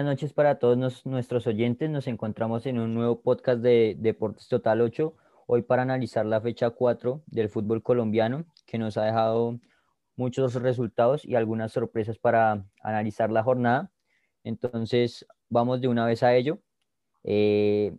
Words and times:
Buenas 0.00 0.14
noches 0.14 0.32
para 0.32 0.58
todos 0.58 1.04
nuestros 1.04 1.46
oyentes. 1.46 1.90
Nos 1.90 2.06
encontramos 2.06 2.64
en 2.64 2.78
un 2.78 2.94
nuevo 2.94 3.20
podcast 3.20 3.60
de 3.60 3.94
Deportes 3.98 4.48
Total 4.48 4.80
8, 4.80 5.14
hoy 5.46 5.60
para 5.60 5.82
analizar 5.82 6.24
la 6.24 6.40
fecha 6.40 6.70
4 6.70 7.22
del 7.26 7.50
fútbol 7.50 7.82
colombiano, 7.82 8.46
que 8.64 8.78
nos 8.78 8.96
ha 8.96 9.04
dejado 9.04 9.60
muchos 10.16 10.54
resultados 10.54 11.26
y 11.26 11.34
algunas 11.34 11.72
sorpresas 11.72 12.16
para 12.16 12.64
analizar 12.82 13.30
la 13.30 13.42
jornada. 13.42 13.92
Entonces, 14.42 15.26
vamos 15.50 15.82
de 15.82 15.88
una 15.88 16.06
vez 16.06 16.22
a 16.22 16.34
ello. 16.34 16.62
Eh, 17.22 17.94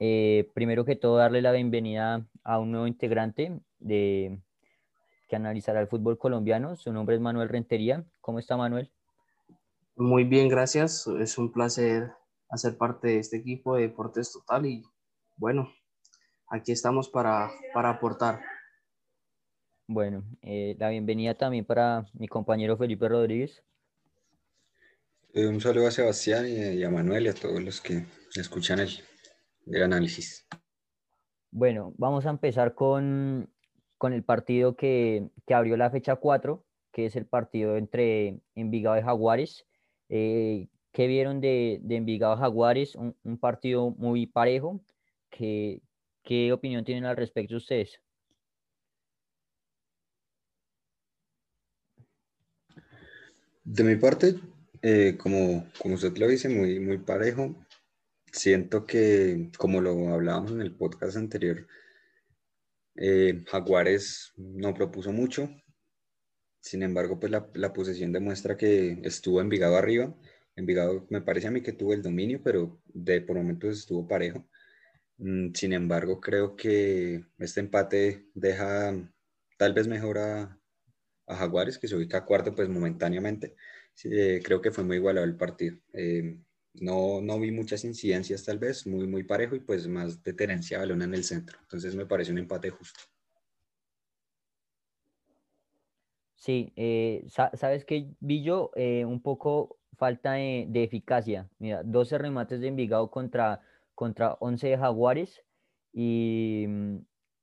eh, 0.00 0.50
primero 0.54 0.84
que 0.84 0.96
todo, 0.96 1.18
darle 1.18 1.40
la 1.40 1.52
bienvenida 1.52 2.26
a 2.42 2.58
un 2.58 2.72
nuevo 2.72 2.88
integrante 2.88 3.60
de, 3.78 4.40
que 5.28 5.36
analizará 5.36 5.80
el 5.80 5.86
fútbol 5.86 6.18
colombiano. 6.18 6.74
Su 6.74 6.92
nombre 6.92 7.14
es 7.14 7.22
Manuel 7.22 7.48
Rentería. 7.48 8.04
¿Cómo 8.20 8.40
está 8.40 8.56
Manuel? 8.56 8.90
Muy 10.00 10.22
bien, 10.22 10.48
gracias. 10.48 11.08
Es 11.08 11.38
un 11.38 11.52
placer 11.52 12.12
hacer 12.48 12.78
parte 12.78 13.08
de 13.08 13.18
este 13.18 13.38
equipo 13.38 13.74
de 13.74 13.82
Deportes 13.82 14.32
Total 14.32 14.64
y 14.64 14.84
bueno, 15.36 15.72
aquí 16.48 16.70
estamos 16.70 17.08
para, 17.08 17.50
para 17.74 17.90
aportar. 17.90 18.40
Bueno, 19.88 20.22
eh, 20.42 20.76
la 20.78 20.90
bienvenida 20.90 21.34
también 21.34 21.64
para 21.64 22.06
mi 22.12 22.28
compañero 22.28 22.76
Felipe 22.76 23.08
Rodríguez. 23.08 23.64
Eh, 25.34 25.48
un 25.48 25.60
saludo 25.60 25.88
a 25.88 25.90
Sebastián 25.90 26.46
y 26.46 26.80
a 26.84 26.90
Manuel 26.90 27.26
y 27.26 27.30
a 27.30 27.34
todos 27.34 27.60
los 27.60 27.80
que 27.80 28.04
escuchan 28.36 28.78
el, 28.78 28.90
el 29.66 29.82
análisis. 29.82 30.46
Bueno, 31.50 31.92
vamos 31.98 32.24
a 32.24 32.30
empezar 32.30 32.76
con, 32.76 33.52
con 33.96 34.12
el 34.12 34.22
partido 34.22 34.76
que, 34.76 35.28
que, 35.44 35.54
abrió 35.54 35.76
la 35.76 35.90
fecha 35.90 36.14
4, 36.14 36.64
que 36.92 37.06
es 37.06 37.16
el 37.16 37.26
partido 37.26 37.76
entre 37.76 38.38
Envigado 38.54 38.96
y 38.96 39.02
Jaguares. 39.02 39.64
Eh, 40.08 40.68
¿Qué 40.92 41.06
vieron 41.06 41.40
de, 41.40 41.80
de 41.82 41.96
Envigado 41.96 42.36
Jaguares? 42.36 42.94
Un, 42.94 43.14
un, 43.22 43.38
partido 43.38 43.90
muy 43.90 44.26
parejo. 44.26 44.80
¿Qué, 45.30 45.82
¿Qué 46.22 46.52
opinión 46.52 46.84
tienen 46.84 47.04
al 47.04 47.16
respecto 47.16 47.56
ustedes? 47.56 48.00
De 53.64 53.84
mi 53.84 53.96
parte, 53.96 54.34
eh, 54.82 55.16
como, 55.18 55.66
como 55.78 55.94
usted 55.94 56.16
lo 56.16 56.26
dice, 56.26 56.48
muy, 56.48 56.80
muy 56.80 56.98
parejo. 56.98 57.54
Siento 58.32 58.86
que, 58.86 59.50
como 59.58 59.80
lo 59.80 60.08
hablábamos 60.08 60.52
en 60.52 60.62
el 60.62 60.74
podcast 60.74 61.16
anterior, 61.16 61.66
eh, 62.96 63.44
Jaguares 63.46 64.32
no 64.36 64.74
propuso 64.74 65.12
mucho, 65.12 65.50
sin 66.60 66.82
embargo, 66.82 67.18
pues 67.20 67.32
la, 67.32 67.48
la, 67.54 67.72
posesión 67.72 68.12
demuestra 68.12 68.56
que 68.56 69.00
estuvo 69.04 69.40
Envigado 69.40 69.76
arriba. 69.76 70.14
Envigado 70.56 71.06
me 71.10 71.22
parece 71.22 71.48
a 71.48 71.50
mí 71.50 71.62
que 71.62 71.72
tuvo 71.72 71.94
el 71.94 72.02
dominio, 72.02 72.40
pero 72.42 72.80
de 72.86 73.20
por 73.20 73.36
momentos 73.36 73.78
estuvo 73.78 74.08
parejo. 74.08 74.44
Mm, 75.18 75.52
sin 75.54 75.72
embargo, 75.72 76.20
creo 76.20 76.56
que 76.56 77.24
este 77.38 77.60
empate 77.60 78.26
deja 78.34 78.94
tal 79.58 79.74
vez 79.74 79.88
mejor 79.88 80.18
a, 80.18 80.58
a 81.26 81.36
Jaguares, 81.36 81.78
que 81.78 81.88
se 81.88 81.96
ubica 81.96 82.24
cuarto 82.24 82.54
pues 82.54 82.68
momentáneamente. 82.68 83.56
Eh, 84.04 84.40
creo 84.44 84.60
que 84.60 84.70
fue 84.70 84.84
muy 84.84 84.96
igualado 84.96 85.26
el 85.26 85.36
partido. 85.36 85.76
Eh, 85.92 86.38
no, 86.74 87.20
no 87.20 87.40
vi 87.40 87.50
muchas 87.50 87.84
incidencias 87.84 88.44
tal 88.44 88.58
vez, 88.58 88.86
muy, 88.86 89.06
muy 89.06 89.24
parejo 89.24 89.56
y 89.56 89.60
pues 89.60 89.88
más 89.88 90.22
de 90.22 90.32
tenencia 90.32 90.78
balón 90.78 91.02
en 91.02 91.14
el 91.14 91.24
centro. 91.24 91.58
Entonces 91.62 91.94
me 91.94 92.06
parece 92.06 92.32
un 92.32 92.38
empate 92.38 92.70
justo. 92.70 93.00
Sí, 96.38 96.72
eh, 96.76 97.24
sabes 97.26 97.84
que 97.84 98.14
vi 98.20 98.42
yo 98.44 98.70
eh, 98.76 99.04
un 99.04 99.20
poco 99.20 99.78
falta 99.96 100.34
de, 100.34 100.68
eficacia. 100.84 101.48
Mira, 101.58 101.82
12 101.82 102.16
remates 102.16 102.60
de 102.60 102.68
Envigado 102.68 103.10
contra, 103.10 103.60
contra 103.94 104.34
11 104.40 104.68
de 104.68 104.78
Jaguares. 104.78 105.42
Y 105.92 106.66
mm, 106.68 106.98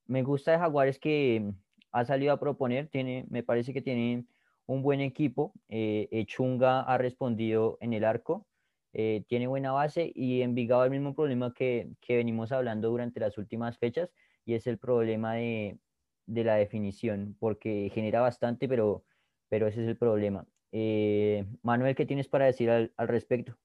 me 0.07 0.23
gusta 0.23 0.51
de 0.53 0.59
Jaguares 0.59 0.97
que 1.00 1.51
ha 1.91 2.05
salido 2.05 2.34
a 2.34 2.39
proponer, 2.39 2.88
tiene, 2.89 3.25
me 3.29 3.44
parece 3.44 3.73
que 3.73 3.81
tiene 3.81 4.25
un 4.66 4.81
buen 4.81 5.01
equipo. 5.01 5.53
Eh, 5.67 6.25
Chunga 6.28 6.81
ha 6.81 6.97
respondido 6.97 7.78
en 7.81 7.94
el 7.94 8.05
arco, 8.05 8.47
eh, 8.94 9.25
tiene 9.28 9.47
buena 9.47 9.73
base 9.73 10.11
y 10.16 10.41
Envigado 10.41 10.85
el 10.85 10.91
mismo 10.91 11.13
problema 11.16 11.53
que, 11.53 11.89
que 12.00 12.16
venimos 12.16 12.53
hablando 12.53 12.89
durante 12.89 13.19
las 13.19 13.38
últimas 13.38 13.78
fechas 13.78 14.09
y 14.45 14.53
es 14.53 14.67
el 14.67 14.78
problema 14.78 15.34
de, 15.34 15.79
de 16.25 16.44
la 16.44 16.56
definición, 16.56 17.36
porque 17.40 17.91
genera 17.94 18.22
bastante, 18.22 18.68
pero, 18.68 19.03
pero 19.50 19.68
ese 19.68 19.84
es 19.84 19.88
el 19.88 19.97
problema. 19.97 20.46
Eh, 20.72 21.46
Manuel, 21.62 21.96
¿qué 21.96 22.06
tienes 22.06 22.28
para 22.28 22.46
decir 22.46 22.69
al, 22.69 22.94
al 22.97 23.08
respecto? 23.08 23.58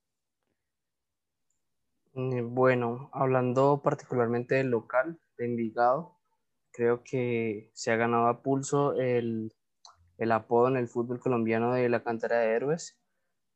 Eh, 2.14 2.42
bueno, 2.42 3.10
hablando 3.12 3.82
particularmente 3.82 4.56
del 4.56 4.68
local 4.68 5.18
de 5.38 5.44
Envigado, 5.46 6.18
creo 6.72 7.02
que 7.02 7.70
se 7.72 7.92
ha 7.92 7.96
ganado 7.96 8.26
a 8.26 8.42
pulso 8.42 8.94
el, 8.94 9.52
el 10.18 10.32
apodo 10.32 10.68
en 10.68 10.76
el 10.76 10.88
fútbol 10.88 11.20
colombiano 11.20 11.72
de 11.72 11.88
la 11.88 12.02
cantera 12.02 12.38
de 12.40 12.52
héroes 12.52 12.98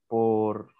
por, 0.06 0.72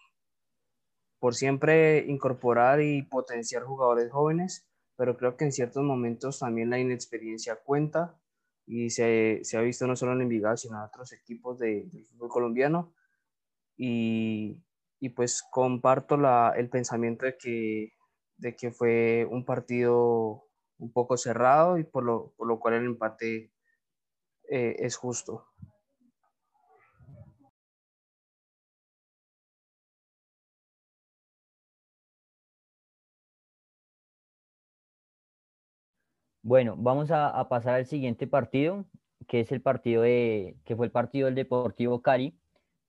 por 1.19 1.35
siempre 1.35 2.05
incorporar 2.07 2.81
y 2.81 3.03
potenciar 3.03 3.65
jugadores 3.65 4.11
jóvenes 4.11 4.69
pero 4.97 5.17
creo 5.17 5.37
que 5.37 5.45
en 5.45 5.53
ciertos 5.53 5.83
momentos 5.83 6.39
también 6.39 6.71
la 6.71 6.79
inexperiencia 6.79 7.57
cuenta 7.57 8.19
y 8.67 8.91
se, 8.91 9.41
se 9.43 9.57
ha 9.57 9.61
visto 9.61 9.87
no 9.87 9.97
solo 9.97 10.13
en 10.13 10.23
Envigado, 10.23 10.57
sino 10.57 10.77
en 10.77 10.85
otros 10.85 11.13
equipos 11.13 11.59
de, 11.59 11.85
del 11.93 12.07
fútbol 12.07 12.29
colombiano. 12.29 12.95
Y, 13.77 14.63
y 15.01 15.11
pues 15.11 15.43
comparto 15.51 16.17
la, 16.17 16.55
el 16.57 16.71
pensamiento 16.71 17.27
de 17.27 17.37
que, 17.37 17.93
de 18.37 18.57
que 18.57 18.71
fue 18.71 19.27
un 19.31 19.45
partido 19.45 20.45
un 20.79 20.93
poco 20.93 21.17
cerrado 21.17 21.79
y 21.79 21.85
por 21.85 22.05
lo, 22.05 22.33
por 22.37 22.47
lo 22.47 22.59
cual 22.59 22.75
el 22.75 22.87
empate 22.87 23.53
eh, 24.49 24.77
es 24.79 24.97
justo. 24.97 25.47
Bueno, 36.45 36.77
vamos 36.77 37.11
a, 37.11 37.49
pasar 37.49 37.77
al 37.77 37.87
siguiente 37.87 38.27
partido, 38.27 38.85
que 39.29 39.41
es 39.41 39.51
el 39.51 39.63
partido 39.63 40.03
de, 40.03 40.57
que 40.67 40.77
fue 40.77 40.85
el 40.85 40.93
partido 40.93 41.25
del 41.25 41.35
Deportivo 41.35 42.03
Cari, 42.03 42.35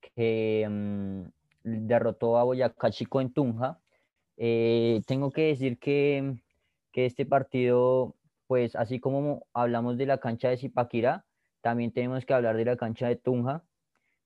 que 0.01 0.65
um, 0.67 1.31
derrotó 1.63 2.37
a 2.37 2.43
Boyacá 2.43 2.91
Chico 2.91 3.21
en 3.21 3.31
Tunja. 3.31 3.79
Eh, 4.35 5.01
tengo 5.07 5.31
que 5.31 5.43
decir 5.43 5.79
que, 5.79 6.35
que, 6.91 7.05
este 7.05 7.25
partido, 7.25 8.15
pues 8.45 8.75
así 8.75 8.99
como 8.99 9.47
hablamos 9.53 9.97
de 9.97 10.07
la 10.07 10.17
cancha 10.17 10.49
de 10.49 10.57
Zipaquirá, 10.57 11.23
también 11.61 11.93
tenemos 11.93 12.25
que 12.25 12.33
hablar 12.33 12.57
de 12.57 12.65
la 12.65 12.75
cancha 12.75 13.07
de 13.07 13.15
Tunja, 13.15 13.63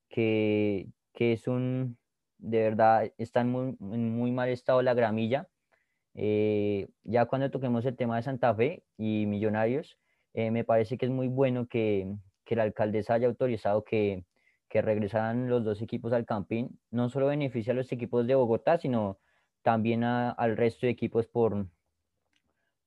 que, 0.08 0.88
que 1.14 1.34
es 1.34 1.46
un, 1.46 1.96
de 2.38 2.62
verdad, 2.62 3.12
está 3.16 3.44
muy, 3.44 3.76
en 3.80 4.10
muy 4.18 4.32
mal 4.32 4.48
estado 4.48 4.82
la 4.82 4.94
gramilla 4.94 5.46
eh, 6.14 6.88
ya 7.04 7.26
cuando 7.26 7.50
toquemos 7.50 7.84
el 7.86 7.96
tema 7.96 8.16
de 8.16 8.22
Santa 8.22 8.54
Fe 8.54 8.84
y 8.96 9.26
Millonarios, 9.26 9.98
eh, 10.34 10.50
me 10.50 10.64
parece 10.64 10.98
que 10.98 11.06
es 11.06 11.12
muy 11.12 11.28
bueno 11.28 11.66
que, 11.66 12.06
que 12.44 12.56
la 12.56 12.64
alcaldesa 12.64 13.14
haya 13.14 13.26
autorizado 13.28 13.84
que, 13.84 14.24
que, 14.68 14.82
regresaran 14.82 15.48
los 15.48 15.64
dos 15.64 15.82
equipos 15.82 16.12
al 16.12 16.26
campín. 16.26 16.78
No 16.90 17.08
solo 17.08 17.26
beneficia 17.26 17.72
a 17.72 17.76
los 17.76 17.90
equipos 17.92 18.26
de 18.26 18.34
Bogotá, 18.34 18.78
sino 18.78 19.18
también 19.62 20.04
a, 20.04 20.30
al 20.30 20.56
resto 20.56 20.86
de 20.86 20.92
equipos 20.92 21.26
por, 21.26 21.66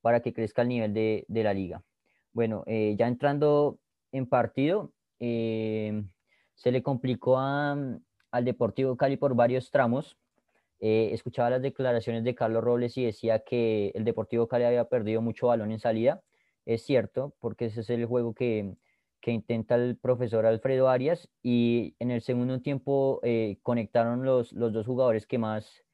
para 0.01 0.21
que 0.21 0.33
crezca 0.33 0.61
el 0.61 0.69
nivel 0.69 0.93
de, 0.93 1.25
de 1.27 1.43
la 1.43 1.53
liga. 1.53 1.83
Bueno, 2.33 2.63
eh, 2.65 2.95
ya 2.97 3.07
entrando 3.07 3.79
en 4.11 4.27
partido, 4.27 4.91
eh, 5.19 6.03
se 6.55 6.71
le 6.71 6.81
complicó 6.81 7.37
a, 7.37 7.77
al 8.31 8.45
Deportivo 8.45 8.97
Cali 8.97 9.17
por 9.17 9.35
varios 9.35 9.69
tramos. 9.71 10.17
Eh, 10.85 11.13
escuchaba 11.13 11.49
las 11.49 11.61
declaraciones 11.61 12.25
de 12.25 12.35
Carlos 12.35 12.61
Robles 12.61 12.97
y 12.97 13.05
decía 13.05 13.39
que 13.39 13.93
el 13.95 14.03
Deportivo 14.03 14.49
Cali 14.49 14.65
había 14.65 14.89
perdido 14.89 15.21
mucho 15.21 15.47
balón 15.47 15.71
en 15.71 15.79
salida. 15.79 16.21
Es 16.65 16.83
cierto, 16.83 17.33
porque 17.39 17.67
ese 17.67 17.79
es 17.79 17.89
el 17.89 18.05
juego 18.05 18.33
que, 18.33 18.75
que 19.21 19.31
intenta 19.31 19.75
el 19.75 19.95
profesor 19.95 20.45
Alfredo 20.45 20.89
Arias 20.89 21.29
y 21.41 21.95
en 21.99 22.11
el 22.11 22.21
segundo 22.21 22.59
tiempo 22.59 23.21
eh, 23.23 23.59
conectaron 23.63 24.25
los, 24.25 24.51
los 24.51 24.73
dos 24.73 24.85
jugadores 24.85 25.25
que 25.25 25.37
más, 25.37 25.85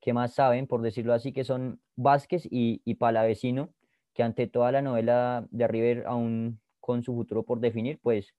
que 0.00 0.14
más 0.14 0.32
saben, 0.32 0.66
por 0.66 0.80
decirlo 0.80 1.12
así, 1.12 1.30
que 1.34 1.44
son 1.44 1.82
Vázquez 1.94 2.46
y, 2.50 2.80
y 2.86 2.94
Palavecino, 2.94 3.74
que 4.14 4.22
ante 4.22 4.46
toda 4.46 4.72
la 4.72 4.80
novela 4.80 5.46
de 5.50 5.68
River, 5.68 6.04
aún 6.06 6.60
con 6.80 7.02
su 7.02 7.14
futuro 7.14 7.42
por 7.42 7.60
definir, 7.60 7.98
pues, 8.02 8.34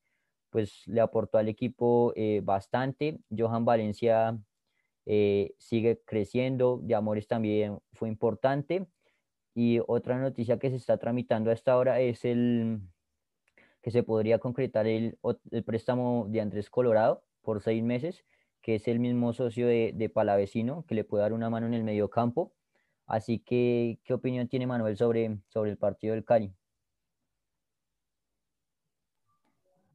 pues 0.49 0.81
le 0.87 1.01
aportó 1.01 1.37
al 1.37 1.47
equipo 1.47 2.11
eh, 2.15 2.41
bastante. 2.43 3.19
Johan 3.29 3.65
Valencia 3.65 4.35
eh, 5.05 5.53
sigue 5.57 6.01
creciendo, 6.05 6.79
de 6.83 6.95
Amores 6.95 7.27
también 7.27 7.79
fue 7.93 8.09
importante. 8.09 8.87
Y 9.53 9.79
otra 9.87 10.19
noticia 10.19 10.59
que 10.59 10.69
se 10.69 10.75
está 10.75 10.97
tramitando 10.97 11.49
hasta 11.51 11.71
ahora 11.71 11.99
es 12.01 12.25
el 12.25 12.81
que 13.81 13.91
se 13.91 14.03
podría 14.03 14.39
concretar 14.39 14.87
el, 14.87 15.17
el 15.51 15.63
préstamo 15.63 16.25
de 16.27 16.41
Andrés 16.41 16.69
Colorado 16.69 17.23
por 17.41 17.61
seis 17.61 17.83
meses, 17.83 18.25
que 18.61 18.75
es 18.75 18.87
el 18.87 18.99
mismo 18.99 19.31
socio 19.31 19.67
de, 19.67 19.93
de 19.95 20.09
Palavecino, 20.09 20.85
que 20.87 20.95
le 20.95 21.03
puede 21.03 21.21
dar 21.21 21.33
una 21.33 21.49
mano 21.49 21.67
en 21.67 21.73
el 21.75 21.83
medio 21.83 22.09
campo. 22.09 22.51
Así 23.05 23.39
que, 23.39 23.99
¿qué 24.03 24.13
opinión 24.15 24.47
tiene 24.47 24.65
Manuel 24.65 24.97
sobre, 24.97 25.37
sobre 25.47 25.69
el 25.69 25.77
partido 25.77 26.15
del 26.15 26.25
Cali? 26.25 26.51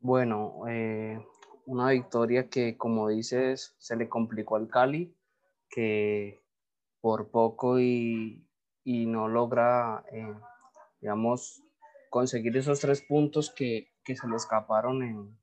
Bueno, 0.01 0.63
eh, 0.69 1.19
una 1.67 1.91
victoria 1.91 2.49
que, 2.49 2.77
como 2.77 3.09
dices, 3.09 3.75
se 3.79 3.97
le 3.97 4.09
complicó 4.09 4.57
al 4.57 4.69
Cali, 4.69 5.15
que 5.69 6.43
por 7.01 7.31
poco 7.31 7.81
y, 7.81 8.47
y 8.85 9.07
no 9.07 9.29
logra, 9.29 10.05
eh, 10.13 10.35
digamos, 11.01 11.63
conseguir 12.11 12.57
esos 12.57 12.81
tres 12.81 13.03
puntos 13.03 13.51
que, 13.51 13.93
que 14.05 14.17
se 14.17 14.29
le 14.29 14.37
escaparon 14.37 15.03
en, 15.03 15.39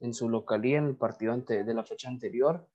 en, 0.00 0.14
su 0.14 0.28
localía 0.28 0.78
en 0.78 0.86
el 0.86 0.96
partido 0.96 1.36
de 1.36 1.74
la 1.74 1.84
fecha 1.84 2.08
anterior. 2.08 2.68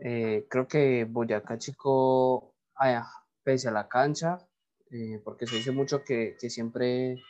Eh, 0.00 0.46
creo 0.50 0.66
que 0.66 1.04
Boyacá 1.04 1.58
Chico, 1.58 2.54
ah, 2.76 3.08
pese 3.42 3.68
a 3.68 3.72
la 3.72 3.88
cancha, 3.88 4.38
eh, 4.90 5.20
porque 5.24 5.46
se 5.46 5.56
dice 5.56 5.70
mucho 5.70 6.02
que, 6.04 6.36
que, 6.40 6.50
siempre, 6.50 7.22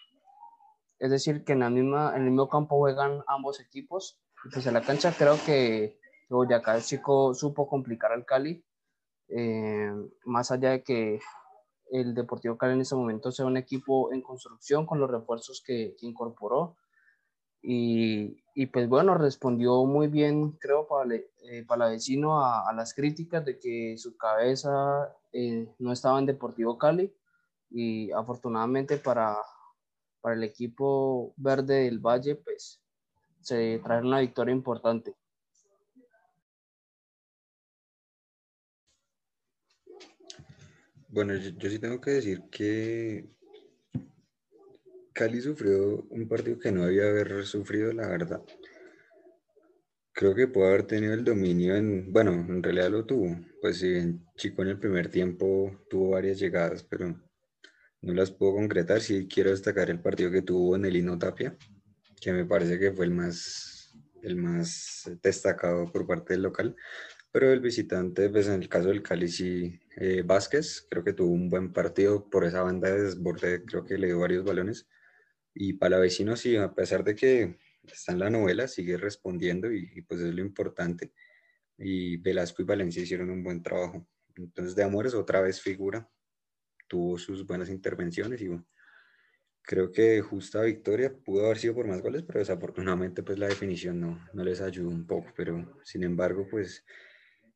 es 0.99 1.11
decir, 1.11 1.45
que 1.45 1.53
en, 1.53 1.61
la 1.61 1.71
misma, 1.71 2.17
en 2.17 2.23
el 2.23 2.31
mismo 2.31 2.49
campo 2.49 2.79
juegan 2.79 3.23
ambos 3.27 3.61
equipos, 3.61 4.19
y 4.45 4.49
pese 4.49 4.69
a 4.69 4.73
la 4.73 4.83
cancha 4.83 5.15
creo 5.17 5.39
que 5.45 5.99
Boyacá 6.29 6.81
Chico 6.81 7.35
supo 7.35 7.69
complicar 7.69 8.13
al 8.13 8.25
Cali, 8.25 8.65
eh, 9.29 9.91
más 10.25 10.51
allá 10.51 10.71
de 10.71 10.83
que 10.83 11.21
el 11.91 12.15
Deportivo 12.15 12.57
Cali 12.57 12.75
en 12.75 12.81
ese 12.81 12.95
momento 12.95 13.31
sea 13.31 13.47
un 13.47 13.57
equipo 13.57 14.13
en 14.13 14.23
construcción 14.23 14.87
con 14.87 15.01
los 15.01 15.11
refuerzos 15.11 15.63
que, 15.65 15.95
que 15.99 16.07
incorporó. 16.07 16.77
Y, 17.63 18.43
y, 18.55 18.67
pues 18.67 18.89
bueno, 18.89 19.17
respondió 19.17 19.85
muy 19.87 20.09
bien, 20.09 20.53
creo, 20.53 20.87
para, 20.87 21.15
eh, 21.15 21.65
Palavecino 21.67 22.45
a, 22.45 22.69
a, 22.69 22.73
las 22.75 22.93
críticas 22.93 23.45
de 23.45 23.59
que 23.59 23.97
su 23.97 24.19
cabeza 24.19 25.17
eh, 25.33 25.67
no 25.79 25.93
estaba 25.93 26.19
en 26.19 26.27
Deportivo 26.27 26.77
Cali. 26.77 27.15
Y 27.71 28.13
afortunadamente 28.13 28.99
para, 28.99 29.39
para 30.21 30.35
el 30.35 30.45
equipo 30.45 31.33
verde 31.37 31.85
del 31.85 32.01
Valle, 32.01 32.35
pues 32.37 32.84
se 33.45 33.81
trae 33.85 34.01
una 34.01 34.21
victoria 34.21 34.53
importante. 34.53 35.15
Bueno, 41.09 41.37
yo, 41.37 41.51
yo, 41.51 41.71
sí 41.71 41.79
tengo 41.79 42.01
que 42.01 42.11
decir 42.11 42.43
que 42.51 43.29
Cali 45.13 45.41
sufrió 45.41 46.05
un 46.11 46.27
partido 46.27 46.59
que 46.59 46.73
no 46.73 46.83
había 46.83 47.09
haber 47.09 47.47
sufrido, 47.47 47.93
la 47.93 48.09
verdad. 48.09 48.43
Creo 50.13 50.35
que 50.35 50.49
puede 50.49 50.69
haber 50.69 50.87
tenido 50.87 51.15
el 51.15 51.25
dominio 51.25 51.77
en, 51.77 52.13
bueno, 52.13 52.33
en 52.33 52.63
realidad 52.63 52.91
lo 52.91 53.05
tuvo. 53.05 53.37
Pues 53.61 53.79
sí, 53.79 54.19
Chico 54.37 54.63
en 54.63 54.69
el 54.69 54.79
primer 54.79 55.09
tiempo 55.09 55.85
tuvo 55.89 56.11
varias 56.11 56.41
llegadas, 56.41 56.83
pero 56.83 57.15
no 58.01 58.15
las 58.15 58.33
puedo 58.33 58.55
concretar. 58.55 59.01
Sí 59.01 59.29
quiero 59.29 59.51
destacar 59.51 59.91
el 59.91 60.01
partido 60.01 60.31
que 60.31 60.43
tuvo 60.43 60.75
en 60.75 60.85
el 60.85 60.97
Hino 60.97 61.19
Tapia, 61.19 61.57
que 62.25 62.33
me 62.33 62.47
parece 62.47 62.79
que 62.79 62.91
fue 62.91 63.05
el 63.05 63.11
más, 63.11 63.95
el 64.23 64.37
más 64.37 65.11
destacado 65.23 65.93
por 65.93 66.07
parte 66.07 66.33
del 66.33 66.43
local. 66.43 66.75
Pero 67.31 67.53
el 67.53 67.61
visitante, 67.61 68.31
pues 68.31 68.47
en 68.47 68.63
el 68.63 68.69
caso 68.71 68.89
del 68.89 69.03
Cali, 69.03 69.29
sí, 69.29 69.79
eh, 69.99 70.23
Vázquez, 70.25 70.87
creo 70.89 71.05
que 71.05 71.13
tuvo 71.13 71.33
un 71.33 71.51
buen 71.51 71.71
partido 71.73 72.31
por 72.31 72.45
esa 72.47 72.63
banda 72.63 72.91
de 72.91 73.03
desborde, 73.03 73.65
creo 73.67 73.85
que 73.85 73.99
le 73.99 74.07
dio 74.07 74.21
varios 74.21 74.43
balones. 74.43 74.89
Y 75.53 75.75
Palavecino, 75.75 76.35
sí, 76.35 76.57
a 76.57 76.73
pesar 76.75 77.05
de 77.05 77.15
que 77.15 77.59
está 77.83 78.13
en 78.13 78.21
la 78.21 78.31
novela, 78.31 78.69
sigue 78.69 78.97
respondiendo 78.97 79.71
y, 79.71 79.91
y, 79.95 80.03
pues 80.03 80.21
es 80.23 80.33
lo 80.35 80.41
importante. 80.41 81.13
Y 81.77 82.17
Velasco 82.17 82.63
y 82.63 82.65
Valencia 82.65 83.03
hicieron 83.03 83.29
un 83.29 83.43
buen 83.43 83.63
trabajo. 83.63 84.09
Entonces, 84.37 84.75
de 84.75 84.83
Amores, 84.83 85.13
otra 85.13 85.43
vez 85.43 85.61
figura, 85.61 86.09
tuvo 86.89 87.19
sus 87.19 87.47
buenas 87.47 87.69
intervenciones 87.69 88.41
y 88.41 88.49
bueno, 88.49 88.67
creo 89.65 89.91
que 89.91 90.21
justa 90.21 90.63
victoria 90.63 91.13
pudo 91.25 91.47
haber 91.47 91.59
sido 91.59 91.75
por 91.75 91.87
más 91.87 92.03
goles, 92.03 92.23
pero 92.23 92.39
desafortunadamente 92.39 93.23
pues 93.23 93.39
la 93.39 93.49
definición 93.49 94.01
no, 94.01 94.29
no 94.33 94.45
les 94.45 94.61
ayudó 94.61 94.91
un 94.91 95.07
poco. 95.07 95.33
Pero 95.37 95.81
sin 95.83 96.05
embargo, 96.05 96.47
pues 96.51 96.85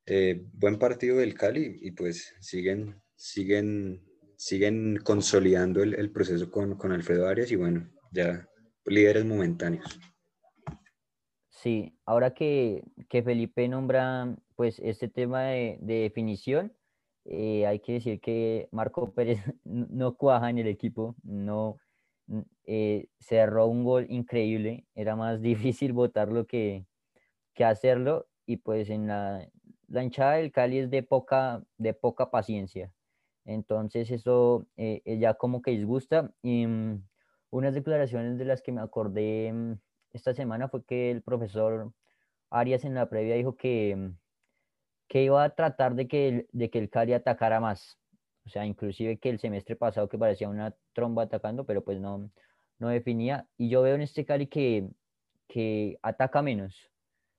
eh, 0.06 0.43
buen 0.52 0.78
partido 0.78 1.19
del 1.19 1.34
Cali 1.34 1.78
y 1.82 1.90
pues 1.93 2.34
siguen, 2.40 3.00
siguen, 3.14 4.02
siguen 4.37 4.99
consolidando 5.05 5.82
el, 5.82 5.94
el 5.94 6.10
proceso 6.10 6.50
con, 6.50 6.76
con, 6.76 6.93
Alfredo 6.93 7.28
Arias 7.28 7.52
y 7.52 7.56
bueno, 7.56 7.88
ya 8.11 8.49
líderes 8.87 9.25
momentáneos. 9.25 10.00
Sí, 11.50 11.99
ahora 12.06 12.32
que, 12.32 12.84
que 13.08 13.22
Felipe 13.22 13.69
nombra 13.69 14.34
pues 14.56 14.78
este 14.78 15.08
tema 15.08 15.43
de, 15.43 15.78
de 15.82 15.94
definición, 15.94 16.72
eh, 17.25 17.66
hay 17.66 17.81
que 17.81 17.94
decir 17.94 18.20
que 18.20 18.69
Marco 18.72 19.12
Pérez 19.12 19.40
no 19.64 20.16
cuaja 20.16 20.49
en 20.49 20.58
el 20.58 20.69
equipo, 20.69 21.14
no 21.22 21.76
eh, 22.64 23.08
cerró 23.19 23.66
un 23.66 23.84
gol 23.84 24.06
increíble, 24.08 24.86
era 24.94 25.16
más 25.16 25.40
difícil 25.42 25.92
votarlo 25.92 26.46
que, 26.46 26.86
que 27.54 27.64
hacerlo 27.64 28.28
y 28.46 28.58
pues 28.58 28.90
en 28.90 29.06
la, 29.06 29.48
la 29.88 30.02
hinchada 30.02 30.34
del 30.34 30.52
Cali 30.52 30.78
es 30.78 30.90
de 30.90 31.02
poca, 31.02 31.62
de 31.76 31.94
poca 31.94 32.30
paciencia. 32.30 32.92
Entonces 33.44 34.10
eso 34.10 34.66
eh, 34.76 35.19
ya 35.19 35.34
como 35.34 35.62
que 35.62 35.70
disgusta. 35.70 36.32
Y 36.42 36.66
um, 36.66 37.02
unas 37.50 37.75
declaraciones 37.75 38.38
de 38.38 38.44
las 38.44 38.62
que 38.62 38.72
me 38.72 38.82
acordé 38.82 39.50
um, 39.52 39.78
esta 40.12 40.34
semana 40.34 40.69
fue 40.69 40.84
que 40.84 41.10
el 41.10 41.22
profesor 41.22 41.92
Arias 42.50 42.84
en 42.84 42.94
la 42.94 43.08
previa 43.08 43.36
dijo 43.36 43.56
que, 43.56 43.94
um, 43.96 44.16
que 45.08 45.22
iba 45.22 45.42
a 45.42 45.54
tratar 45.54 45.94
de 45.94 46.08
que, 46.08 46.28
el, 46.28 46.48
de 46.52 46.70
que 46.70 46.78
el 46.78 46.90
Cali 46.90 47.14
atacara 47.14 47.60
más. 47.60 47.98
O 48.48 48.50
sea, 48.50 48.64
inclusive 48.64 49.18
que 49.18 49.28
el 49.28 49.38
semestre 49.38 49.76
pasado 49.76 50.08
que 50.08 50.16
parecía 50.16 50.48
una 50.48 50.74
tromba 50.94 51.24
atacando, 51.24 51.66
pero 51.66 51.84
pues 51.84 52.00
no, 52.00 52.30
no 52.78 52.88
definía. 52.88 53.46
Y 53.58 53.68
yo 53.68 53.82
veo 53.82 53.94
en 53.94 54.00
este 54.00 54.24
Cali 54.24 54.46
que, 54.46 54.88
que 55.48 55.98
ataca 56.02 56.40
menos. 56.40 56.90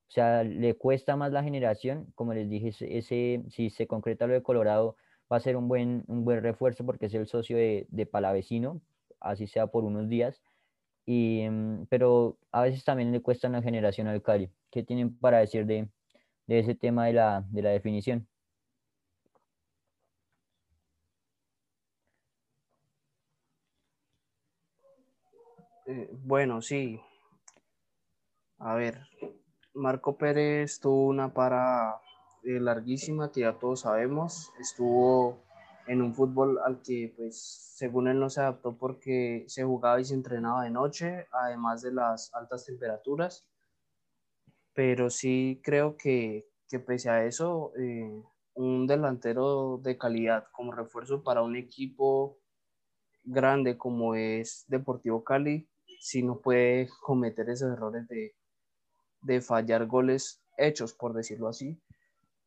O 0.07 0.12
sea, 0.12 0.43
le 0.43 0.75
cuesta 0.75 1.15
más 1.15 1.31
la 1.31 1.43
generación. 1.43 2.12
Como 2.13 2.36
les 2.36 2.48
dije, 2.48 2.69
ese, 2.69 3.43
si 3.50 3.72
se 3.72 3.88
concreta 3.88 4.27
lo 4.27 4.34
de 4.34 4.43
Colorado, 4.43 4.98
va 5.31 5.38
a 5.38 5.39
ser 5.39 5.55
un 5.57 5.67
buen, 5.67 6.03
un 6.07 6.25
buen 6.25 6.43
refuerzo 6.43 6.86
porque 6.86 7.07
es 7.07 7.13
el 7.15 7.27
socio 7.27 7.57
de, 7.57 7.88
de 7.89 8.05
Palavecino, 8.05 8.79
así 9.19 9.48
sea 9.48 9.65
por 9.67 9.86
unos 9.86 10.10
días. 10.10 10.43
Y, 11.07 11.48
mm, 11.50 11.88
pero 11.89 12.38
a 12.51 12.62
veces 12.63 12.84
también 12.84 13.12
le 13.12 13.22
cuesta 13.22 13.50
la 13.50 13.63
generación 13.63 14.07
al 14.07 14.22
Cali. 14.22 14.51
¿Qué 14.69 14.84
tienen 14.84 15.17
para 15.17 15.39
decir 15.39 15.65
de, 15.65 15.89
de 16.45 16.60
ese 16.60 16.75
tema 16.75 17.07
de 17.07 17.13
la, 17.13 17.43
de 17.50 17.63
la 17.63 17.72
definición? 17.72 18.27
Eh, 25.89 26.08
bueno, 26.12 26.62
sí. 26.62 27.01
A 28.60 28.75
ver, 28.75 29.08
Marco 29.74 30.17
Pérez 30.17 30.79
tuvo 30.79 31.08
una 31.08 31.34
para 31.34 31.96
eh, 32.43 32.60
larguísima 32.60 33.31
que 33.31 33.39
ya 33.41 33.53
todos 33.58 33.79
sabemos. 33.81 34.51
Estuvo 34.60 35.41
en 35.88 36.03
un 36.03 36.13
fútbol 36.13 36.60
al 36.63 36.84
que, 36.84 37.12
pues, 37.17 37.74
según 37.75 38.08
él 38.08 38.19
no 38.19 38.29
se 38.29 38.41
adaptó 38.41 38.77
porque 38.77 39.46
se 39.48 39.63
jugaba 39.63 40.00
y 40.00 40.05
se 40.05 40.13
entrenaba 40.13 40.63
de 40.63 40.69
noche, 40.69 41.25
además 41.31 41.81
de 41.81 41.91
las 41.91 42.31
altas 42.36 42.65
temperaturas. 42.65 43.48
Pero 44.74 45.10
sí 45.10 45.60
creo 45.63 45.98
que, 45.98 46.48
que 46.69 46.79
pese 46.79 47.10
a 47.10 47.25
eso, 47.25 47.74
eh, 47.79 48.24
un 48.53 48.86
delantero 48.86 49.79
de 49.81 49.98
calidad 49.98 50.46
como 50.51 50.72
refuerzo 50.72 51.24
para 51.24 51.41
un 51.41 51.55
equipo 51.55 52.38
grande 53.24 53.77
como 53.77 54.15
es 54.15 54.65
Deportivo 54.67 55.24
Cali, 55.24 55.68
si 56.00 56.24
no 56.24 56.39
puede 56.39 56.89
cometer 57.01 57.50
esos 57.50 57.72
errores 57.74 58.08
de, 58.08 58.36
de 59.22 59.41
fallar 59.41 59.86
goles 59.86 60.41
hechos, 60.58 60.94
por 60.94 61.13
decirlo 61.13 61.50
así. 61.50 61.79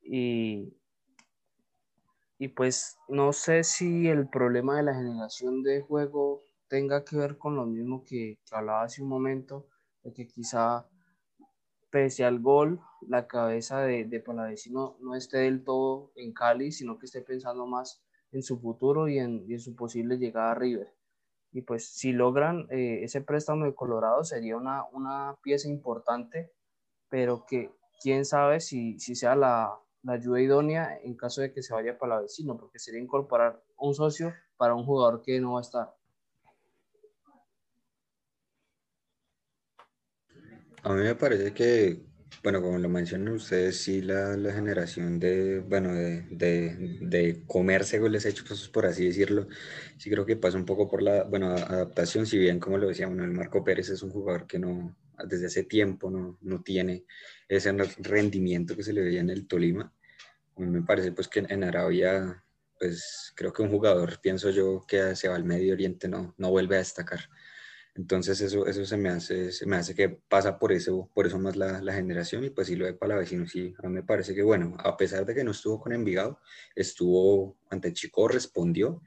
Y, 0.02 0.74
y 2.38 2.48
pues 2.48 2.96
no 3.08 3.32
sé 3.32 3.62
si 3.62 4.08
el 4.08 4.28
problema 4.28 4.76
de 4.76 4.82
la 4.82 4.94
generación 4.94 5.62
de 5.62 5.82
juego 5.82 6.42
tenga 6.68 7.04
que 7.04 7.16
ver 7.16 7.38
con 7.38 7.54
lo 7.54 7.66
mismo 7.66 8.02
que, 8.02 8.38
que 8.44 8.54
hablaba 8.56 8.84
hace 8.84 9.02
un 9.02 9.08
momento, 9.08 9.68
de 10.02 10.12
que 10.12 10.26
quizá 10.26 10.88
pese 11.90 12.24
al 12.24 12.40
gol, 12.40 12.80
la 13.02 13.26
cabeza 13.28 13.82
de, 13.82 14.06
de 14.06 14.24
no 14.26 15.14
esté 15.14 15.38
del 15.38 15.62
todo 15.62 16.10
en 16.16 16.32
Cali, 16.32 16.72
sino 16.72 16.98
que 16.98 17.04
esté 17.04 17.20
pensando 17.20 17.66
más 17.66 18.02
en 18.32 18.42
su 18.42 18.58
futuro 18.58 19.08
y 19.08 19.18
en, 19.18 19.44
y 19.46 19.52
en 19.52 19.60
su 19.60 19.76
posible 19.76 20.16
llegada 20.16 20.52
a 20.52 20.54
River. 20.54 20.90
Y 21.52 21.62
pues 21.62 21.86
si 21.88 22.12
logran 22.12 22.66
eh, 22.70 23.00
ese 23.02 23.20
préstamo 23.20 23.66
de 23.66 23.74
Colorado 23.74 24.24
sería 24.24 24.56
una, 24.56 24.84
una 24.92 25.36
pieza 25.42 25.68
importante 25.68 26.50
pero 27.12 27.44
que 27.44 27.70
quién 28.00 28.24
sabe 28.24 28.58
si, 28.58 28.98
si 28.98 29.14
sea 29.14 29.36
la, 29.36 29.78
la, 30.02 30.14
ayuda 30.14 30.40
idónea 30.40 30.98
en 31.04 31.14
caso 31.14 31.42
de 31.42 31.52
que 31.52 31.60
se 31.60 31.74
vaya 31.74 31.98
para 31.98 32.14
la 32.14 32.22
vecino, 32.22 32.56
porque 32.56 32.78
sería 32.78 33.02
incorporar 33.02 33.62
un 33.76 33.94
socio 33.94 34.32
para 34.56 34.74
un 34.74 34.86
jugador 34.86 35.20
que 35.20 35.38
no 35.38 35.52
va 35.52 35.58
a 35.58 35.60
estar. 35.60 35.94
A 40.82 40.94
mí 40.94 41.02
me 41.02 41.14
parece 41.14 41.52
que 41.52 42.02
bueno, 42.42 42.60
como 42.60 42.78
lo 42.78 42.88
mencionan 42.88 43.34
ustedes, 43.34 43.78
sí, 43.82 44.02
la, 44.02 44.36
generación 44.52 45.20
de, 45.20 45.60
bueno, 45.60 45.94
de, 45.94 46.22
de, 46.30 46.98
de, 47.00 47.42
comerse 47.46 47.98
goles 48.00 48.26
hechos, 48.26 48.68
por 48.68 48.86
así 48.86 49.04
decirlo, 49.06 49.46
sí 49.96 50.10
creo 50.10 50.26
que 50.26 50.36
pasa 50.36 50.58
un 50.58 50.66
poco 50.66 50.88
por 50.88 51.02
la, 51.02 51.22
bueno, 51.24 51.52
adaptación, 51.52 52.26
si 52.26 52.38
bien, 52.38 52.58
como 52.58 52.78
lo 52.78 52.88
decía, 52.88 53.06
bueno, 53.06 53.24
el 53.24 53.30
Marco 53.30 53.62
Pérez 53.62 53.90
es 53.90 54.02
un 54.02 54.10
jugador 54.10 54.46
que 54.48 54.58
no, 54.58 54.96
desde 55.24 55.46
hace 55.46 55.64
tiempo 55.64 56.10
no, 56.10 56.38
no 56.40 56.62
tiene 56.62 57.04
ese 57.48 57.72
rendimiento 57.98 58.76
que 58.76 58.82
se 58.82 58.92
le 58.92 59.02
veía 59.02 59.20
en 59.20 59.30
el 59.30 59.46
Tolima. 59.46 59.92
A 60.56 60.60
mí 60.60 60.66
me 60.66 60.82
parece 60.82 61.12
pues 61.12 61.28
que 61.28 61.40
en 61.40 61.64
Arabia, 61.64 62.44
pues 62.78 63.32
creo 63.36 63.52
que 63.52 63.62
un 63.62 63.70
jugador, 63.70 64.20
pienso 64.20 64.50
yo, 64.50 64.84
que 64.86 65.14
se 65.16 65.28
va 65.28 65.36
al 65.36 65.44
Medio 65.44 65.74
Oriente 65.74 66.08
no, 66.08 66.34
no 66.38 66.50
vuelve 66.50 66.76
a 66.76 66.78
destacar. 66.78 67.20
Entonces 67.94 68.40
eso, 68.40 68.66
eso 68.66 68.86
se, 68.86 68.96
me 68.96 69.10
hace, 69.10 69.52
se 69.52 69.66
me 69.66 69.76
hace 69.76 69.94
que 69.94 70.08
pasa 70.08 70.58
por 70.58 70.72
eso, 70.72 71.10
por 71.14 71.26
eso 71.26 71.38
más 71.38 71.56
la, 71.56 71.82
la 71.82 71.92
generación 71.92 72.42
y 72.44 72.50
pues 72.50 72.68
sí 72.68 72.76
lo 72.76 72.86
de 72.86 72.94
Palavecino, 72.94 73.46
sí, 73.46 73.74
a 73.82 73.88
mí 73.88 73.94
me 73.94 74.02
parece 74.02 74.34
que 74.34 74.42
bueno, 74.42 74.74
a 74.78 74.96
pesar 74.96 75.26
de 75.26 75.34
que 75.34 75.44
no 75.44 75.50
estuvo 75.50 75.78
con 75.78 75.92
Envigado, 75.92 76.40
estuvo 76.74 77.58
ante 77.70 77.92
Chico, 77.92 78.28
respondió 78.28 79.02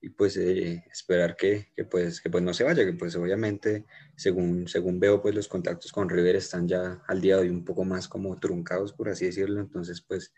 y 0.00 0.08
pues 0.08 0.36
eh, 0.38 0.82
esperar 0.90 1.36
que, 1.36 1.68
que, 1.76 1.84
pues, 1.84 2.20
que 2.22 2.30
pues 2.30 2.42
no 2.42 2.54
se 2.54 2.64
vaya, 2.64 2.84
que 2.84 2.94
pues 2.94 3.14
obviamente 3.16 3.84
según, 4.16 4.66
según 4.66 4.98
veo 4.98 5.20
pues 5.20 5.34
los 5.34 5.46
contactos 5.48 5.92
con 5.92 6.08
River 6.08 6.36
están 6.36 6.66
ya 6.66 7.02
al 7.06 7.20
día 7.20 7.36
de 7.36 7.42
hoy 7.42 7.48
un 7.50 7.64
poco 7.64 7.84
más 7.84 8.08
como 8.08 8.38
truncados 8.40 8.94
por 8.94 9.10
así 9.10 9.26
decirlo, 9.26 9.60
entonces 9.60 10.00
pues 10.00 10.32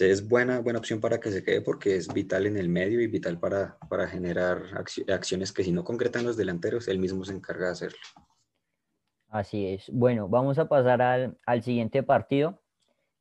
es 0.00 0.28
buena, 0.28 0.60
buena 0.60 0.78
opción 0.78 1.00
para 1.00 1.18
que 1.18 1.30
se 1.30 1.42
quede 1.42 1.60
porque 1.60 1.96
es 1.96 2.12
vital 2.12 2.46
en 2.46 2.56
el 2.56 2.68
medio 2.68 3.00
y 3.00 3.06
vital 3.06 3.38
para, 3.38 3.78
para 3.88 4.06
generar 4.06 4.62
acciones 5.08 5.52
que 5.52 5.64
si 5.64 5.72
no 5.72 5.84
concretan 5.84 6.24
los 6.24 6.36
delanteros, 6.36 6.88
él 6.88 6.98
mismo 6.98 7.24
se 7.24 7.34
encarga 7.34 7.66
de 7.66 7.72
hacerlo. 7.72 7.98
Así 9.28 9.66
es. 9.66 9.90
Bueno, 9.90 10.28
vamos 10.28 10.58
a 10.58 10.68
pasar 10.68 11.00
al, 11.02 11.38
al 11.46 11.62
siguiente 11.62 12.02
partido 12.02 12.62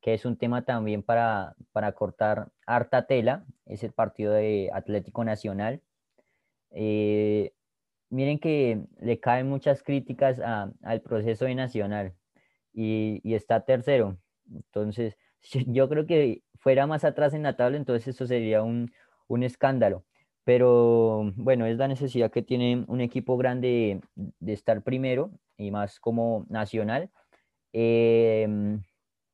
que 0.02 0.16
es 0.16 0.26
un 0.26 0.36
tema 0.36 0.66
también 0.66 1.04
para, 1.04 1.56
para 1.72 1.94
cortar 1.94 2.52
harta 2.66 3.06
tela, 3.06 3.46
es 3.66 3.84
el 3.84 3.94
partido 3.94 4.34
de 4.34 4.70
Atlético 4.74 5.24
Nacional. 5.24 5.82
Eh, 6.72 7.54
miren 8.10 8.40
que 8.40 8.82
le 9.00 9.20
caen 9.20 9.48
muchas 9.48 9.84
críticas 9.84 10.40
al 10.40 11.02
proceso 11.02 11.46
de 11.46 11.56
Nacional 11.56 12.16
y, 12.74 13.22
está 13.34 13.64
tercero. 13.64 14.18
Entonces, 14.52 15.18
yo 15.68 15.90
creo 15.90 16.06
que 16.06 16.44
fuera 16.56 16.88
más 16.88 17.04
atrás 17.04 17.34
en 17.34 17.44
la 17.44 17.56
tabla, 17.56 17.78
entonces 17.78 18.10
eso 18.16 18.28
sería 18.28 18.64
un, 18.64 18.92
un 19.28 19.44
escándalo. 19.44 20.06
Pero 20.44 21.32
bueno, 21.36 21.66
es 21.68 21.78
la 21.78 21.88
necesidad 21.88 22.32
que 22.32 22.42
tiene 22.42 22.86
un 22.88 23.02
equipo 23.02 23.38
grande 23.38 24.02
de, 24.16 24.32
de 24.40 24.54
estar 24.54 24.82
primero 24.84 25.32
y 25.58 25.72
más 25.72 26.00
como 26.00 26.46
Nacional. 26.50 27.12
Eh, 27.74 28.48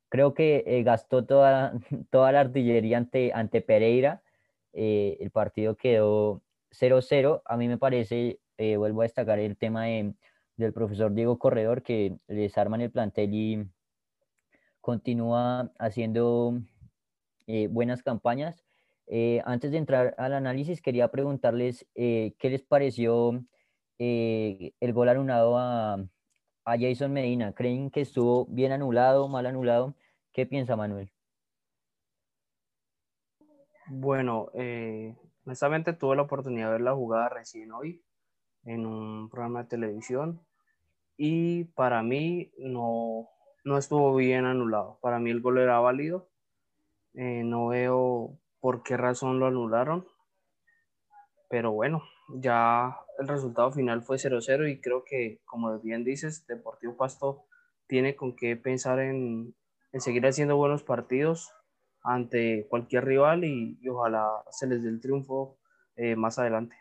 creo 0.10 0.34
que 0.34 0.64
eh, 0.66 0.84
gastó 0.84 1.26
toda, 1.26 1.74
toda 2.10 2.32
la 2.32 2.42
artillería 2.42 2.98
ante, 2.98 3.32
ante 3.34 3.62
Pereira. 3.62 4.24
Eh, 4.74 5.18
el 5.20 5.32
partido 5.32 5.76
quedó 5.76 6.44
0-0. 6.72 7.42
A 7.46 7.58
mí 7.58 7.68
me 7.68 7.78
parece, 7.78 8.40
eh, 8.58 8.78
vuelvo 8.78 9.02
a 9.02 9.06
destacar 9.06 9.40
el 9.40 9.58
tema 9.58 9.86
del 9.86 10.74
profesor 10.74 11.14
Diego 11.14 11.40
Corredor, 11.40 11.84
que 11.84 12.18
les 12.28 12.58
arman 12.58 12.82
el 12.82 12.92
plantel 12.92 13.34
y 13.34 13.68
continúa 14.88 15.70
haciendo 15.80 16.62
buenas 17.72 18.04
campañas. 18.04 18.64
antes 19.44 19.72
de 19.72 19.80
entrar 19.80 20.16
al 20.18 20.34
análisis, 20.34 20.82
quería 20.82 21.10
preguntarles 21.10 21.86
qué 21.94 22.38
les 22.42 22.64
pareció 22.64 23.44
el 24.00 24.94
gol 24.94 25.10
anulado 25.10 25.58
a, 25.58 25.96
a 26.64 26.78
Jason 26.80 27.12
Medina. 27.12 27.54
¿Creen 27.54 27.92
que 27.92 28.00
estuvo 28.00 28.46
bien 28.46 28.72
anulado, 28.72 29.28
mal 29.28 29.46
anulado? 29.46 29.94
¿Qué 30.32 30.46
piensa 30.46 30.78
Manuel? 30.78 31.12
Bueno, 33.88 34.52
eh, 34.54 35.18
honestamente 35.46 35.92
tuve 35.92 36.16
la 36.16 36.22
oportunidad 36.22 36.68
de 36.68 36.72
ver 36.72 36.82
la 36.82 36.96
jugada 36.96 37.28
recién 37.28 37.74
hoy 37.74 38.06
en 38.64 38.86
un 38.86 39.30
programa 39.30 39.64
de 39.64 39.70
televisión 39.70 40.40
y 41.18 41.66
para 41.76 42.04
mí 42.04 42.54
no, 42.58 43.28
no 43.68 43.78
estuvo 43.78 44.16
bien 44.16 44.46
anulado. 44.46 44.98
Para 45.02 45.20
mí 45.20 45.30
el 45.30 45.42
gol 45.42 45.58
era 45.58 45.80
válido. 45.80 46.30
Eh, 47.14 47.44
no 47.44 47.68
veo 47.68 48.40
por 48.62 48.82
qué 48.82 48.96
razón 48.96 49.40
lo 49.40 49.48
anularon. 49.48 50.08
Pero 51.50 51.74
bueno, 51.74 52.02
ya 52.30 52.98
el 53.20 53.28
resultado 53.28 53.72
final 53.74 54.04
fue 54.04 54.18
0-0 54.18 54.72
y 54.72 54.80
creo 54.80 55.04
que, 55.04 55.42
como 55.46 55.78
bien 55.80 56.06
dices, 56.06 56.48
Deportivo 56.48 56.96
Pasto 56.96 57.44
tiene 57.88 58.16
con 58.16 58.36
qué 58.38 58.56
pensar 58.56 59.00
en, 59.00 59.54
seguir 59.94 60.26
haciendo 60.26 60.56
buenos 60.56 60.84
partidos 60.84 61.52
ante 62.04 62.68
cualquier 62.70 63.04
rival 63.04 63.44
y, 63.44 63.80
ojalá 63.90 64.30
se 64.50 64.68
les 64.68 64.82
dé 64.82 64.90
el 64.90 65.02
triunfo 65.02 65.58
eh, 65.98 66.16
más 66.16 66.40
adelante. 66.40 66.76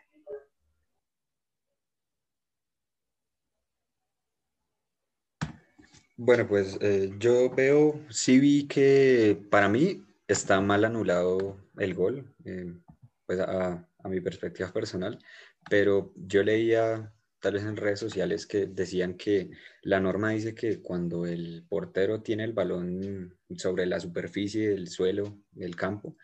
Bueno, 6.19 6.47
pues 6.47 6.79
eh, 6.81 7.11
yo 7.19 7.51
veo, 7.51 8.01
sí 8.09 8.39
vi 8.39 8.67
que 8.67 9.39
para 9.51 9.69
mí 9.69 10.03
está 10.27 10.59
mal 10.61 10.83
anulado 10.83 11.57
el 11.77 11.93
gol, 11.93 12.33
eh, 12.43 12.73
pues 13.27 13.39
a, 13.39 13.87
mi 14.05 14.19
perspectiva 14.21 14.71
personal, 14.73 15.19
pero 15.69 16.13
yo 16.15 16.41
leía 16.41 17.13
tal 17.39 17.53
vez 17.53 17.63
en 17.65 17.77
redes 17.77 17.99
sociales 17.99 18.47
que 18.47 18.65
decían 18.65 19.15
que 19.15 19.51
la 19.83 19.99
norma 19.99 20.31
dice 20.31 20.55
que 20.55 20.81
cuando 20.81 21.27
el 21.27 21.65
portero 21.69 22.23
tiene 22.23 22.45
el 22.45 22.53
balón 22.53 23.37
sobre 23.55 23.85
la 23.85 23.99
superficie 23.99 24.69
del 24.69 24.87
suelo 24.87 25.43
del 25.51 25.75
campo, 25.75 26.15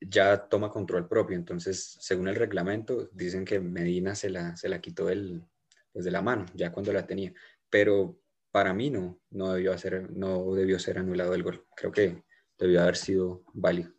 ya 0.00 0.48
toma 0.48 0.70
control 0.70 1.08
propio. 1.08 1.36
Entonces, 1.36 1.96
según 2.00 2.28
el 2.28 2.36
reglamento, 2.36 3.08
dicen 3.12 3.44
que 3.46 3.60
Medina 3.60 4.14
se 4.14 4.28
la, 4.28 4.56
se 4.56 4.68
la 4.68 4.80
quitó 4.80 5.06
del, 5.06 5.44
pues 5.92 6.04
de 6.04 6.10
la 6.10 6.20
mano, 6.20 6.44
ya 6.54 6.72
cuando 6.72 6.92
la 6.92 7.06
tenía. 7.06 7.32
Pero 7.70 8.20
para 8.50 8.72
mí 8.74 8.90
no, 8.90 9.18
no 9.30 9.52
debió, 9.52 9.72
hacer, 9.72 10.10
no 10.10 10.54
debió 10.54 10.78
ser 10.78 10.98
anulado 10.98 11.34
el 11.34 11.42
gol. 11.42 11.66
Creo 11.76 11.92
que 11.92 12.22
debió 12.58 12.82
haber 12.82 12.96
sido 12.96 13.42
válido. 13.52 13.90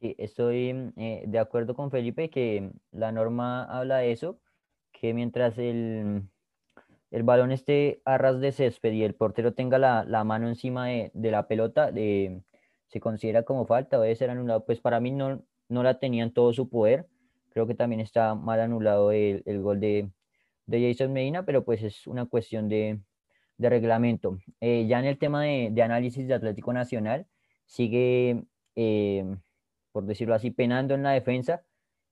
Sí, 0.00 0.14
estoy 0.18 0.92
eh, 0.96 1.24
de 1.26 1.38
acuerdo 1.38 1.74
con 1.74 1.90
Felipe 1.90 2.30
que 2.30 2.70
la 2.90 3.12
norma 3.12 3.64
habla 3.64 3.98
de 3.98 4.12
eso, 4.12 4.40
que 4.92 5.14
mientras 5.14 5.56
el, 5.58 6.22
el 7.10 7.22
balón 7.22 7.52
esté 7.52 8.02
a 8.04 8.18
ras 8.18 8.40
de 8.40 8.52
césped 8.52 8.92
y 8.92 9.02
el 9.02 9.14
portero 9.14 9.54
tenga 9.54 9.78
la, 9.78 10.04
la 10.04 10.24
mano 10.24 10.48
encima 10.48 10.88
de, 10.88 11.10
de 11.14 11.30
la 11.30 11.46
pelota, 11.46 11.90
de, 11.90 12.42
se 12.88 13.00
considera 13.00 13.44
como 13.44 13.66
falta 13.66 13.98
debe 13.98 14.14
ser 14.16 14.30
anulado. 14.30 14.64
Pues 14.64 14.80
para 14.80 15.00
mí 15.00 15.10
no, 15.10 15.44
no 15.68 15.82
la 15.82 15.98
tenían 15.98 16.32
todo 16.32 16.52
su 16.52 16.68
poder. 16.68 17.06
Creo 17.50 17.66
que 17.66 17.74
también 17.74 18.00
está 18.00 18.34
mal 18.34 18.60
anulado 18.60 19.12
el, 19.12 19.42
el 19.46 19.62
gol 19.62 19.80
de, 19.80 20.10
de, 20.66 20.92
Jason 20.92 21.12
Medina, 21.12 21.44
pero 21.44 21.64
pues 21.64 21.82
es 21.82 22.06
una 22.06 22.26
cuestión 22.26 22.68
de, 22.68 23.00
de 23.58 23.68
reglamento. 23.70 24.38
Eh, 24.60 24.86
ya 24.88 24.98
en 24.98 25.06
el 25.06 25.18
tema 25.18 25.42
de, 25.42 25.70
de, 25.72 25.82
análisis 25.82 26.26
de 26.26 26.34
Atlético 26.34 26.72
Nacional, 26.72 27.26
sigue 27.66 28.44
eh, 28.76 29.24
por 29.94 30.06
decirlo 30.06 30.34
así, 30.34 30.50
penando 30.50 30.94
en 30.94 31.04
la 31.04 31.12
defensa. 31.12 31.64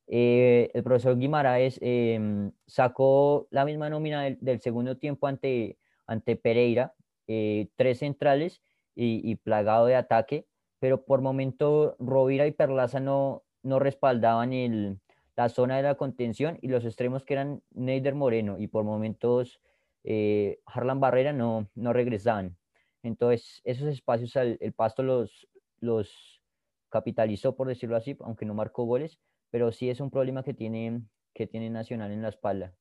Eh, 0.07 0.71
el 0.73 0.85
profesor 0.85 1.19
Guimaraes 1.19 1.79
em, 1.83 2.53
sacó 2.67 3.49
la 3.51 3.65
misma 3.65 3.91
nómina 3.91 4.23
del, 4.23 4.61
segundo 4.61 4.99
tiempo 4.99 5.27
ante, 5.27 5.79
ante 6.07 6.37
Pereira, 6.37 6.95
eh, 7.27 7.69
tres 7.75 7.99
centrales 7.99 8.63
y, 8.95 9.35
plagado 9.37 9.87
de 9.87 9.97
ataque, 9.97 10.47
pero 10.79 11.05
por 11.05 11.23
momento 11.23 11.97
Rovira 11.99 12.47
y 12.47 12.53
Perlaza 12.53 13.01
no, 13.01 13.43
no 13.65 13.81
respaldaban 13.81 14.53
el, 14.53 15.01
la 15.37 15.49
zona 15.49 15.77
de 15.77 15.83
la 15.83 15.95
contención 15.95 16.59
y 16.61 16.69
los 16.69 16.85
extremos 16.85 17.25
que 17.25 17.35
eran 17.35 17.63
Neider 17.71 18.15
Moreno 18.15 18.59
y 18.59 18.69
por 18.69 18.85
momentos 18.85 19.61
eh, 20.05 20.61
Harlan 20.67 21.01
Barrera 21.01 21.33
no, 21.33 21.69
no 21.75 21.93
regresaban. 21.93 22.57
Entonces, 23.03 23.61
esos 23.65 23.89
espacios 23.89 24.37
el 24.37 24.73
pasto 24.73 25.03
los, 25.03 25.49
los 25.81 26.43
capitalizó, 26.89 27.57
por 27.57 27.69
decirlo 27.69 27.97
así, 27.97 28.17
aunque 28.21 28.45
no 28.45 28.55
marcó 28.55 28.85
goles, 28.85 29.19
pero 29.51 29.73
sí 29.73 29.91
es 29.91 30.01
un 30.01 30.11
problema 30.11 30.43
que 30.43 30.55
tiene, 30.55 31.03
que 31.35 31.47
tiene 31.47 31.71
Nacional 31.71 32.13
en 32.13 32.23
la 32.23 32.29
espalda. 32.29 32.75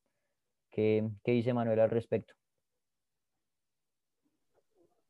¿Qué, 0.70 1.08
qué 1.24 1.32
dice 1.32 1.52
Manuel 1.52 1.80
al 1.80 1.90
respecto? 1.90 2.34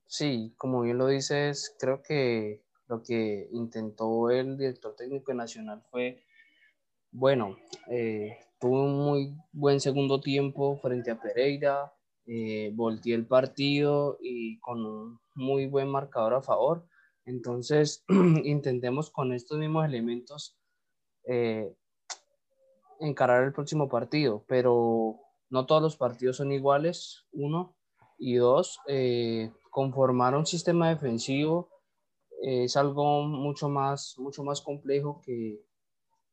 Sí, 0.06 0.54
como 0.56 0.82
bien 0.82 0.98
lo 0.98 1.06
dices, 1.06 1.74
creo 1.78 2.02
que 2.02 2.62
lo 2.86 3.02
que 3.02 3.48
intentó 3.52 4.30
el 4.30 4.58
director 4.58 4.94
técnico 4.94 5.32
Nacional 5.32 5.82
fue, 5.90 6.22
bueno, 7.12 7.58
eh, 7.88 8.38
tuvo 8.58 8.84
un 8.84 8.96
muy 8.96 9.36
buen 9.52 9.80
segundo 9.80 10.20
tiempo 10.20 10.78
frente 10.78 11.10
a 11.10 11.20
Pereira, 11.20 11.92
eh, 12.26 12.72
volteó 12.74 13.14
el 13.14 13.26
partido 13.26 14.16
y 14.20 14.58
con 14.60 14.84
un 14.86 15.20
muy 15.34 15.66
buen 15.66 15.88
marcador 15.88 16.34
a 16.34 16.42
favor. 16.42 16.86
Entonces, 17.26 18.04
intentemos 18.44 19.10
con 19.10 19.32
estos 19.32 19.58
mismos 19.58 19.84
elementos 19.84 20.56
eh, 21.24 21.74
encarar 22.98 23.44
el 23.44 23.52
próximo 23.52 23.88
partido, 23.88 24.44
pero 24.48 25.20
no 25.50 25.66
todos 25.66 25.82
los 25.82 25.96
partidos 25.96 26.38
son 26.38 26.52
iguales, 26.52 27.26
uno, 27.32 27.76
Y 28.18 28.36
dos, 28.36 28.78
eh, 28.86 29.50
conformar 29.70 30.36
un 30.36 30.46
sistema 30.46 30.88
defensivo 30.88 31.68
es 32.40 32.76
algo 32.76 33.24
mucho 33.24 33.68
más, 33.68 34.16
mucho 34.18 34.44
más 34.44 34.60
complejo 34.60 35.20
que, 35.24 35.60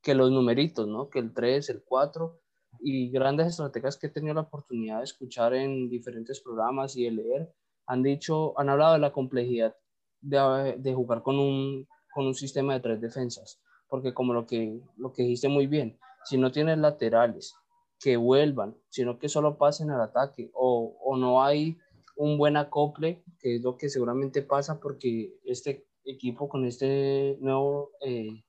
que 0.02 0.14
los 0.14 0.30
numeritos, 0.30 0.86
¿no? 0.86 1.08
Que 1.08 1.18
el 1.18 1.32
3, 1.32 1.70
el 1.70 1.82
4 1.84 2.40
y 2.80 3.10
grandes 3.10 3.48
estrategas 3.48 3.96
que 3.96 4.06
he 4.06 4.10
tenido 4.10 4.34
la 4.34 4.42
oportunidad 4.42 4.98
de 4.98 5.04
escuchar 5.04 5.54
en 5.54 5.88
diferentes 5.88 6.40
programas 6.40 6.96
y 6.96 7.04
de 7.04 7.10
leer 7.10 7.54
han 7.86 8.02
dicho, 8.02 8.58
han 8.58 8.68
hablado 8.68 8.92
de 8.94 9.00
la 9.00 9.12
complejidad 9.12 9.76
de, 10.20 10.76
de 10.78 10.94
jugar 10.94 11.22
con 11.22 11.38
un, 11.38 11.88
con 12.14 12.26
un 12.26 12.34
sistema 12.34 12.74
de 12.74 12.80
tres 12.80 13.00
defensas, 13.00 13.60
porque 13.88 14.14
como 14.14 14.32
lo 14.32 14.46
que, 14.46 14.80
lo 14.96 15.12
que 15.12 15.22
dijiste 15.22 15.48
muy 15.48 15.66
bien, 15.66 15.98
si 16.24 16.38
no 16.38 16.52
tienes 16.52 16.78
laterales 16.78 17.54
que 17.98 18.16
vuelvan, 18.16 18.76
sino 18.88 19.18
que 19.18 19.28
solo 19.28 19.58
pasen 19.58 19.90
al 19.90 20.00
ataque 20.00 20.50
o, 20.54 20.96
o 21.04 21.16
no 21.16 21.42
hay 21.42 21.76
un 22.16 22.38
buen 22.38 22.56
acople, 22.56 23.24
que 23.38 23.56
es 23.56 23.62
lo 23.62 23.76
que 23.76 23.88
seguramente 23.88 24.42
pasa 24.42 24.78
porque 24.78 25.34
este 25.44 25.86
equipo 26.04 26.48
con 26.48 26.64
este 26.66 27.36
nuevo, 27.40 27.90
eh, 28.00 28.44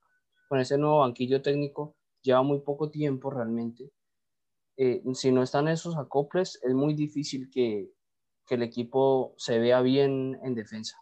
con 0.52 0.60
este 0.60 0.78
nuevo 0.78 1.00
banquillo 1.00 1.42
técnico 1.42 1.96
lleva 2.22 2.44
muy 2.44 2.60
poco 2.60 2.92
tiempo 2.92 3.30
realmente. 3.30 3.90
Eh, 4.76 5.02
si 5.14 5.32
no 5.32 5.44
están 5.44 5.70
esos 5.70 5.96
acoples, 5.96 6.60
es 6.62 6.74
muy 6.74 6.94
difícil 6.94 7.50
que, 7.50 7.90
que 8.46 8.56
el 8.56 8.64
equipo 8.64 9.34
se 9.38 9.60
vea 9.60 9.80
bien 9.80 10.38
en 10.44 10.54
defensa. 10.54 10.98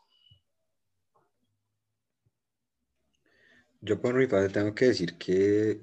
Yo 3.82 4.00
por 4.00 4.13
mi 4.13 4.27
parte 4.27 4.50
tengo 4.53 4.75
que 4.75 4.86
decir 4.86 5.18
que 5.18 5.82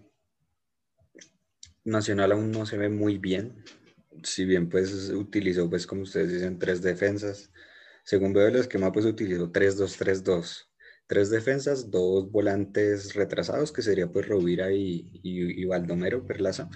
Nacional 1.83 2.31
aún 2.31 2.53
no 2.53 2.67
se 2.67 2.79
ve 2.79 2.89
muy 2.89 3.19
bien. 3.19 3.65
Si 4.23 4.45
bien 4.45 4.69
pues 4.69 5.11
utilizó 5.11 5.69
pues 5.69 5.89
como 5.89 6.03
ustedes 6.03 6.31
dicen 6.31 6.61
tres 6.61 6.83
defensas. 6.83 7.51
Según 8.05 8.33
veo 8.33 8.47
el 8.47 8.55
esquema 8.55 8.93
pues 8.93 9.07
utilizó 9.07 9.51
3-2-3-2. 9.51 10.69
Tres 11.07 11.31
defensas, 11.31 11.91
dos 11.91 12.31
volantes 12.31 13.15
retrasados 13.15 13.73
que 13.73 13.83
sería 13.83 14.11
pues 14.11 14.27
Rovira 14.27 14.73
y, 14.73 15.21
y, 15.23 15.65
Baldomero 15.65 16.27
Perlaza. 16.27 16.69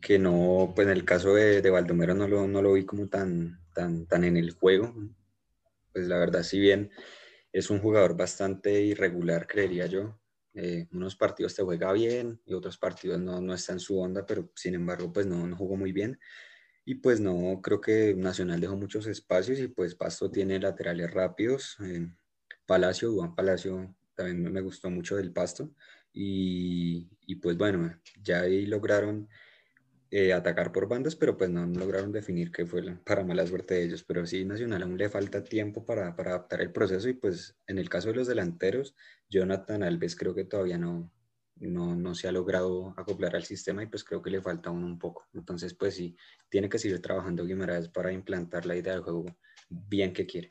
Que 0.00 0.18
no, 0.18 0.72
pues 0.74 0.86
en 0.86 0.92
el 0.92 1.04
caso 1.04 1.34
de, 1.34 1.62
de 1.62 1.70
Baldomero 1.70 2.14
no 2.14 2.28
lo, 2.28 2.46
no 2.46 2.62
lo 2.62 2.72
vi 2.74 2.84
como 2.84 3.08
tan, 3.08 3.60
tan, 3.74 4.06
tan 4.06 4.24
en 4.24 4.36
el 4.36 4.52
juego. 4.52 4.94
Pues 5.92 6.06
la 6.08 6.18
verdad 6.18 6.42
si 6.42 6.60
bien 6.60 6.90
es 7.52 7.70
un 7.70 7.80
jugador 7.80 8.16
bastante 8.16 8.82
irregular 8.82 9.46
creería 9.46 9.86
yo 9.86 10.18
eh, 10.58 10.88
unos 10.92 11.16
partidos 11.16 11.54
te 11.54 11.62
juega 11.62 11.92
bien 11.92 12.40
y 12.46 12.54
otros 12.54 12.78
partidos 12.78 13.20
no, 13.20 13.42
no 13.42 13.52
está 13.52 13.74
en 13.74 13.80
su 13.80 14.00
onda, 14.00 14.24
pero 14.24 14.50
sin 14.54 14.74
embargo, 14.74 15.12
pues 15.12 15.26
no, 15.26 15.46
no 15.46 15.54
jugó 15.54 15.76
muy 15.76 15.92
bien. 15.92 16.18
Y 16.86 16.96
pues 16.96 17.20
no, 17.20 17.60
creo 17.62 17.80
que 17.80 18.14
Nacional 18.14 18.60
dejó 18.60 18.74
muchos 18.74 19.06
espacios 19.06 19.58
y 19.58 19.68
pues 19.68 19.94
Pasto 19.94 20.30
tiene 20.30 20.58
laterales 20.58 21.10
rápidos. 21.10 21.76
Eh, 21.84 22.08
Palacio, 22.66 23.12
Juan 23.12 23.34
Palacio, 23.34 23.94
también 24.14 24.52
me 24.52 24.60
gustó 24.60 24.90
mucho 24.90 25.16
del 25.16 25.32
Pasto. 25.32 25.70
Y, 26.12 27.34
pues 27.42 27.58
bueno, 27.58 27.94
ya 28.22 28.40
ahí 28.42 28.66
lograron 28.66 29.28
eh, 30.10 30.32
atacar 30.32 30.72
por 30.72 30.88
bandas, 30.88 31.14
pero 31.14 31.36
pues 31.36 31.50
no, 31.50 31.66
lograron 31.66 32.10
definir 32.12 32.50
qué 32.50 32.64
fue 32.64 32.82
para 33.04 33.24
mala 33.24 33.46
suerte 33.46 33.74
de 33.74 33.84
ellos. 33.84 34.02
Pero 34.04 34.26
sí, 34.26 34.44
Nacional 34.44 34.82
aún 34.82 34.96
le 34.96 35.10
falta 35.10 35.44
tiempo 35.44 35.84
para, 35.84 36.08
adaptar 36.08 36.62
el 36.62 36.72
proceso 36.72 37.08
y 37.08 37.14
pues 37.14 37.56
en 37.66 37.78
el 37.78 37.88
caso 37.90 38.08
de 38.08 38.14
los 38.16 38.28
delanteros, 38.28 38.94
Jonathan 39.28 39.82
Alves 39.82 40.16
creo 40.16 40.34
que 40.34 40.44
todavía 40.44 40.78
no, 40.78 41.12
no, 41.56 41.94
no 41.94 42.14
se 42.14 42.28
ha 42.28 42.32
logrado 42.32 42.94
acoplar 42.96 43.36
al 43.36 43.44
sistema 43.44 43.82
y 43.82 43.86
pues 43.86 44.04
creo 44.04 44.22
que 44.22 44.30
le 44.30 44.40
falta 44.40 44.70
aún 44.70 44.84
un 44.84 44.98
poco. 44.98 45.26
Entonces 45.34 45.74
pues 45.74 45.94
sí, 45.94 46.16
tiene 46.48 46.70
que 46.70 46.78
seguir 46.78 47.02
trabajando 47.02 47.44
Guimaraes 47.44 47.88
para 47.88 48.12
implantar 48.12 48.64
la 48.64 48.76
idea 48.76 48.94
de 48.94 49.00
juego 49.00 49.26
bien 49.68 50.14
que 50.14 50.26
quiere. 50.26 50.48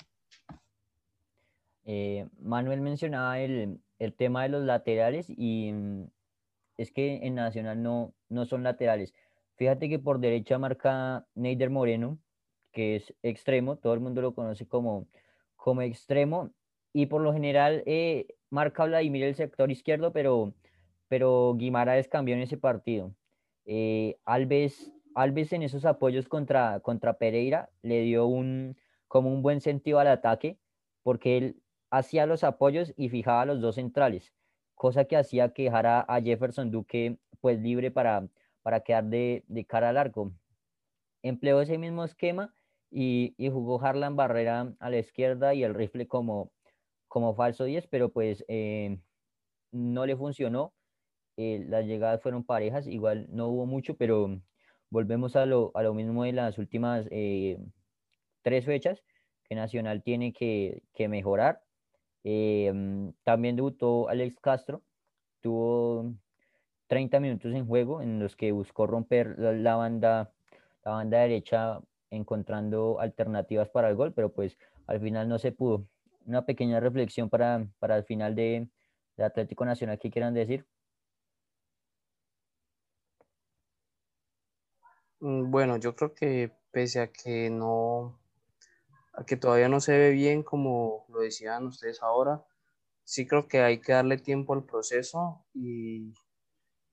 Eh, 1.85 2.27
Manuel 2.39 2.81
mencionaba 2.81 3.39
el, 3.39 3.79
el 3.99 4.13
tema 4.13 4.43
de 4.43 4.49
los 4.49 4.63
laterales 4.63 5.27
y 5.29 5.71
mm, 5.71 6.03
es 6.77 6.91
que 6.91 7.25
en 7.25 7.35
Nacional 7.35 7.81
no, 7.81 8.13
no 8.29 8.45
son 8.45 8.63
laterales 8.63 9.13
Fíjate 9.55 9.87
que 9.87 9.99
por 9.99 10.19
derecha 10.19 10.57
marca 10.59 11.25
Neider 11.33 11.69
Moreno, 11.69 12.19
que 12.71 12.97
es 12.97 13.13
extremo, 13.23 13.77
todo 13.77 13.93
el 13.93 14.01
mundo 14.01 14.21
lo 14.21 14.35
conoce 14.35 14.67
como, 14.67 15.07
como 15.55 15.81
extremo, 15.81 16.51
y 16.91 17.05
por 17.05 17.21
lo 17.21 17.33
general 17.33 17.81
eh, 17.85 18.27
marca 18.49 18.85
Vladimir 18.85 19.23
el 19.23 19.35
sector 19.35 19.71
izquierdo, 19.71 20.11
pero, 20.11 20.53
pero 21.07 21.55
Guimaraes 21.57 22.09
cambió 22.09 22.35
en 22.35 22.41
ese 22.41 22.57
partido. 22.57 23.13
Eh, 23.65 24.17
Alves, 24.25 24.93
Alves 25.13 25.53
en 25.53 25.63
esos 25.63 25.85
apoyos 25.85 26.27
contra, 26.27 26.81
contra 26.81 27.17
Pereira 27.17 27.69
le 27.81 28.01
dio 28.01 28.27
un, 28.27 28.75
como 29.07 29.33
un 29.33 29.41
buen 29.41 29.61
sentido 29.61 29.99
al 29.99 30.07
ataque, 30.07 30.57
porque 31.01 31.37
él 31.37 31.55
hacía 31.97 32.25
los 32.25 32.43
apoyos 32.43 32.93
y 32.97 33.09
fijaba 33.09 33.45
los 33.45 33.61
dos 33.61 33.75
centrales, 33.75 34.33
cosa 34.75 35.05
que 35.05 35.17
hacía 35.17 35.53
que 35.53 35.63
dejara 35.63 36.01
a 36.01 36.21
Jefferson 36.21 36.71
Duque 36.71 37.17
pues 37.41 37.59
libre 37.59 37.91
para, 37.91 38.27
para 38.61 38.81
quedar 38.81 39.05
de, 39.05 39.65
cara 39.67 39.89
al 39.89 39.97
arco. 39.97 40.31
Empleó 41.21 41.61
ese 41.61 41.77
mismo 41.77 42.03
esquema 42.03 42.53
y, 42.91 43.35
jugó 43.51 43.81
Harlan 43.81 44.15
Barrera 44.15 44.73
a 44.79 44.89
la 44.89 44.97
izquierda 44.97 45.53
y 45.53 45.63
el 45.63 45.73
rifle 45.73 46.07
como, 46.07 46.51
como 47.07 47.35
falso 47.35 47.65
10, 47.65 47.87
pero 47.87 48.09
pues 48.09 48.43
eh, 48.47 48.99
no 49.71 50.05
le 50.05 50.15
funcionó. 50.15 50.73
Eh, 51.37 51.65
las 51.67 51.85
llegadas 51.85 52.21
fueron 52.21 52.45
parejas, 52.45 52.87
igual 52.87 53.27
no 53.29 53.47
hubo 53.49 53.65
mucho, 53.65 53.97
pero 53.97 54.41
volvemos 54.89 55.35
a 55.35 55.45
lo, 55.45 55.71
mismo 55.93 56.23
de 56.23 56.31
las 56.31 56.57
últimas 56.57 57.07
eh, 57.11 57.57
tres 58.41 58.65
fechas 58.65 59.03
que 59.43 59.55
Nacional 59.55 60.03
tiene 60.03 60.33
que, 60.33 60.81
mejorar. 61.07 61.61
También 63.23 63.55
debutó 63.55 64.09
Alex 64.09 64.39
Castro, 64.39 64.81
tuvo 65.41 66.13
30 66.87 67.19
minutos 67.19 67.53
en 67.53 67.67
juego 67.67 68.01
en 68.01 68.19
los 68.19 68.35
que 68.35 68.51
buscó 68.51 68.87
romper 68.87 69.37
la, 69.37 69.75
banda, 69.75 70.31
la 70.83 70.91
banda 70.91 71.19
derecha 71.19 71.79
encontrando 72.09 72.99
alternativas 72.99 73.69
para 73.69 73.89
el 73.89 73.95
gol, 73.95 74.13
pero 74.13 74.33
pues 74.33 74.57
al 74.87 74.99
final 74.99 75.29
no 75.29 75.37
se 75.37 75.51
pudo. 75.51 75.85
Una 76.25 76.45
pequeña 76.45 76.79
reflexión 76.79 77.29
para, 77.29 77.67
para 77.79 77.97
el 77.97 78.03
final 78.03 78.33
de, 78.33 78.67
de 79.17 79.23
Atlético 79.23 79.65
Nacional, 79.65 79.99
¿qué 79.99 80.09
quieran 80.09 80.33
decir? 80.33 80.65
Mm, 85.19 85.51
bueno, 85.51 85.77
yo 85.77 85.95
creo 85.95 86.13
que 86.13 86.51
pese 86.71 87.01
a 87.01 87.11
que 87.11 87.49
no, 87.49 88.17
que 89.27 89.37
todavía 89.37 89.69
no 89.69 89.79
se 89.79 89.97
ve 89.97 90.11
bien 90.11 90.43
como 90.43 91.05
lo 91.09 91.19
decían 91.21 91.67
ustedes 91.67 92.01
ahora, 92.03 92.43
sí 93.03 93.27
creo 93.27 93.47
que 93.47 93.61
hay 93.61 93.79
que 93.81 93.93
darle 93.93 94.17
tiempo 94.17 94.53
al 94.53 94.65
proceso 94.65 95.45
y 95.53 96.13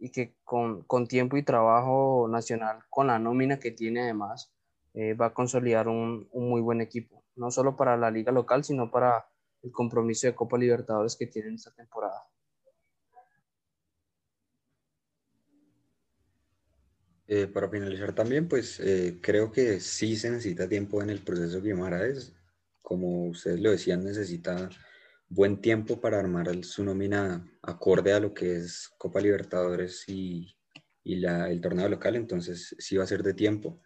y 0.02 0.10
que 0.10 0.34
con, 0.42 0.82
con, 0.82 1.06
tiempo 1.06 1.36
y 1.36 1.44
trabajo 1.44 2.26
nacional, 2.28 2.80
con 2.90 3.06
la 3.06 3.20
nómina 3.20 3.60
que 3.60 3.70
tiene 3.70 4.02
además, 4.02 4.52
eh, 4.94 5.14
va 5.14 5.26
a 5.26 5.32
consolidar 5.32 5.86
un, 5.86 6.28
un, 6.32 6.48
muy 6.48 6.60
buen 6.60 6.80
equipo, 6.80 7.22
no 7.36 7.52
solo 7.52 7.76
para 7.76 7.96
la 7.96 8.10
liga 8.10 8.32
local, 8.32 8.64
sino 8.64 8.90
para 8.90 9.28
el 9.62 9.70
compromiso 9.70 10.26
de 10.26 10.34
Copa 10.34 10.58
Libertadores 10.58 11.16
que 11.16 11.28
tienen 11.28 11.54
esta 11.54 11.72
temporada. 11.72 12.20
Eh, 17.34 17.46
para 17.46 17.70
finalizar 17.70 18.14
también, 18.14 18.46
pues 18.46 18.78
eh, 18.78 19.18
creo 19.22 19.50
que 19.50 19.80
sí 19.80 20.16
se 20.16 20.28
necesita 20.28 20.68
tiempo 20.68 21.00
en 21.02 21.08
el 21.08 21.20
proceso 21.20 21.62
Guimaraes. 21.62 22.34
Como 22.82 23.28
ustedes 23.28 23.58
lo 23.58 23.70
decían, 23.70 24.04
necesita 24.04 24.68
buen 25.30 25.62
tiempo 25.62 25.98
para 25.98 26.18
armar 26.18 26.62
su 26.62 26.84
nómina 26.84 27.42
acorde 27.62 28.12
a 28.12 28.20
lo 28.20 28.34
que 28.34 28.56
es 28.56 28.90
Copa 28.98 29.22
Libertadores 29.22 30.06
y, 30.10 30.54
el 31.04 31.60
torneo 31.62 31.88
local, 31.88 32.16
entonces 32.16 32.76
sí 32.78 32.98
va 32.98 33.04
a 33.04 33.06
ser 33.06 33.22
de 33.22 33.32
tiempo, 33.32 33.80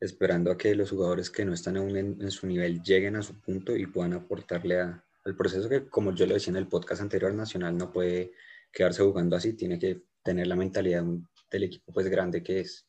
esperando 0.00 0.50
a 0.50 0.58
que 0.58 0.74
los 0.74 0.90
jugadores 0.90 1.30
que 1.30 1.44
no 1.44 1.54
están 1.54 1.76
aún 1.76 1.96
en, 1.96 2.30
su 2.32 2.48
nivel 2.48 2.82
lleguen 2.82 3.14
a 3.14 3.22
su 3.22 3.40
punto 3.40 3.76
y 3.76 3.86
puedan 3.86 4.14
aportarle 4.14 4.80
a, 4.80 5.04
al 5.24 5.36
proceso 5.36 5.68
que, 5.68 5.88
como 5.88 6.16
yo 6.16 6.26
lo 6.26 6.34
decía 6.34 6.50
en 6.50 6.56
el 6.56 6.66
podcast 6.66 7.00
anterior, 7.00 7.32
Nacional 7.32 7.78
no 7.78 7.92
puede 7.92 8.32
quedarse 8.72 9.04
jugando 9.04 9.36
así, 9.36 9.52
tiene 9.52 9.78
que 9.78 10.02
tener 10.24 10.48
la 10.48 10.56
mentalidad 10.56 11.04
del 11.50 11.64
equipo 11.64 11.92
pues 11.92 12.08
grande 12.08 12.42
que 12.42 12.60
es. 12.60 12.86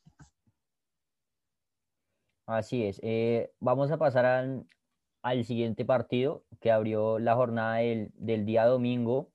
Así 2.50 2.84
es. 2.84 2.98
Eh, 3.04 3.52
vamos 3.60 3.92
a 3.92 3.98
pasar 3.98 4.26
al, 4.26 5.44
siguiente 5.44 5.84
partido 5.84 6.44
que 6.60 6.72
abrió 6.72 7.20
la 7.20 7.36
jornada 7.36 7.76
del, 7.76 8.44
día 8.44 8.64
domingo 8.66 9.30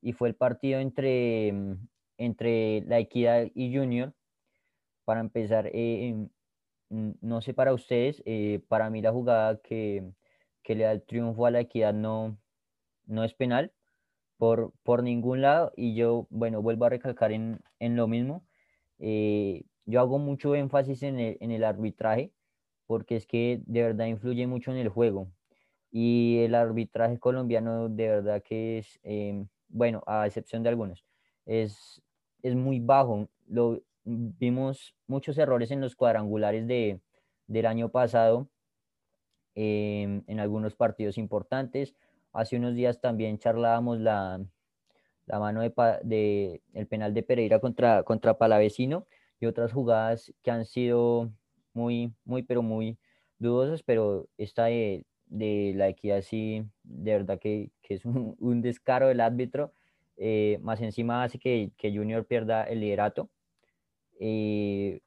y 0.00 0.12
fue 0.12 0.28
el 0.28 0.36
partido 0.36 0.78
entre, 0.78 1.52
mm, 1.52 1.88
entre 2.18 2.82
La 2.82 3.00
Equidad 3.00 3.48
y 3.54 3.76
Junior. 3.76 4.14
Para 5.04 5.20
empezar, 5.20 5.68
eh, 5.74 6.14
mm, 6.90 7.10
no 7.22 7.40
sé 7.42 7.54
para 7.54 7.74
ustedes, 7.74 8.22
eh, 8.24 8.60
para 8.68 8.88
mí 8.90 9.02
la 9.02 9.12
jugada 9.12 9.60
que, 9.62 10.12
le 10.68 10.84
da 10.84 10.92
el 10.92 11.02
triunfo 11.02 11.46
a 11.46 11.50
La 11.50 11.60
Equidad 11.60 11.92
no, 11.94 12.38
no 13.06 13.24
es 13.24 13.34
penal 13.34 13.72
por, 14.38 14.72
por 14.84 15.02
ningún 15.02 15.42
lado 15.42 15.72
y 15.76 15.94
yo, 15.96 16.28
bueno, 16.30 16.62
vuelvo 16.62 16.84
a 16.86 16.90
recalcar 16.90 17.32
en, 17.32 17.60
lo 17.80 18.08
mismo. 18.08 18.44
Yo 18.98 20.00
hago 20.00 20.18
mucho 20.18 20.54
énfasis 20.54 21.02
en 21.02 21.18
el, 21.18 21.38
en 21.40 21.50
el 21.50 21.64
arbitraje 21.64 22.32
porque 22.90 23.14
es 23.14 23.24
que 23.24 23.62
de 23.66 23.84
verdad 23.84 24.06
influye 24.06 24.48
mucho 24.48 24.72
en 24.72 24.78
el 24.78 24.88
juego. 24.88 25.28
Y 25.92 26.38
el 26.40 26.56
arbitraje 26.56 27.20
colombiano 27.20 27.88
de 27.88 28.08
verdad 28.08 28.42
que 28.42 28.78
es, 28.78 28.98
em, 29.04 29.46
bueno, 29.68 30.02
a 30.08 30.26
excepción 30.26 30.64
de 30.64 30.70
algunos, 30.70 31.04
es, 31.46 32.02
es 32.42 32.56
muy 32.56 32.80
bajo. 32.80 33.28
Lo, 33.46 33.80
vimos 34.02 34.96
muchos 35.06 35.38
errores 35.38 35.70
en 35.70 35.80
los 35.80 35.94
cuadrangulares 35.94 36.66
de, 36.66 37.00
del 37.46 37.66
año 37.66 37.90
pasado 37.90 38.48
em, 39.54 40.24
en 40.26 40.40
algunos 40.40 40.74
partidos 40.74 41.16
importantes. 41.16 41.94
Hace 42.32 42.56
unos 42.56 42.74
días 42.74 43.00
también 43.00 43.38
charlábamos 43.38 44.00
la, 44.00 44.44
la 45.26 45.38
mano 45.38 45.60
de, 45.60 45.72
de, 46.02 46.62
el 46.74 46.88
penal 46.88 47.14
de 47.14 47.22
Pereira 47.22 47.60
contra, 47.60 48.02
contra 48.02 48.36
Palavecino 48.36 49.06
y 49.38 49.46
otras 49.46 49.72
jugadas 49.72 50.34
que 50.42 50.50
han 50.50 50.64
sido 50.64 51.30
muy, 51.74 52.12
muy, 52.24 52.42
pero 52.42 52.62
muy 52.62 52.98
dudosas, 53.38 53.82
pero 53.82 54.28
esta 54.38 54.66
de, 54.66 55.04
de 55.26 55.72
la 55.76 55.88
equidad 55.88 56.22
sí, 56.22 56.64
de 56.82 57.12
verdad 57.12 57.38
que, 57.38 57.70
que 57.82 57.94
es 57.94 58.04
un, 58.06 58.36
un, 58.38 58.62
descaro 58.62 59.08
del 59.08 59.20
árbitro, 59.20 59.72
eh, 60.16 60.58
más 60.62 60.80
encima 60.80 61.24
hace 61.24 61.38
que, 61.38 61.72
que, 61.76 61.96
Junior 61.96 62.26
pierda 62.26 62.64
el 62.64 62.80
liderato. 62.80 63.30
Eh, 64.20 65.00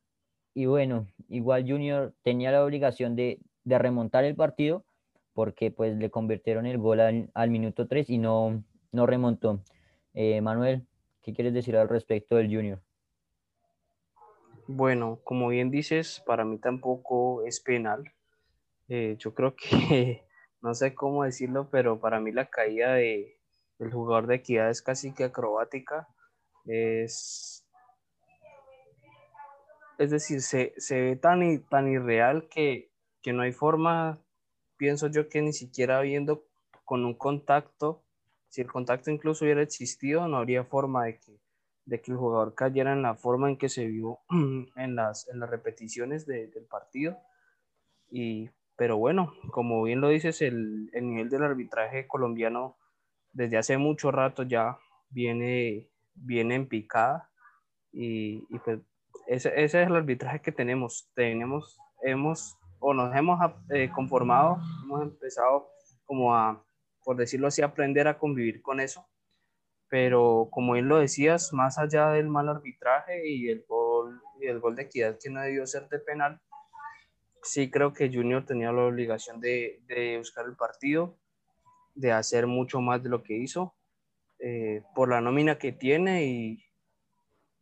y 0.55 0.65
bueno, 0.65 1.07
igual 1.29 1.69
Junior 1.69 2.13
tenía 2.23 2.51
la 2.51 2.63
obligación 2.63 3.15
de, 3.15 3.39
de, 3.63 3.77
remontar 3.79 4.23
el 4.23 4.35
partido 4.35 4.85
porque 5.33 5.71
pues 5.71 5.97
le 5.97 6.09
convirtieron 6.11 6.65
el 6.65 6.77
gol 6.77 6.99
al, 6.99 7.29
al 7.33 7.49
minuto 7.49 7.87
3 7.87 8.09
y 8.09 8.17
no, 8.17 8.63
no 8.91 9.05
remontó. 9.05 9.63
Eh, 10.13 10.41
Manuel, 10.41 10.85
¿qué 11.21 11.33
quieres 11.33 11.53
decir 11.53 11.75
al 11.77 11.89
respecto 11.89 12.35
del 12.35 12.53
Junior? 12.53 12.81
Bueno, 14.67 15.19
como 15.25 15.49
bien 15.49 15.71
dices, 15.71 16.23
para 16.25 16.45
mí 16.45 16.57
tampoco 16.57 17.43
es 17.45 17.59
penal. 17.59 18.13
Eh, 18.87 19.17
yo 19.19 19.33
creo 19.33 19.55
que, 19.55 20.25
no 20.61 20.73
sé 20.73 20.95
cómo 20.95 21.25
decirlo, 21.25 21.69
pero 21.69 21.99
para 21.99 22.21
mí 22.21 22.31
la 22.31 22.49
caída 22.49 22.93
de, 22.93 23.39
del 23.77 23.91
jugador 23.91 24.27
de 24.27 24.35
equidad 24.35 24.69
es 24.69 24.81
casi 24.81 25.13
que 25.13 25.25
acrobática. 25.25 26.07
Es, 26.65 27.67
es 29.97 30.11
decir, 30.11 30.41
se, 30.41 30.73
se 30.77 31.01
ve 31.01 31.15
tan, 31.17 31.63
tan 31.63 31.91
irreal 31.91 32.47
que, 32.47 32.89
que 33.21 33.33
no 33.33 33.43
hay 33.43 33.51
forma, 33.51 34.21
pienso 34.77 35.07
yo 35.07 35.27
que 35.27 35.41
ni 35.41 35.51
siquiera 35.51 35.99
viendo 36.01 36.45
con 36.85 37.03
un 37.05 37.15
contacto, 37.15 38.01
si 38.47 38.61
el 38.61 38.71
contacto 38.71 39.11
incluso 39.11 39.43
hubiera 39.43 39.61
existido, 39.61 40.25
no 40.29 40.37
habría 40.37 40.63
forma 40.63 41.05
de 41.05 41.19
que 41.19 41.42
de 41.85 42.01
que 42.01 42.11
el 42.11 42.17
jugador 42.17 42.55
cayera 42.55 42.93
en 42.93 43.01
la 43.01 43.15
forma 43.15 43.49
en 43.49 43.57
que 43.57 43.69
se 43.69 43.87
vio 43.87 44.19
en 44.75 44.95
las, 44.95 45.27
en 45.29 45.39
las 45.39 45.49
repeticiones 45.49 46.25
del 46.25 46.65
partido. 46.69 47.17
Y, 48.09 48.49
pero 48.75 48.97
bueno, 48.97 49.33
como 49.51 49.83
bien 49.83 50.01
lo 50.01 50.09
dices, 50.09 50.41
el, 50.41 50.89
el, 50.93 51.07
nivel 51.07 51.29
del 51.29 51.43
arbitraje 51.43 52.07
colombiano 52.07 52.77
desde 53.31 53.57
hace 53.57 53.77
mucho 53.77 54.11
rato 54.11 54.43
ya 54.43 54.77
viene, 55.09 55.89
viene 56.13 56.55
en 56.55 56.67
picada. 56.67 57.29
Y, 57.91 58.41
pues 58.59 58.79
ese, 59.27 59.49
ese, 59.63 59.81
es 59.81 59.87
el 59.87 59.95
arbitraje 59.95 60.41
que 60.41 60.51
tenemos. 60.51 61.09
Tenemos, 61.15 61.77
hemos, 62.01 62.57
o 62.79 62.93
nos 62.93 63.15
hemos 63.15 63.39
eh, 63.69 63.89
conformado, 63.93 64.57
hemos 64.83 65.01
empezado 65.01 65.69
como 66.05 66.35
a, 66.35 66.63
por 67.03 67.17
decirlo 67.17 67.47
así, 67.47 67.61
aprender 67.61 68.07
a 68.07 68.17
convivir 68.17 68.61
con 68.61 68.79
eso 68.79 69.05
pero 69.93 70.47
como 70.49 70.73
bien 70.73 70.87
lo 70.87 70.97
decías, 70.97 71.53
más 71.53 71.77
allá 71.77 72.09
del 72.09 72.27
mal 72.27 72.49
arbitraje 72.49 73.29
y 73.29 73.47
el 73.49 73.63
gol, 73.67 74.23
y 74.41 74.47
el 74.47 74.59
gol 74.59 74.75
de 74.75 74.81
equidad 74.81 75.19
que 75.21 75.29
no 75.29 75.39
debió 75.39 75.67
ser 75.67 75.87
de 75.87 75.99
penal, 75.99 76.41
sí 77.43 77.69
creo 77.69 77.93
que 77.93 78.09
Junior 78.11 78.43
tenía 78.43 78.71
la 78.71 78.85
obligación 78.85 79.39
de, 79.39 79.83
de 79.85 80.17
buscar 80.17 80.47
el 80.47 80.55
partido, 80.55 81.19
de 81.93 82.11
hacer 82.11 82.47
mucho 82.47 82.81
más 82.81 83.03
de 83.03 83.09
lo 83.09 83.21
que 83.21 83.35
hizo, 83.35 83.75
eh, 84.39 84.81
por 84.95 85.09
la 85.09 85.21
nómina 85.21 85.59
que 85.59 85.71
tiene 85.71 86.25
y, 86.25 86.65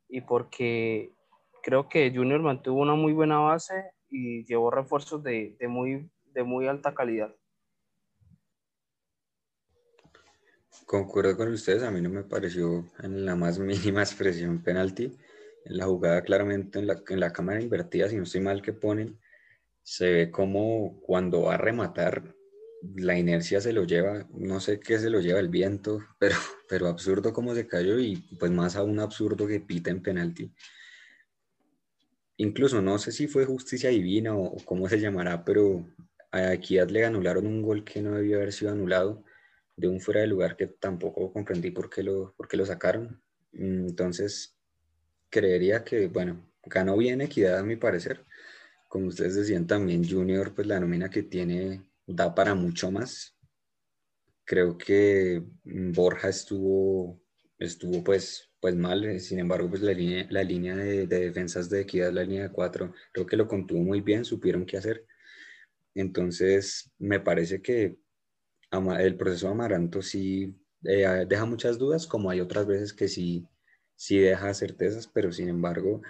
y 0.08 0.22
porque 0.22 1.13
creo 1.62 1.89
que 1.89 2.13
Junior 2.15 2.39
mantuvo 2.41 2.80
una 2.80 2.96
muy 2.96 3.12
buena 3.12 3.39
base 3.39 3.91
y 4.10 4.46
llevó 4.46 4.72
refuerzos 4.72 5.22
de, 5.22 5.58
de, 5.60 5.67
muy, 5.67 6.10
de 6.28 6.44
muy 6.44 6.65
alta 6.65 6.96
calidad. 6.96 7.36
Concuerdo 10.86 11.38
con 11.38 11.50
ustedes, 11.50 11.84
a 11.84 11.91
mí 11.91 12.02
no 12.02 12.10
me 12.10 12.24
pareció 12.24 12.91
en 13.02 13.26
la 13.26 13.36
más 13.36 13.60
mínima 13.60 14.02
expresión 14.02 14.62
penalti. 14.62 15.17
En 15.65 15.78
la 15.78 15.86
jugada, 15.86 16.24
claramente 16.24 16.80
en 16.80 16.88
la, 16.88 17.02
en 17.08 17.20
la 17.20 17.32
cámara 17.32 17.62
invertida, 17.62 18.10
si 18.10 18.17
no 18.17 18.24
estoy 18.24 18.41
mal 18.41 18.62
que 18.62 18.74
ponen, 18.74 19.20
se 19.84 20.12
ve 20.12 20.32
como 20.32 21.00
cuando 21.02 21.44
va 21.44 21.56
a 21.56 21.58
rematar, 21.58 22.36
la 22.96 23.17
inercia 23.17 23.62
se 23.62 23.74
lo 23.74 23.84
lleva, 23.84 24.28
no 24.34 24.60
sé 24.60 24.80
qué 24.80 24.98
se 24.98 25.10
lo 25.10 25.20
lleva 25.20 25.39
el 25.39 25.50
viento, 25.50 26.00
pero, 26.20 26.36
pero 26.67 26.88
absurdo 26.88 27.34
como 27.34 27.54
se 27.54 27.67
cayó 27.67 28.00
y 28.00 28.17
pues 28.39 28.52
más 28.52 28.76
aún 28.76 29.00
absurdo 29.00 29.48
que 29.48 29.60
pita 29.60 29.91
en 29.91 30.02
penalti. 30.02 30.52
Incluso 32.38 32.82
no 32.82 32.98
sé 32.98 33.12
si 33.12 33.28
fue 33.28 33.46
justicia 33.46 33.91
divina 33.91 34.36
o, 34.36 34.58
cómo 34.65 34.89
se 34.89 35.00
llamará, 35.00 35.46
pero 35.46 35.86
a 36.32 36.54
Equidad 36.54 36.89
le 36.89 37.06
anularon 37.06 37.46
un 37.46 37.62
gol 37.62 37.84
que 37.84 38.02
no 38.02 38.15
debió 38.15 38.38
haber 38.38 38.52
sido 38.52 38.72
anulado 38.72 39.24
de 39.76 39.88
un 39.88 40.00
fuera 40.00 40.22
de 40.22 40.28
lugar 40.28 40.56
que 40.56 40.68
tampoco 40.68 41.32
comprendí 41.32 41.72
por 41.72 41.90
qué 41.90 42.04
lo, 42.04 42.34
por 42.36 42.48
qué 42.48 42.58
lo 42.58 42.66
sacaron. 42.66 43.22
Mm, 43.54 43.88
entonces, 43.90 44.58
creería 45.30 45.84
que, 45.84 46.08
bueno, 46.08 46.52
ganó 46.64 46.98
bien 46.98 47.22
Equidad 47.22 47.60
a 47.60 47.64
mi 47.64 47.76
parecer. 47.76 48.26
Como 48.88 49.08
ustedes 49.08 49.36
decían 49.36 49.68
también, 49.68 50.08
Junior, 50.08 50.54
pues 50.54 50.68
la 50.68 50.80
nómina 50.80 51.10
que 51.10 51.24
tiene 51.24 51.84
da 52.06 52.36
para 52.36 52.56
mucho 52.56 52.92
más. 52.92 53.36
Creo 54.44 54.78
que 54.78 55.44
Borja 55.64 56.30
estuvo, 56.30 57.22
estuvo 57.58 58.04
pues, 58.04 58.50
pues 58.60 58.76
mal, 58.76 59.20
sin 59.20 59.40
embargo, 59.40 59.70
pues 59.70 59.82
la 59.82 59.94
línea, 59.94 60.28
la 60.30 60.44
línea 60.44 60.76
de, 60.76 61.08
de 61.08 61.20
defensas 61.22 61.70
de 61.70 61.82
Equidad, 61.82 62.12
la 62.12 62.24
línea 62.24 62.44
de 62.44 62.52
cuatro, 62.52 62.94
creo 63.14 63.26
que 63.26 63.38
lo 63.38 63.48
contuvo 63.48 63.82
muy 63.82 64.02
bien, 64.02 64.26
supieron 64.26 64.66
qué 64.66 64.78
hacer. 64.78 65.06
Entonces, 65.96 66.92
me 67.00 67.20
parece 67.20 67.62
que 67.62 67.98
el 68.72 69.16
proceso 69.18 69.50
Amaranto 69.50 70.02
sí 70.02 70.56
eh, 70.84 71.26
deja 71.28 71.46
muchas 71.46 71.78
dudas, 71.78 72.08
como 72.08 72.30
hay 72.30 72.40
otras 72.40 72.66
veces 72.66 72.94
que 72.94 73.08
sí, 73.08 73.48
sí 73.96 74.18
deja 74.18 74.54
certezas, 74.54 75.08
pero 75.08 75.32
sin 75.32 75.50
embargo 75.50 76.02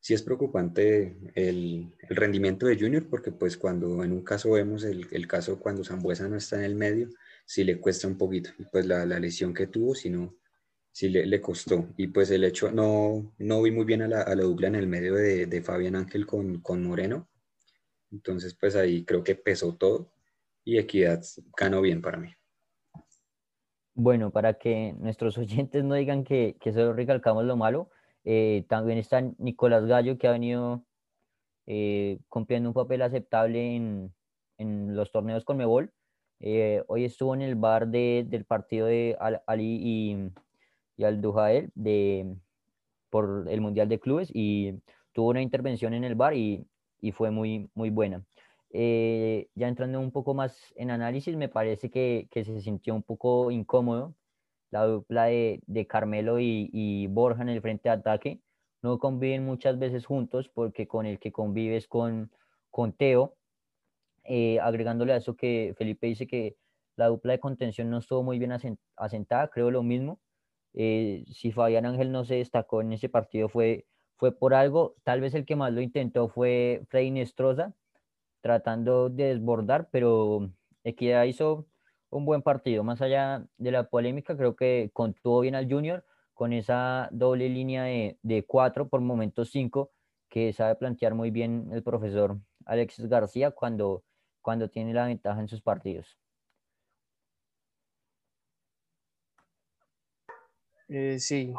sí 0.00 0.14
es 0.14 0.22
preocupante 0.22 1.16
el, 1.34 1.92
rendimiento 2.08 2.66
de 2.66 2.78
Junior, 2.78 3.08
porque 3.08 3.32
pues 3.32 3.56
cuando 3.56 4.02
en 4.04 4.12
un 4.12 4.22
caso 4.22 4.52
vemos 4.52 4.84
el, 4.84 5.06
el, 5.10 5.26
caso 5.26 5.58
cuando 5.58 5.84
Zambuesa 5.84 6.28
no 6.28 6.36
está 6.36 6.56
en 6.56 6.64
el 6.64 6.74
medio, 6.74 7.08
sí 7.44 7.64
le 7.64 7.78
cuesta 7.80 8.06
un 8.06 8.16
poquito, 8.16 8.50
pues 8.72 8.86
la, 8.86 9.04
la 9.06 9.20
lesión 9.20 9.52
que 9.54 9.66
tuvo, 9.66 9.94
si 9.94 10.10
no, 10.10 10.36
sí 10.92 11.08
le, 11.08 11.26
le, 11.26 11.40
costó, 11.40 11.88
y 11.96 12.08
pues 12.08 12.30
el 12.30 12.44
hecho, 12.44 12.72
no, 12.72 13.34
no 13.38 13.62
vi 13.62 13.70
muy 13.70 13.84
bien 13.84 14.02
a 14.02 14.08
la, 14.08 14.22
a 14.22 14.34
la 14.34 14.42
dupla 14.44 14.68
en 14.68 14.76
el 14.76 14.86
medio 14.86 15.14
de, 15.14 15.46
de 15.46 15.62
Fabián 15.62 15.96
Ángel 15.96 16.26
con, 16.26 16.60
con 16.60 16.82
Moreno, 16.84 17.28
entonces 18.10 18.54
pues 18.54 18.76
ahí 18.76 19.04
creo 19.04 19.22
que 19.22 19.34
pesó 19.34 19.74
todo, 19.76 20.12
y 20.70 20.78
Equidad 20.78 21.20
ganó 21.58 21.80
bien 21.80 22.00
para 22.00 22.18
mí. 22.18 22.28
Bueno, 23.92 24.30
para 24.30 24.54
que 24.54 24.94
nuestros 25.00 25.36
oyentes 25.36 25.82
no 25.82 25.96
digan 25.96 26.22
que, 26.22 26.56
que 26.60 26.72
solo 26.72 26.92
recalcamos 26.92 27.44
lo 27.44 27.56
malo, 27.56 27.90
eh, 28.22 28.64
también 28.68 28.96
está 28.96 29.20
Nicolás 29.38 29.84
Gallo, 29.86 30.16
que 30.16 30.28
ha 30.28 30.32
venido 30.32 30.84
eh, 31.66 32.20
cumpliendo 32.28 32.68
un 32.68 32.74
papel 32.74 33.02
aceptable 33.02 33.74
en, 33.74 34.14
en 34.58 34.94
los 34.94 35.10
torneos 35.10 35.44
con 35.44 35.56
Mebol. 35.56 35.92
Eh, 36.38 36.84
hoy 36.86 37.04
estuvo 37.04 37.34
en 37.34 37.42
el 37.42 37.56
bar 37.56 37.88
de, 37.88 38.24
del 38.28 38.44
partido 38.44 38.86
de 38.86 39.16
Al 39.18 39.42
Ali 39.48 39.76
y, 39.82 40.30
y 40.96 41.02
Al 41.02 41.20
Dujael 41.20 41.72
de, 41.74 42.36
por 43.10 43.46
el 43.48 43.60
Mundial 43.60 43.88
de 43.88 43.98
Clubes 43.98 44.30
y 44.32 44.80
tuvo 45.12 45.30
una 45.30 45.42
intervención 45.42 45.94
en 45.94 46.04
el 46.04 46.14
bar 46.14 46.36
y, 46.36 46.64
y 47.00 47.10
fue 47.10 47.32
muy, 47.32 47.68
muy 47.74 47.90
buena. 47.90 48.24
Eh, 48.72 49.48
ya 49.54 49.68
entrando 49.68 50.00
un 50.00 50.12
poco 50.12 50.34
más 50.34 50.72
en 50.76 50.90
análisis, 50.90 51.36
me 51.36 51.48
parece 51.48 51.90
que, 51.90 52.28
que 52.30 52.44
se 52.44 52.60
sintió 52.60 52.94
un 52.94 53.02
poco 53.02 53.50
incómodo 53.50 54.14
la 54.70 54.84
dupla 54.86 55.24
de, 55.26 55.62
de 55.66 55.86
Carmelo 55.86 56.38
y, 56.40 56.70
y, 56.72 57.06
Borja 57.08 57.42
en 57.42 57.48
el 57.48 57.60
frente 57.60 57.88
de 57.88 57.94
ataque. 57.94 58.40
No 58.82 58.98
conviven 58.98 59.44
muchas 59.44 59.78
veces 59.78 60.06
juntos 60.06 60.48
porque 60.48 60.86
con 60.86 61.06
el 61.06 61.18
que 61.18 61.32
convives 61.32 61.86
con, 61.88 62.30
con 62.70 62.92
Teo, 62.92 63.36
eh, 64.24 64.60
agregándole 64.60 65.12
a 65.12 65.16
eso 65.16 65.36
que 65.36 65.74
Felipe 65.76 66.06
dice 66.06 66.26
que 66.26 66.56
la 66.96 67.08
dupla 67.08 67.32
de 67.32 67.40
contención 67.40 67.90
no 67.90 67.98
estuvo 67.98 68.22
muy 68.22 68.38
bien 68.38 68.52
asentada, 68.96 69.48
creo 69.48 69.70
lo 69.70 69.82
mismo. 69.82 70.20
Eh, 70.74 71.24
si 71.28 71.52
Fabián 71.52 71.86
Ángel 71.86 72.12
no 72.12 72.24
se 72.24 72.36
destacó 72.36 72.80
en 72.80 72.92
ese 72.92 73.08
partido 73.08 73.48
fue, 73.48 73.86
fue 74.16 74.32
por 74.32 74.54
algo, 74.54 74.94
tal 75.02 75.20
vez 75.20 75.34
el 75.34 75.44
que 75.44 75.56
más 75.56 75.72
lo 75.72 75.80
intentó 75.80 76.28
fue 76.28 76.82
Freddy 76.88 77.10
Nestroza, 77.10 77.74
tratando 78.40 79.08
de 79.08 79.34
desbordar, 79.34 79.88
pero 79.90 80.50
Equidad 80.84 81.24
hizo 81.24 81.66
un 82.10 82.24
buen 82.24 82.42
partido. 82.42 82.84
Más 82.84 83.00
allá 83.02 83.46
de 83.58 83.70
la 83.70 83.88
polémica, 83.88 84.36
creo 84.36 84.56
que 84.56 84.90
contuvo 84.92 85.40
bien 85.40 85.54
al 85.54 85.70
Junior 85.70 86.04
con 86.34 86.52
esa 86.52 87.08
doble 87.12 87.48
línea 87.48 87.84
de, 87.84 88.18
de 88.22 88.44
cuatro, 88.44 88.88
por 88.88 89.00
momentos 89.00 89.50
cinco, 89.50 89.90
que 90.28 90.52
sabe 90.52 90.74
plantear 90.76 91.14
muy 91.14 91.30
bien 91.30 91.68
el 91.72 91.82
profesor 91.82 92.38
Alexis 92.64 93.08
García 93.08 93.50
cuando, 93.50 94.04
cuando 94.40 94.70
tiene 94.70 94.94
la 94.94 95.06
ventaja 95.06 95.40
en 95.40 95.48
sus 95.48 95.60
partidos. 95.60 96.16
Eh, 100.88 101.20
sí, 101.20 101.54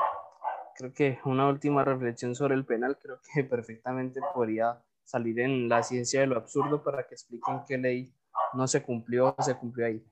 creo 0.76 0.94
que 0.94 1.20
una 1.24 1.48
última 1.48 1.86
reflexión 1.86 2.36
sobre 2.36 2.56
el 2.56 2.66
penal, 2.66 2.98
creo 2.98 3.20
que 3.34 3.44
perfectamente 3.46 4.20
podría 4.34 4.82
salir 5.12 5.40
en 5.42 5.68
la 5.68 5.84
ciencia 5.84 6.22
de 6.22 6.28
lo 6.28 6.38
absurdo 6.38 6.84
para 6.84 7.06
que 7.06 7.16
expliquen 7.16 7.62
qué 7.68 7.78
ley 7.78 8.16
no 8.54 8.66
se 8.68 8.82
cumplió 8.82 9.36
o 9.38 9.44
se 9.44 9.56
cumplió 9.56 9.86
ahí. 9.86 10.06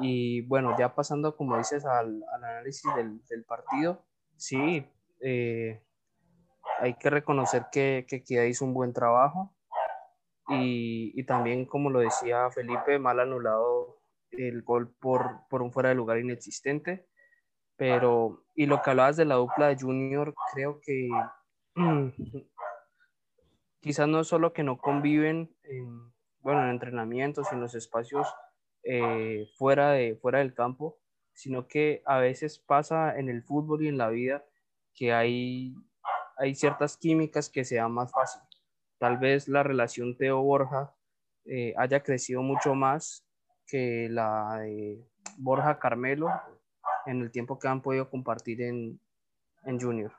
Y 0.00 0.42
bueno, 0.42 0.76
ya 0.78 0.94
pasando, 0.94 1.36
como 1.36 1.58
dices, 1.58 1.84
al, 1.84 2.22
análisis 2.34 2.90
del, 2.94 3.44
partido, 3.44 4.04
sí, 4.36 4.86
eh, 5.20 5.82
hay 6.80 6.94
que 6.94 7.10
reconocer 7.10 7.66
que, 7.70 8.06
que 8.08 8.48
hizo 8.48 8.64
un 8.64 8.74
buen 8.74 8.92
trabajo 8.92 9.54
y, 10.48 11.12
y, 11.18 11.24
también, 11.24 11.64
como 11.66 11.90
lo 11.90 12.00
decía 12.00 12.50
Felipe, 12.50 12.98
mal 12.98 13.18
anulado 13.20 13.98
el 14.30 14.62
gol 14.62 14.94
por, 15.00 15.40
por 15.48 15.62
un 15.62 15.72
fuera 15.72 15.88
de 15.88 15.94
lugar 15.94 16.18
inexistente. 16.18 17.06
Pero, 17.76 18.44
y 18.54 18.66
lo 18.66 18.80
que 18.82 18.90
hablabas 18.90 19.16
de 19.16 19.24
la 19.24 19.36
dupla 19.36 19.68
de 19.68 19.76
Junior, 19.76 20.34
creo 20.52 20.80
que 20.80 21.08
quizás 23.84 24.08
no 24.08 24.24
solo 24.24 24.54
que 24.54 24.62
no 24.62 24.78
conviven 24.78 25.54
en, 25.62 26.10
bueno, 26.40 26.64
en 26.64 26.70
entrenamientos, 26.70 27.52
en 27.52 27.60
los 27.60 27.74
espacios 27.74 28.26
eh, 28.82 29.46
fuera, 29.58 29.90
de, 29.90 30.16
fuera 30.16 30.38
del 30.38 30.54
campo, 30.54 30.98
sino 31.34 31.68
que 31.68 32.02
a 32.06 32.16
veces 32.16 32.58
pasa 32.58 33.18
en 33.18 33.28
el 33.28 33.42
fútbol 33.42 33.84
y 33.84 33.88
en 33.88 33.98
la 33.98 34.08
vida 34.08 34.42
que 34.94 35.12
hay, 35.12 35.74
hay 36.38 36.54
ciertas 36.54 36.96
químicas 36.96 37.50
que 37.50 37.66
se 37.66 37.76
dan 37.76 37.92
más 37.92 38.10
fácil. 38.10 38.40
Tal 38.96 39.18
vez 39.18 39.48
la 39.48 39.62
relación 39.62 40.16
Teo-Borja 40.16 40.94
eh, 41.44 41.74
haya 41.76 42.02
crecido 42.02 42.40
mucho 42.40 42.74
más 42.74 43.28
que 43.66 44.08
la 44.08 44.60
de 44.60 45.06
Borja-Carmelo 45.36 46.28
en 47.04 47.20
el 47.20 47.30
tiempo 47.30 47.58
que 47.58 47.68
han 47.68 47.82
podido 47.82 48.08
compartir 48.08 48.62
en, 48.62 48.98
en 49.64 49.78
Junior. 49.78 50.12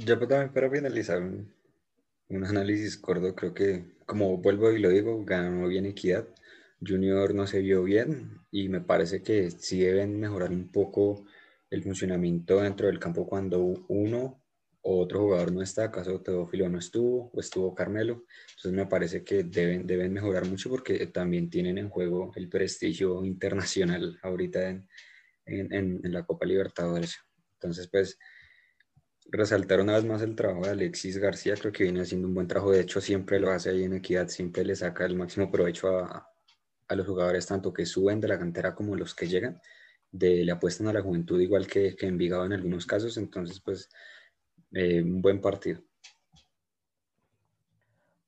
Ya 0.00 0.16
también 0.16 0.52
para 0.52 0.70
finalizar, 0.70 1.20
un, 1.20 1.52
un 2.28 2.44
análisis 2.44 2.96
corto, 2.96 3.34
creo 3.34 3.52
que, 3.52 3.96
como 4.06 4.36
vuelvo 4.38 4.70
y 4.70 4.78
lo 4.78 4.90
digo, 4.90 5.24
ganó 5.24 5.66
bien 5.66 5.86
Equidad. 5.86 6.28
Junior 6.80 7.34
no 7.34 7.48
se 7.48 7.60
vio 7.60 7.82
bien 7.82 8.42
y 8.52 8.68
me 8.68 8.80
parece 8.80 9.22
que 9.24 9.50
sí 9.50 9.80
deben 9.80 10.20
mejorar 10.20 10.50
un 10.52 10.70
poco 10.70 11.26
el 11.68 11.82
funcionamiento 11.82 12.60
dentro 12.60 12.86
del 12.86 13.00
campo 13.00 13.26
cuando 13.26 13.58
uno 13.88 14.40
o 14.82 15.00
otro 15.00 15.18
jugador 15.22 15.50
no 15.52 15.62
está, 15.62 15.86
acaso 15.86 16.20
Teófilo 16.20 16.68
no 16.68 16.78
estuvo 16.78 17.32
o 17.34 17.40
estuvo 17.40 17.74
Carmelo. 17.74 18.24
Entonces 18.50 18.72
me 18.72 18.86
parece 18.86 19.24
que 19.24 19.42
deben, 19.42 19.84
deben 19.84 20.12
mejorar 20.12 20.46
mucho 20.46 20.70
porque 20.70 21.08
también 21.08 21.50
tienen 21.50 21.76
en 21.76 21.88
juego 21.88 22.30
el 22.36 22.48
prestigio 22.48 23.24
internacional 23.24 24.16
ahorita 24.22 24.68
en, 24.68 24.88
en, 25.46 25.72
en 26.04 26.12
la 26.12 26.24
Copa 26.24 26.46
Libertadores. 26.46 27.18
Entonces, 27.54 27.88
pues, 27.88 28.16
resaltar 29.28 29.80
una 29.80 29.94
vez 29.94 30.04
más 30.04 30.22
el 30.22 30.34
trabajo 30.34 30.62
de 30.62 30.70
Alexis 30.70 31.18
García, 31.18 31.54
creo 31.54 31.72
que 31.72 31.84
viene 31.84 32.00
haciendo 32.00 32.28
un 32.28 32.34
buen 32.34 32.48
trabajo, 32.48 32.72
de 32.72 32.80
hecho 32.80 33.00
siempre 33.00 33.40
lo 33.40 33.50
hace 33.50 33.70
ahí 33.70 33.84
en 33.84 33.94
Equidad, 33.94 34.28
siempre 34.28 34.64
le 34.64 34.74
saca 34.74 35.04
el 35.06 35.16
máximo 35.16 35.50
provecho 35.50 35.98
a, 35.98 36.28
a 36.88 36.94
los 36.94 37.06
jugadores, 37.06 37.46
tanto 37.46 37.72
que 37.72 37.86
suben 37.86 38.20
de 38.20 38.28
la 38.28 38.38
cantera 38.38 38.74
como 38.74 38.96
los 38.96 39.14
que 39.14 39.28
llegan, 39.28 39.60
de, 40.10 40.44
le 40.44 40.52
apuestan 40.52 40.88
a 40.88 40.92
la 40.92 41.02
juventud 41.02 41.40
igual 41.40 41.66
que, 41.66 41.94
que 41.94 42.06
Envigado 42.06 42.46
en 42.46 42.54
algunos 42.54 42.86
casos, 42.86 43.16
entonces 43.18 43.60
pues 43.60 43.90
eh, 44.72 45.02
un 45.02 45.20
buen 45.20 45.40
partido. 45.40 45.80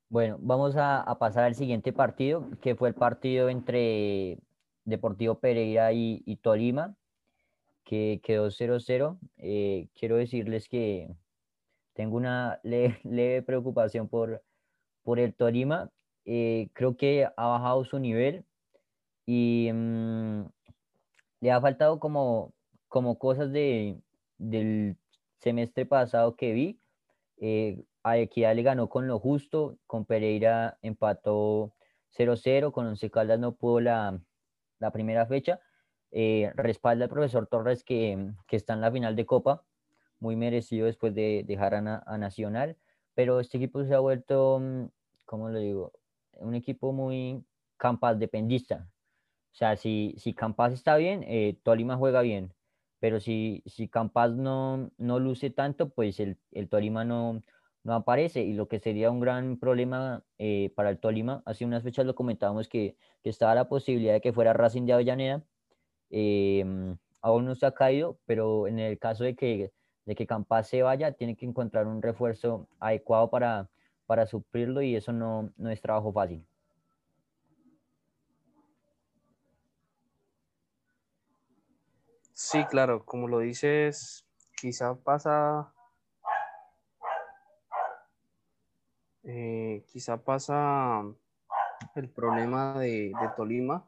Bueno, 0.09 0.39
vamos 0.41 0.75
a, 0.77 1.17
pasar 1.19 1.45
al 1.45 1.55
siguiente 1.55 1.93
partido, 1.93 2.49
que 2.61 2.75
fue 2.75 2.89
el 2.89 2.95
partido 2.95 3.49
entre 3.49 4.39
Deportivo 4.85 5.39
Pereira 5.39 5.93
y, 5.93 6.37
Tolima, 6.43 6.97
que 7.91 8.21
quedó 8.23 8.53
0-0. 8.53 9.19
Eh, 9.39 9.89
quiero 9.99 10.17
decirles 10.17 10.69
que 10.69 11.09
tengo 11.93 12.17
una 12.17 12.61
leve, 12.63 13.43
preocupación 13.43 14.09
por, 14.09 14.45
por 15.03 15.19
el 15.19 15.35
Tolima. 15.35 15.91
Eh, 16.25 16.69
creo 16.73 16.97
que 16.97 17.27
ha 17.37 17.47
bajado 17.49 17.85
su 17.85 17.99
nivel 17.99 18.45
y 19.27 19.71
mm, 19.73 20.43
le 21.41 21.51
ha 21.51 21.61
faltado 21.61 21.99
como, 21.99 22.55
como 22.87 23.19
cosas 23.19 23.51
de, 23.51 24.01
del 24.39 24.97
semestre 25.39 25.85
pasado 25.85 26.37
que 26.37 26.53
vi, 26.53 26.81
eh, 27.39 27.83
a 28.05 28.19
Equidad 28.19 28.55
le 28.55 28.63
ganó 28.63 28.89
con 28.89 29.09
lo 29.09 29.19
justo, 29.19 29.79
con 29.89 30.05
Pereira 30.05 30.79
empató 30.83 31.75
0-0, 32.17 32.71
con 32.71 32.87
Once 32.87 33.11
Caldas 33.11 33.41
no 33.41 33.57
pudo 33.57 33.81
la, 33.81 34.21
la 34.79 34.93
primera 34.93 35.27
fecha. 35.27 35.59
Eh, 36.13 36.51
respalda 36.57 37.05
al 37.05 37.11
profesor 37.11 37.47
Torres 37.47 37.85
que, 37.85 38.33
que, 38.47 38.57
está 38.57 38.75
en 38.75 38.81
la 38.81 38.91
final 38.91 39.17
de 39.17 39.27
Copa, 39.27 39.65
muy 40.19 40.37
merecido 40.37 40.87
después 40.87 41.15
de 41.15 41.45
dejar 41.47 41.75
a, 41.75 42.19
Nacional, 42.19 42.77
pero 43.15 43.41
este 43.41 43.59
equipo 43.59 43.85
se 43.85 43.95
ha 43.95 44.01
vuelto, 44.01 44.59
mm, 44.61 44.87
¿cómo 45.25 45.49
lo 45.51 45.59
digo? 45.59 45.93
Un 46.33 46.55
equipo 46.55 46.93
muy 46.93 47.45
Campas 47.77 48.19
dependista. 48.19 48.89
O 49.53 49.55
sea, 49.55 49.77
si, 49.77 50.15
si 50.19 50.35
Campas 50.35 50.73
está 50.73 50.97
bien, 50.97 51.25
eh, 51.27 51.59
Tolima 51.63 51.97
juega 51.97 52.23
bien 52.23 52.55
pero 53.01 53.19
si, 53.19 53.63
si 53.67 53.89
Campas 53.89 54.33
no, 54.33 54.91
no 54.99 55.19
luce 55.19 55.51
tanto, 55.51 55.89
pues 55.89 56.21
el, 56.21 56.39
el 56.53 56.69
Tolima 56.69 57.05
no, 57.05 57.43
no 57.83 57.95
aparece 57.95 58.43
y 58.43 58.53
lo 58.53 58.69
que 58.69 58.79
sería 58.79 59.11
un 59.11 59.21
gran 59.21 59.59
problema 59.59 60.23
eh, 60.39 60.73
para 60.77 60.91
el 60.91 60.99
Tolima, 61.01 61.43
hace 61.47 61.65
unas 61.65 61.83
fechas 61.83 62.07
lo 62.07 62.15
comentábamos 62.15 62.69
que, 62.69 62.97
que, 63.23 63.31
estaba 63.31 63.55
la 63.55 63.69
posibilidad 63.69 64.13
de 64.13 64.21
que 64.21 64.35
fuera 64.35 64.53
Racing 64.53 64.85
de 64.85 64.93
Avellaneda, 64.93 65.43
em, 66.11 66.97
aún 67.23 67.45
no 67.45 67.55
se 67.55 67.67
ha 67.67 67.73
caído, 67.73 68.19
pero 68.27 68.67
en 68.67 68.79
el 68.79 68.99
caso 68.99 69.25
de 69.25 69.35
que, 69.35 69.73
de 70.07 70.15
que 70.15 70.27
se 70.65 70.83
vaya, 70.83 71.13
tiene 71.13 71.37
que 71.37 71.47
encontrar 71.47 71.87
un 71.87 72.03
refuerzo 72.03 72.69
adecuado 72.79 73.31
para, 73.31 73.69
para 74.07 74.27
suplirlo 74.27 74.83
y 74.83 74.97
eso 74.97 75.13
no, 75.13 75.53
no 75.57 75.71
es 75.71 75.81
trabajo 75.81 76.13
fácil. 76.13 76.45
Sí, 82.33 82.65
claro, 82.65 83.05
como 83.05 83.29
lo 83.29 83.41
dices, 83.41 84.27
quizá 84.59 84.95
pasa, 84.95 85.73
eh, 89.25 89.85
quizá 89.87 90.17
pasa 90.17 91.03
el 91.95 92.09
problema 92.09 92.79
de, 92.79 93.13
Tolima 93.37 93.87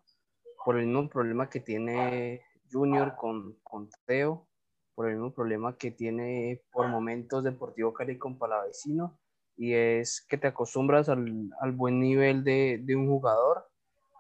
por 0.65 0.79
el 0.79 0.87
mismo 0.87 1.09
problema 1.09 1.49
que 1.49 1.61
tiene 1.61 2.43
Junior 2.71 3.17
con, 3.17 3.59
con 3.63 3.89
Teo, 4.07 4.49
por 4.95 5.09
el 5.09 5.15
mismo 5.15 5.33
problema 5.33 5.77
que 5.77 5.91
tiene 5.91 6.63
por 6.73 6.89
momentos 6.89 7.45
Deportivo 7.45 7.93
Cali 7.93 8.19
con 8.19 8.39
Palavecino, 8.39 9.19
y 9.57 9.75
es 9.75 10.25
que 10.29 10.39
te 10.39 10.49
acostumbras 10.49 11.09
al, 11.09 11.73
buen 11.73 12.01
nivel 12.01 12.45
de, 12.45 12.81
de, 12.83 12.97
un 12.97 13.07
jugador 13.07 13.67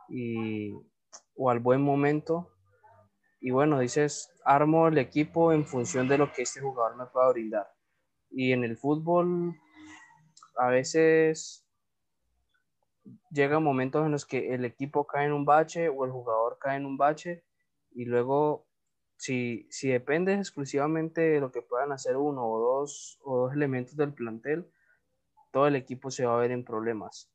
y, 0.08 0.72
o 1.36 1.50
al 1.50 1.58
buen 1.58 1.80
momento 1.80 2.52
y 3.44 3.50
bueno, 3.50 3.80
dices, 3.80 4.32
armo 4.44 4.86
el 4.86 4.98
equipo 4.98 5.52
en 5.52 5.66
función 5.66 6.06
de 6.06 6.16
lo 6.16 6.32
que 6.32 6.42
este 6.42 6.60
jugador 6.60 6.96
me 6.96 7.06
pueda 7.06 7.28
brindar. 7.30 7.66
Y 8.30 8.52
en 8.52 8.62
el 8.62 8.76
fútbol, 8.76 9.56
a 10.58 10.68
veces 10.68 11.61
llegan 13.30 13.62
momentos 13.62 14.04
en 14.04 14.12
los 14.12 14.26
que 14.26 14.54
el 14.54 14.64
equipo 14.64 15.06
cae 15.06 15.26
en 15.26 15.32
un 15.32 15.44
bache 15.44 15.88
o 15.88 16.04
el 16.04 16.10
jugador 16.10 16.58
cae 16.60 16.76
en 16.76 16.86
un 16.86 16.96
bache 16.96 17.44
y 17.92 18.04
luego 18.04 18.66
si, 19.16 19.66
si 19.70 19.88
dependes 19.88 20.38
exclusivamente 20.38 21.20
de 21.20 21.40
lo 21.40 21.52
que 21.52 21.62
puedan 21.62 21.92
hacer 21.92 22.16
uno 22.16 22.44
o 22.46 22.58
dos 22.58 23.18
o 23.22 23.38
dos 23.38 23.52
elementos 23.52 23.96
del 23.96 24.12
plantel, 24.12 24.66
todo 25.52 25.66
el 25.66 25.76
equipo 25.76 26.10
se 26.10 26.24
va 26.24 26.34
a 26.34 26.40
ver 26.40 26.50
en 26.50 26.64
problemas. 26.64 27.30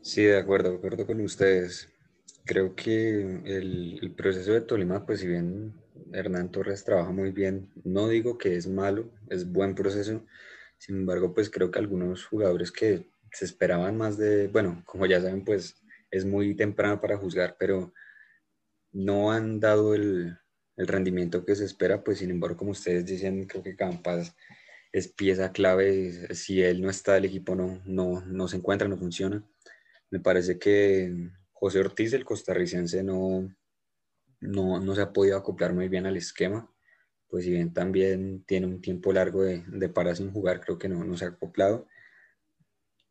Sí, 0.00 0.22
de 0.22 0.38
acuerdo, 0.38 0.70
de 0.70 0.76
acuerdo 0.76 1.06
con 1.06 1.20
ustedes. 1.22 1.90
Creo 2.44 2.74
que 2.74 3.20
el, 3.46 4.14
proceso 4.16 4.52
de 4.52 4.60
Tolima, 4.60 5.06
pues 5.06 5.20
si 5.20 5.26
bien 5.26 5.74
Hernán 6.12 6.50
Torres 6.50 6.84
trabaja 6.84 7.10
muy 7.10 7.30
bien, 7.30 7.70
no 7.84 8.08
digo 8.08 8.38
que 8.38 8.56
es 8.56 8.66
malo, 8.66 9.10
es 9.28 9.50
buen 9.50 9.74
proceso. 9.74 10.24
Sin 10.78 10.96
embargo, 10.96 11.34
pues 11.34 11.50
creo 11.50 11.70
que 11.70 11.78
algunos 11.78 12.24
jugadores 12.26 12.70
que 12.70 13.06
se 13.32 13.44
esperaban 13.44 13.96
más 13.96 14.16
de, 14.16 14.48
bueno, 14.48 14.82
como 14.86 15.06
ya 15.06 15.20
saben, 15.20 15.44
pues 15.44 15.76
es 16.10 16.24
muy 16.24 16.54
temprano 16.54 17.00
para 17.00 17.16
juzgar, 17.16 17.56
pero 17.58 17.92
no 18.92 19.32
han 19.32 19.60
dado 19.60 19.94
el, 19.94 20.38
rendimiento 20.76 21.44
que 21.44 21.54
se 21.54 21.64
espera, 21.64 22.02
pues 22.02 22.18
sin 22.18 22.30
embargo, 22.30 22.56
como 22.56 22.72
ustedes 22.72 23.06
dicen, 23.06 23.46
creo 23.46 23.62
que 23.62 23.76
Campas 23.76 24.34
es 24.92 25.06
pieza 25.08 25.52
clave, 25.52 26.34
si 26.34 26.62
él 26.62 26.82
no 26.82 26.90
está, 26.90 27.16
el 27.16 27.24
equipo 27.26 27.54
no, 27.54 27.80
no, 27.84 28.20
no 28.22 28.48
se 28.48 28.56
encuentra, 28.56 28.88
no 28.88 28.96
funciona. 28.96 29.44
Me 30.10 30.20
parece 30.20 30.58
que 30.58 31.30
José 31.52 31.80
Ortiz, 31.80 32.12
el 32.12 32.24
costarricense, 32.24 33.02
no, 33.04 33.48
no, 34.44 34.80
no 34.80 34.94
se 34.94 35.02
ha 35.02 35.12
podido 35.12 35.36
acoplar 35.36 35.72
muy 35.72 35.88
bien 35.88 36.06
al 36.06 36.16
esquema. 36.16 36.70
pues 37.28 37.44
si 37.44 37.50
bien 37.50 37.72
también 37.72 38.44
tiene 38.46 38.66
un 38.66 38.80
tiempo 38.80 39.12
largo 39.12 39.42
de, 39.42 39.64
de 39.66 39.88
para 39.88 40.14
sin 40.14 40.32
jugar, 40.32 40.60
creo 40.60 40.78
que 40.78 40.88
no, 40.88 41.04
no 41.04 41.16
se 41.16 41.24
ha 41.26 41.28
acoplado. 41.28 41.86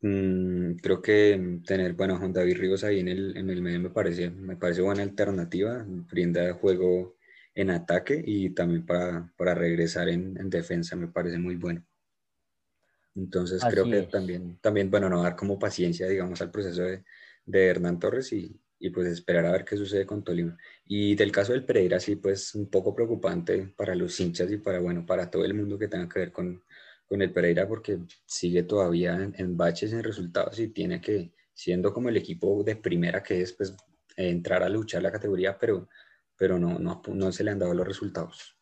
Mm, 0.00 0.74
creo 0.82 1.00
que 1.00 1.60
tener, 1.66 1.94
bueno, 1.94 2.18
Juan 2.18 2.32
David 2.32 2.58
Ríos 2.58 2.84
ahí 2.84 3.00
en 3.00 3.08
el, 3.08 3.36
en 3.38 3.48
el 3.48 3.62
medio 3.62 3.80
me 3.80 3.90
parece, 3.90 4.30
me 4.30 4.56
parece 4.56 4.82
buena 4.82 5.02
alternativa, 5.02 5.82
brinda 5.86 6.52
juego 6.54 7.16
en 7.54 7.70
ataque 7.70 8.22
y 8.24 8.50
también 8.50 8.84
para, 8.84 9.32
para 9.36 9.54
regresar 9.54 10.08
en, 10.10 10.36
en, 10.38 10.50
defensa 10.50 10.94
me 10.96 11.08
parece 11.08 11.38
muy 11.38 11.56
bueno. 11.56 11.86
Entonces 13.14 13.62
creo 13.70 13.84
que 13.84 14.02
también, 14.02 14.58
también, 14.60 14.90
bueno, 14.90 15.08
no 15.08 15.22
dar 15.22 15.36
como 15.36 15.58
paciencia, 15.58 16.06
digamos, 16.06 16.40
al 16.42 16.50
proceso 16.50 16.82
de, 16.82 17.04
de 17.46 17.66
Hernán 17.66 17.98
Torres 17.98 18.32
y, 18.32 18.60
y 18.78 18.90
pues 18.90 19.06
esperar 19.08 19.46
a 19.46 19.52
ver 19.52 19.64
qué 19.64 19.76
sucede 19.76 20.06
con 20.06 20.22
Tolima. 20.22 20.56
Y 20.84 21.14
del 21.14 21.32
caso 21.32 21.52
del 21.52 21.64
Pereira, 21.64 22.00
sí, 22.00 22.16
pues 22.16 22.54
un 22.54 22.68
poco 22.68 22.94
preocupante 22.94 23.72
para 23.76 23.94
los 23.94 24.18
hinchas 24.20 24.50
y 24.50 24.58
para, 24.58 24.80
bueno, 24.80 25.06
para 25.06 25.30
todo 25.30 25.44
el 25.44 25.54
mundo 25.54 25.78
que 25.78 25.88
tenga 25.88 26.08
que 26.08 26.18
ver 26.18 26.32
con, 26.32 26.62
con 27.06 27.22
el 27.22 27.32
Pereira, 27.32 27.66
porque 27.68 27.98
sigue 28.26 28.62
todavía 28.64 29.14
en, 29.14 29.56
baches 29.56 29.92
en 29.92 30.02
resultados 30.02 30.58
y 30.58 30.68
tiene 30.68 31.00
que, 31.00 31.32
siendo 31.52 31.92
como 31.92 32.08
el 32.08 32.16
equipo 32.16 32.62
de 32.64 32.76
primera 32.76 33.22
que 33.22 33.40
es, 33.40 33.52
pues 33.52 33.76
entrar 34.16 34.62
a 34.62 34.68
luchar 34.68 35.02
la 35.02 35.12
categoría, 35.12 35.58
pero, 35.58 35.88
pero 36.36 36.58
no, 36.58 36.78
no, 36.78 37.02
no 37.08 37.32
se 37.32 37.44
le 37.44 37.50
han 37.50 37.58
dado 37.58 37.74
los 37.74 37.86
resultados. 37.86 38.56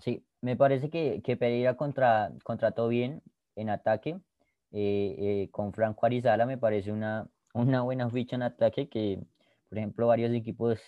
Sí, 0.00 0.24
me 0.40 0.56
parece 0.56 0.90
que, 0.90 1.20
que 1.22 1.36
Pereira 1.36 1.76
contra, 1.76 2.32
contrató 2.44 2.88
bien 2.88 3.22
en 3.56 3.70
ataque. 3.70 4.18
Eh, 4.70 5.16
eh, 5.18 5.48
con 5.50 5.72
Franco 5.72 6.04
Arizala 6.04 6.44
me 6.44 6.58
parece 6.58 6.92
una, 6.92 7.26
una 7.58 7.82
buena 7.82 8.08
ficha 8.08 8.36
en 8.36 8.42
ataque 8.42 8.88
que, 8.88 9.20
por 9.68 9.78
ejemplo, 9.78 10.06
varios 10.06 10.32
equipos 10.32 10.78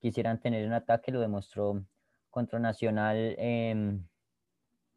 quisieran 0.00 0.40
tener 0.40 0.64
en 0.64 0.72
ataque, 0.72 1.12
lo 1.12 1.20
demostró 1.20 1.84
contra 2.30 2.58
Nacional 2.58 3.34
em, 3.38 4.06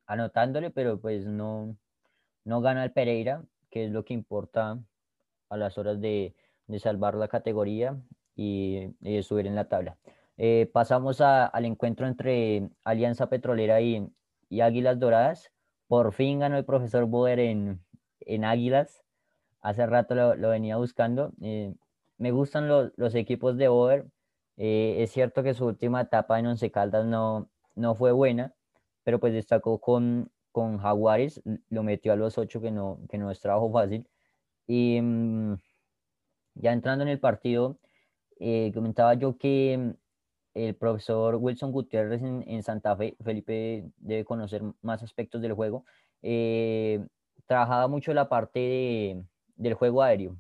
anotándole, 0.06 0.70
pero 0.70 1.00
pues 1.00 1.26
no, 1.26 1.78
no 2.44 2.62
gana 2.62 2.84
el 2.84 2.92
Pereira, 2.92 3.44
que 3.70 3.86
es 3.86 3.92
lo 3.92 4.06
que 4.06 4.14
importa 4.14 4.80
a 5.50 5.58
las 5.58 5.78
horas 5.78 6.00
de, 6.02 6.36
de 6.68 6.80
salvar 6.80 7.16
la 7.16 7.28
categoría 7.28 7.98
y, 8.36 8.90
subir 9.24 9.48
en 9.48 9.56
la 9.56 9.70
tabla. 9.70 9.98
Eh, 10.38 10.70
pasamos 10.74 11.22
al 11.22 11.66
encuentro 11.66 12.08
entre 12.08 12.70
Alianza 12.84 13.30
Petrolera 13.30 13.82
y, 13.82 14.08
y, 14.50 14.62
Águilas 14.62 15.00
Doradas. 15.00 15.52
Por 15.88 16.14
fin 16.14 16.40
ganó 16.40 16.58
el 16.58 16.66
profesor 16.66 17.06
Boer 17.06 17.40
en, 17.40 17.84
en 18.22 18.46
Águilas 18.46 19.03
hace 19.64 19.86
rato 19.88 20.14
lo, 20.14 20.50
venía 20.50 20.78
buscando. 20.78 21.34
Eh, 21.42 21.74
me 22.18 22.32
gustan 22.32 22.68
los 22.68 23.16
equipos 23.16 23.58
de 23.58 23.70
Over. 23.70 24.06
Eh, 24.58 24.98
es 25.00 25.12
cierto 25.12 25.42
que 25.42 25.56
su 25.56 25.66
última 25.66 26.02
etapa 26.02 26.40
en 26.40 26.48
Once 26.48 26.70
Caldas 26.72 27.06
no, 27.08 27.50
no 27.76 27.96
fue 27.96 28.12
buena, 28.12 28.54
pero 29.04 29.20
pues 29.20 29.34
destacó 29.34 29.80
con, 29.80 30.32
con 30.52 30.78
Jaguares, 30.78 31.42
lo 31.70 31.84
metió 31.84 32.14
a 32.14 32.16
los 32.16 32.38
ocho, 32.38 32.62
que 32.62 32.72
no, 32.72 33.00
que 33.10 33.18
no 33.18 33.32
es 33.32 33.40
trabajo 33.40 33.72
fácil. 33.72 34.08
Y 34.68 35.02
mm, 35.02 35.56
ya 36.56 36.74
entrando 36.74 37.04
en 37.04 37.10
el 37.10 37.20
partido, 37.20 37.80
eh, 38.40 38.72
comentaba 38.74 39.16
yo 39.16 39.38
que 39.38 39.96
el 40.54 40.76
profesor 40.76 41.36
Wilson 41.38 41.72
Gutiérrez 41.72 42.22
en, 42.22 42.44
en, 42.48 42.64
Santa 42.64 42.96
Fe, 42.96 43.16
Felipe 43.24 43.90
debe 43.98 44.26
conocer 44.26 44.62
más 44.82 45.04
aspectos 45.04 45.42
del 45.42 45.54
juego, 45.54 45.86
trabajaba 47.48 47.88
mucho 47.88 48.14
la 48.14 48.30
parte 48.30 48.60
de, 48.60 49.24
del 49.56 49.74
juego 49.74 50.02
aéreo, 50.02 50.38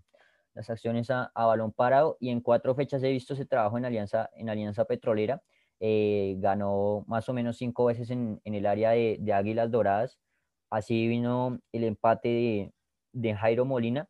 las 0.54 0.70
acciones 0.70 1.10
a, 1.10 1.32
balón 1.34 1.72
parado 1.72 2.18
y 2.20 2.30
en 2.30 2.42
cuatro 2.42 2.76
fechas 2.76 3.04
he 3.04 3.12
visto 3.12 3.34
ese 3.34 3.46
trabajo 3.46 3.78
en 3.78 3.86
Alianza, 3.86 4.30
en 4.36 4.50
Alianza 4.50 4.86
Petrolera. 4.86 5.42
Eh, 5.80 6.36
ganó 6.38 7.04
más 7.08 7.28
o 7.28 7.34
menos 7.34 7.58
cinco 7.58 7.86
veces 7.86 8.10
en, 8.12 8.40
el 8.46 8.66
área 8.66 8.92
de, 8.92 9.34
Águilas 9.34 9.72
Doradas. 9.72 10.20
Así 10.70 11.08
vino 11.08 11.60
el 11.72 11.84
empate 11.84 12.72
de, 13.14 13.36
Jairo 13.36 13.66
Molina. 13.66 14.08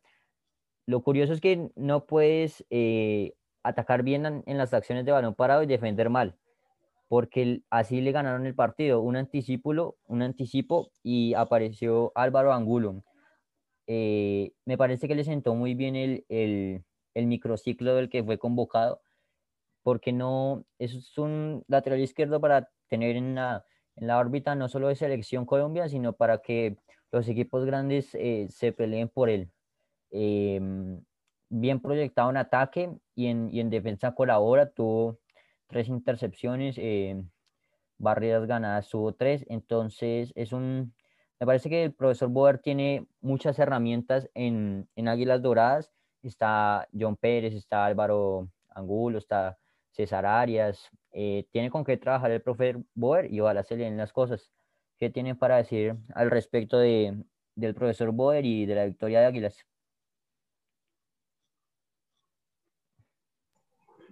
Lo 0.86 1.02
curioso 1.02 1.32
es 1.32 1.40
que 1.40 1.70
no 1.76 2.04
puedes 2.04 2.64
eh, 2.70 3.32
atacar 3.62 4.02
bien 4.02 4.44
en, 4.46 4.58
las 4.58 4.74
acciones 4.74 5.06
de 5.06 5.12
balón 5.12 5.34
parado 5.34 5.62
y 5.62 5.66
defender 5.66 6.10
mal, 6.10 6.36
porque 7.08 7.62
así 7.70 8.02
le 8.02 8.12
ganaron 8.12 8.44
el 8.46 8.54
partido. 8.54 9.00
Un 9.00 9.16
anticipo, 9.16 9.96
un 10.06 10.22
anticipo 10.22 10.90
y 11.02 11.32
apareció 11.34 12.12
Álvaro 12.14 12.52
Angulo 12.52 13.02
eh, 13.86 14.52
me 14.64 14.78
parece 14.78 15.08
que 15.08 15.14
le 15.14 15.24
sentó 15.24 15.54
muy 15.54 15.74
bien 15.74 15.96
el, 15.96 16.24
el, 16.28 16.84
el, 17.14 17.26
microciclo 17.26 17.94
del 17.94 18.08
que 18.08 18.24
fue 18.24 18.38
convocado, 18.38 19.02
porque 19.82 20.12
no, 20.12 20.64
es 20.78 21.16
un 21.18 21.64
lateral 21.68 22.00
izquierdo 22.00 22.40
para 22.40 22.70
tener 22.88 23.16
en 23.16 23.34
la, 23.34 23.64
en 23.96 24.06
la 24.06 24.18
órbita 24.18 24.54
no 24.54 24.68
solo 24.68 24.88
de 24.88 24.96
selección 24.96 25.46
Colombia, 25.46 25.88
sino 25.88 26.14
para 26.14 26.38
que 26.38 26.76
los 27.12 27.28
equipos 27.28 27.64
grandes 27.64 28.14
eh, 28.14 28.48
se 28.50 28.72
peleen 28.72 29.08
por 29.08 29.28
él. 29.30 29.50
Em, 30.10 31.02
bien 31.48 31.80
proyectado 31.80 32.30
en 32.30 32.36
ataque 32.38 32.90
y 33.14 33.26
en, 33.26 33.50
y 33.52 33.60
en 33.60 33.70
defensa 33.70 34.14
colabora, 34.14 34.70
tuvo 34.70 35.18
tres 35.68 35.88
intercepciones, 35.88 36.76
eh, 36.78 37.22
barridas 37.98 38.46
ganadas 38.46 38.88
tuvo 38.88 39.14
tres, 39.14 39.44
entonces 39.48 40.32
es 40.34 40.52
un, 40.52 40.94
me 41.40 41.46
parece 41.46 41.68
que 41.68 41.84
el 41.84 41.92
profesor 41.92 42.28
Boer 42.28 42.58
tiene 42.58 43.06
muchas 43.20 43.58
herramientas 43.58 44.28
en, 44.34 44.88
en 44.96 45.08
Águilas 45.08 45.42
Doradas. 45.42 45.92
Está 46.22 46.88
John 46.98 47.16
Pérez, 47.16 47.54
está 47.54 47.84
Álvaro 47.84 48.48
Angulo, 48.70 49.18
está 49.18 49.58
César 49.90 50.26
Arias. 50.26 50.90
Eh, 51.12 51.46
tiene 51.50 51.70
con 51.70 51.84
qué 51.84 51.96
trabajar 51.96 52.30
el 52.30 52.40
profesor 52.40 52.82
Boer 52.94 53.32
y 53.32 53.40
ojalá 53.40 53.62
se 53.62 53.76
le 53.76 53.84
den 53.84 53.96
las 53.96 54.12
cosas. 54.12 54.50
¿Qué 54.98 55.10
tienen 55.10 55.36
para 55.36 55.56
decir 55.56 55.96
al 56.14 56.30
respecto 56.30 56.78
de, 56.78 57.24
del 57.54 57.74
profesor 57.74 58.12
Boer 58.12 58.44
y 58.44 58.64
de 58.66 58.74
la 58.74 58.86
victoria 58.86 59.20
de 59.20 59.26
Águilas? 59.26 59.66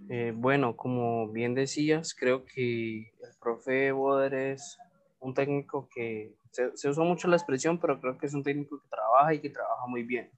Eh, 0.09 0.33
bueno, 0.35 0.77
como 0.77 1.29
bien 1.29 1.55
decías, 1.55 2.15
creo 2.15 2.45
que 2.45 2.99
el 2.99 3.35
profe 3.41 3.93
Boer 3.93 4.35
es 4.35 4.79
un 5.23 5.35
técnico 5.35 5.89
que 5.95 6.37
se, 6.51 6.77
se, 6.77 6.89
usó 6.89 7.05
mucho 7.05 7.29
la 7.29 7.37
expresión, 7.37 7.79
pero 7.79 8.01
creo 8.01 8.19
que 8.19 8.27
es 8.27 8.35
un 8.35 8.43
técnico 8.43 8.81
que 8.81 8.89
trabaja 8.89 9.35
y 9.35 9.41
que 9.41 9.51
trabaja 9.51 9.87
muy 9.87 10.03
bien. 10.03 10.31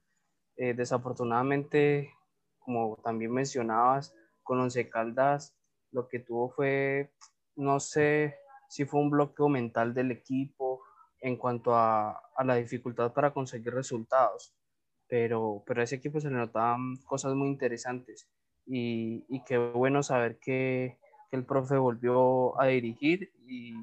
Eh, 0.57 0.73
desafortunadamente, 0.73 2.11
como 2.59 2.97
también 3.03 3.31
mencionabas, 3.31 4.15
con 4.43 4.59
Once 4.59 4.89
Caldas 4.89 5.57
lo 5.91 6.07
que 6.07 6.19
tuvo 6.19 6.49
fue, 6.49 7.13
no 7.55 7.79
sé 7.79 8.35
si 8.69 8.85
fue 8.85 8.99
un 8.99 9.09
bloqueo 9.09 9.49
mental 9.49 9.93
del 9.93 10.11
equipo 10.11 10.81
en 11.19 11.37
cuanto 11.37 11.75
a, 11.75 12.11
a 12.35 12.43
la 12.43 12.55
dificultad 12.55 13.13
para 13.13 13.33
conseguir 13.33 13.73
resultados, 13.73 14.53
pero, 15.07 15.63
pero 15.65 15.81
a 15.81 15.83
ese 15.85 15.95
equipo 15.95 16.19
se 16.19 16.29
le 16.29 16.35
notaban 16.35 16.97
cosas 17.05 17.33
muy 17.33 17.47
interesantes 17.47 18.29
y, 18.65 19.25
y 19.29 19.43
qué 19.43 19.57
bueno 19.57 20.03
saber 20.03 20.37
que, 20.39 20.99
que 21.29 21.37
el 21.37 21.45
profe 21.45 21.77
volvió 21.77 22.59
a 22.59 22.67
dirigir 22.67 23.31
y 23.47 23.73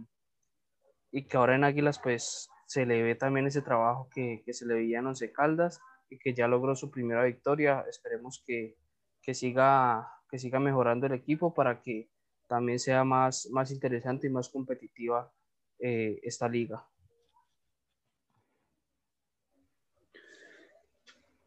y 1.12 1.25
que 1.25 1.37
ahora 1.37 1.55
en 1.55 1.64
Águilas 1.64 2.01
pues 2.03 2.48
se 2.66 2.87
le 2.87 3.03
ve 3.03 3.14
también 3.14 3.46
ese 3.46 3.61
trabajo 3.61 4.09
que, 4.12 4.42
que 4.44 4.55
se 4.55 4.66
le 4.66 4.75
veía 4.75 4.98
en 4.98 5.07
Once 5.07 5.31
Caldas 5.31 5.79
y 6.09 6.18
que 6.18 6.33
ya 6.33 6.48
logró 6.48 6.75
su 6.75 6.90
primera 6.90 7.22
victoria. 7.22 7.85
Esperemos 7.88 8.42
que, 8.46 8.79
que, 9.20 9.35
siga, 9.35 10.11
que 10.31 10.38
siga 10.38 10.58
mejorando 10.58 11.06
el 11.06 11.13
equipo 11.13 11.52
para 11.54 11.83
que 11.83 12.10
también 12.48 12.79
sea 12.79 13.04
más, 13.04 13.48
más 13.50 13.71
interesante 13.71 14.27
y 14.27 14.31
más 14.31 14.48
competitiva 14.48 15.31
eh, 15.79 16.19
esta 16.23 16.48
liga. 16.48 16.87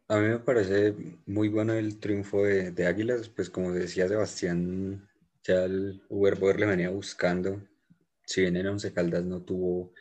A 0.08 0.18
mí 0.18 0.28
me 0.28 0.38
parece 0.38 0.94
muy 1.26 1.48
bueno 1.48 1.72
el 1.72 1.98
triunfo 1.98 2.44
de, 2.44 2.70
de 2.70 2.86
Águilas, 2.86 3.28
pues 3.28 3.50
como 3.50 3.72
decía 3.72 4.06
Sebastián, 4.06 5.08
ya 5.42 5.64
el 5.64 6.04
Uber 6.08 6.60
le 6.60 6.66
venía 6.66 6.90
buscando 6.90 7.60
si 8.26 8.42
bien 8.42 8.56
en 8.56 8.66
Once 8.66 8.92
Caldas 8.92 9.24
no 9.24 9.42
tuvo 9.42 9.92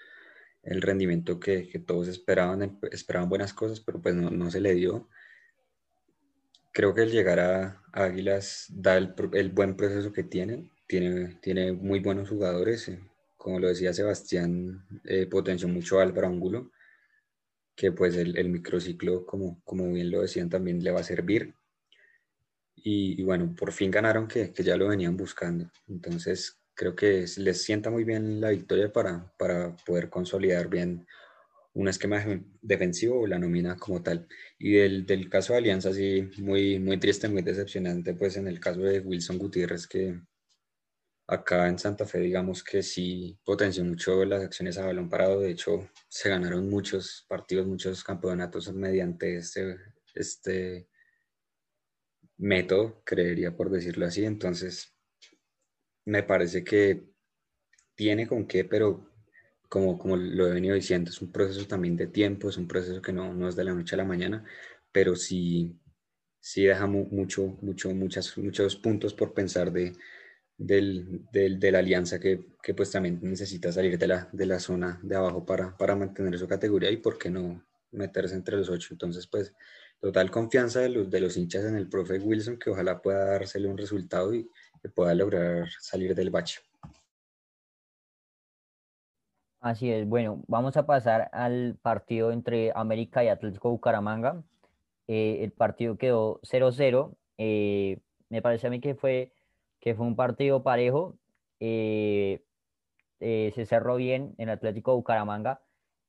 el 0.63 0.81
rendimiento 0.81 1.39
que, 1.39 1.63
todos 1.85 2.07
esperaban, 2.07 2.63
em, 2.63 2.79
esperaban 2.91 3.29
buenas 3.29 3.53
cosas, 3.53 3.79
pero 3.79 4.01
pues 4.01 4.15
no, 4.15 4.51
se 4.51 4.59
le 4.59 4.73
dio. 4.73 5.07
Creo 6.73 6.93
que 6.93 7.03
el 7.03 7.11
llegar 7.11 7.39
a, 7.39 7.81
Águilas 7.93 8.67
da 8.69 8.97
el, 8.97 9.51
buen 9.53 9.77
proceso 9.77 10.11
que 10.11 10.23
tiene, 10.23 10.71
tiene, 10.87 11.39
tiene 11.41 11.71
muy 11.71 11.99
buenos 11.99 12.29
jugadores, 12.29 12.89
eh, 12.89 12.99
como 13.37 13.59
lo 13.59 13.69
decía 13.69 13.93
Sebastián, 13.93 14.85
eh, 15.05 15.27
potenció 15.27 15.67
mucho 15.69 15.99
a 15.99 16.03
Álvaro 16.03 16.27
Angulo, 16.27 16.71
que 17.75 17.91
pues 17.91 18.15
el, 18.17 18.49
microciclo, 18.49 19.25
como, 19.25 19.61
como 19.63 19.91
bien 19.93 20.11
lo 20.11 20.21
decían, 20.21 20.49
también 20.49 20.83
le 20.83 20.91
va 20.91 21.01
a 21.01 21.03
servir. 21.03 21.53
Y, 22.75 23.23
bueno, 23.23 23.55
por 23.57 23.71
fin 23.71 23.89
ganaron 23.89 24.27
que, 24.27 24.51
que 24.53 24.63
ya 24.63 24.77
lo 24.77 24.87
venían 24.87 25.17
buscando. 25.17 25.71
Entonces, 25.87 26.59
creo 26.75 26.95
que 26.95 27.25
les 27.37 27.63
sienta 27.63 27.89
muy 27.89 28.03
bien 28.03 28.41
la 28.41 28.49
victoria 28.51 28.91
para, 28.91 29.33
para 29.37 29.75
poder 29.85 30.09
consolidar 30.09 30.69
bien 30.69 31.07
un 31.73 31.87
esquema 31.87 32.23
defensivo 32.61 33.21
o 33.21 33.27
la 33.27 33.39
nómina 33.39 33.75
como 33.77 34.01
tal. 34.03 34.27
Y 34.59 34.73
del, 34.73 35.05
del, 35.05 35.29
caso 35.29 35.53
de 35.53 35.59
Alianza, 35.59 35.93
sí, 35.93 36.29
muy, 36.37 36.79
muy 36.79 36.97
triste, 36.99 37.27
muy 37.27 37.41
decepcionante, 37.41 38.13
pues 38.13 38.37
en 38.37 38.47
el 38.47 38.59
caso 38.59 38.81
de 38.81 38.99
Wilson 38.99 39.37
Gutiérrez, 39.37 39.87
que, 39.87 40.19
Acá 41.27 41.67
en 41.67 41.79
Santa 41.79 42.05
Fe, 42.05 42.19
digamos 42.19 42.63
que 42.63 42.83
sí 42.83 43.39
potenció 43.43 43.83
mucho 43.83 44.23
las 44.25 44.43
acciones 44.43 44.77
a 44.77 44.85
balón 44.85 45.09
parado. 45.09 45.39
De 45.39 45.49
hecho, 45.49 45.89
se 46.07 46.29
ganaron 46.29 46.69
muchos 46.69 47.25
partidos, 47.27 47.65
muchos 47.65 48.03
campeonatos 48.03 48.71
mediante 48.73 49.37
este, 49.37 49.77
este 50.13 50.87
método, 52.37 53.01
creería 53.03 53.55
por 53.55 53.71
decirlo 53.71 54.05
así. 54.05 54.23
Entonces, 54.23 54.94
me 56.05 56.23
parece 56.23 56.63
que 56.63 57.03
tiene 57.95 58.27
con 58.27 58.47
qué, 58.47 58.65
pero 58.65 59.11
como, 59.69 59.97
como 59.97 60.17
lo 60.17 60.47
he 60.47 60.53
venido 60.53 60.75
diciendo, 60.75 61.09
es 61.09 61.21
un 61.21 61.31
proceso 61.31 61.67
también 61.67 61.95
de 61.97 62.07
tiempo, 62.07 62.49
es 62.49 62.57
un 62.57 62.67
proceso 62.67 63.01
que 63.01 63.13
no, 63.13 63.33
no 63.33 63.49
es 63.49 63.55
de 63.55 63.63
la 63.63 63.73
noche 63.73 63.95
a 63.95 63.97
la 63.97 64.05
mañana, 64.05 64.43
pero 64.91 65.15
sí, 65.15 65.75
sí 66.39 66.65
deja 66.65 66.87
mucho, 66.87 67.57
mucho, 67.61 67.89
muchas, 67.91 68.37
muchos 68.37 68.75
puntos 68.75 69.13
por 69.13 69.33
pensar 69.33 69.71
de, 69.71 69.93
del, 70.57 71.25
del, 71.31 71.59
de 71.59 71.71
la 71.71 71.79
alianza 71.79 72.19
que, 72.19 72.47
que, 72.61 72.73
pues 72.73 72.91
también 72.91 73.19
necesita 73.21 73.71
salir 73.71 73.97
de 73.97 74.07
la, 74.07 74.29
de 74.31 74.45
la 74.45 74.59
zona 74.59 74.99
de 75.03 75.15
abajo 75.15 75.45
para, 75.45 75.75
para 75.77 75.95
mantener 75.95 76.37
su 76.37 76.47
categoría 76.47 76.91
y 76.91 76.97
por 76.97 77.17
qué 77.17 77.29
no 77.29 77.65
meterse 77.91 78.35
entre 78.35 78.57
los 78.57 78.69
ocho. 78.69 78.89
Entonces, 78.91 79.27
pues, 79.27 79.53
total 79.99 80.29
confianza 80.31 80.81
de 80.81 80.89
los, 80.89 81.09
de 81.09 81.19
los 81.21 81.37
hinchas 81.37 81.65
en 81.65 81.75
el 81.75 81.89
profe 81.89 82.19
Wilson, 82.19 82.57
que 82.57 82.69
ojalá 82.69 83.01
pueda 83.01 83.25
dársele 83.25 83.67
un 83.67 83.77
resultado 83.77 84.33
y 84.33 84.49
que 84.85 84.89
pueda 84.91 85.15
lograr 85.15 85.67
salir 85.79 86.13
del 86.13 86.29
bache. 86.29 86.59
Así 89.59 89.89
es, 89.89 90.07
bueno, 90.07 90.43
vamos 90.47 90.77
a 90.77 90.85
pasar 90.85 91.27
al 91.31 91.75
partido 91.81 92.31
entre 92.31 92.71
América 92.75 93.23
y 93.23 93.29
Atlético 93.29 93.71
Bucaramanga. 93.71 94.43
Eh, 95.07 95.39
el 95.41 95.51
partido 95.51 95.97
quedó 95.97 96.39
0-0. 96.43 97.17
Eh, 97.39 97.97
me 98.29 98.43
parece 98.43 98.67
a 98.67 98.69
mí 98.69 98.79
que 98.79 98.93
fue, 98.93 99.33
que 99.79 99.95
fue 99.95 100.05
un 100.05 100.15
partido 100.15 100.61
parejo. 100.61 101.17
Eh, 101.59 102.43
se 103.19 103.65
cerró 103.65 103.95
bien 103.95 104.35
en 104.37 104.49
Atlético 104.49 104.95
Bucaramanga. 104.95 105.61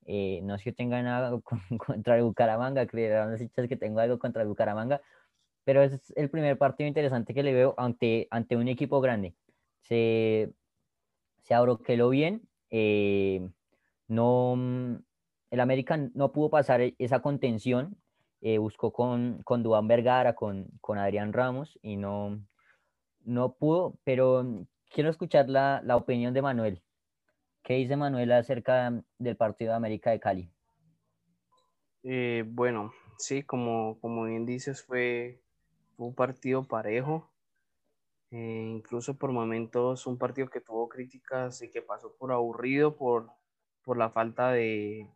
no 0.06 0.54
es 0.54 0.62
que 0.62 0.72
tenga 0.72 1.00
nada 1.00 1.40
contra 1.78 2.16
el 2.18 2.24
Bucaramanga, 2.24 2.86
creerán 2.86 3.32
las 3.32 3.40
hinchas 3.40 3.68
que 3.68 3.76
tengo 3.78 4.00
algo 4.00 4.18
contra 4.18 4.42
el 4.42 4.48
Bucaramanga, 4.48 5.00
pero 5.66 5.82
es 5.82 6.12
el 6.14 6.30
primer 6.30 6.56
partido 6.58 6.86
interesante 6.86 7.34
que 7.34 7.42
le 7.42 7.52
veo 7.52 7.74
ante, 7.76 8.28
ante 8.30 8.56
un 8.56 8.68
equipo 8.68 9.00
grande. 9.00 9.34
Se, 9.80 10.52
se 11.42 11.54
abroqueló 11.54 12.08
bien, 12.08 12.48
eh, 12.70 13.50
no, 14.06 14.54
mm, 14.56 14.94
el 15.50 15.60
América 15.60 15.96
no 16.14 16.30
pudo 16.30 16.50
pasar 16.50 16.82
e, 16.82 16.94
esa 17.00 17.18
contención, 17.20 17.96
eh, 18.42 18.58
buscó 18.58 18.92
con, 18.92 19.42
con 19.42 19.64
Vergara, 19.88 20.36
con, 20.36 20.68
con 20.80 20.98
Adrián 20.98 21.32
Ramos 21.32 21.80
y 21.82 21.96
no, 21.96 22.40
no 23.24 23.54
pudo, 23.54 23.98
pero 24.04 24.44
mm, 24.44 24.66
quiero 24.88 25.10
escuchar 25.10 25.48
la, 25.48 25.82
la 25.84 25.96
opinión 25.96 26.32
de 26.32 26.42
Manuel. 26.42 26.82
¿Qué 27.64 27.74
dice 27.74 27.96
Manuel 27.96 28.30
acerca 28.30 29.02
del 29.18 29.36
partido 29.36 29.72
de 29.72 29.76
América 29.78 30.12
de 30.12 30.20
Cali? 30.20 30.48
Eh, 32.04 32.44
bueno, 32.46 32.92
sí, 33.18 33.42
como, 33.42 33.98
como 33.98 34.26
bien 34.26 34.46
dices, 34.46 34.84
fue 34.84 35.40
un 35.96 36.14
partido 36.14 36.64
parejo. 36.64 37.32
Eh, 38.30 38.72
incluso 38.76 39.16
por 39.16 39.30
momentos 39.30 40.06
un 40.06 40.18
partido 40.18 40.50
que 40.50 40.60
tuvo 40.60 40.88
críticas 40.88 41.62
y 41.62 41.70
que 41.70 41.80
pasó 41.80 42.16
por 42.16 42.32
aburrido 42.32 42.96
por, 42.96 43.30
por 43.84 43.96
la 43.96 44.10
falta 44.10 44.50
de, 44.50 45.08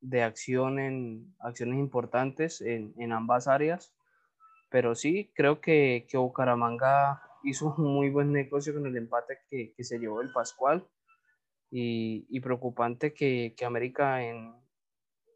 de 0.00 0.22
acción 0.22 0.78
en 0.78 1.34
acciones 1.40 1.78
importantes 1.78 2.60
en, 2.60 2.94
en, 2.98 3.12
ambas 3.12 3.48
áreas. 3.48 3.94
Pero 4.70 4.94
sí, 4.94 5.32
creo 5.34 5.60
que, 5.60 6.06
que, 6.08 6.16
Bucaramanga 6.16 7.22
hizo 7.42 7.74
un 7.76 7.84
muy 7.94 8.10
buen 8.10 8.32
negocio 8.32 8.72
con 8.74 8.86
el 8.86 8.96
empate 8.96 9.38
que, 9.48 9.72
que 9.74 9.84
se 9.84 9.98
llevó 9.98 10.20
el 10.20 10.32
Pascual. 10.32 10.86
Y, 11.70 12.26
y 12.28 12.38
preocupante 12.38 13.12
que, 13.14 13.54
que 13.56 13.64
América 13.64 14.22
en, 14.22 14.54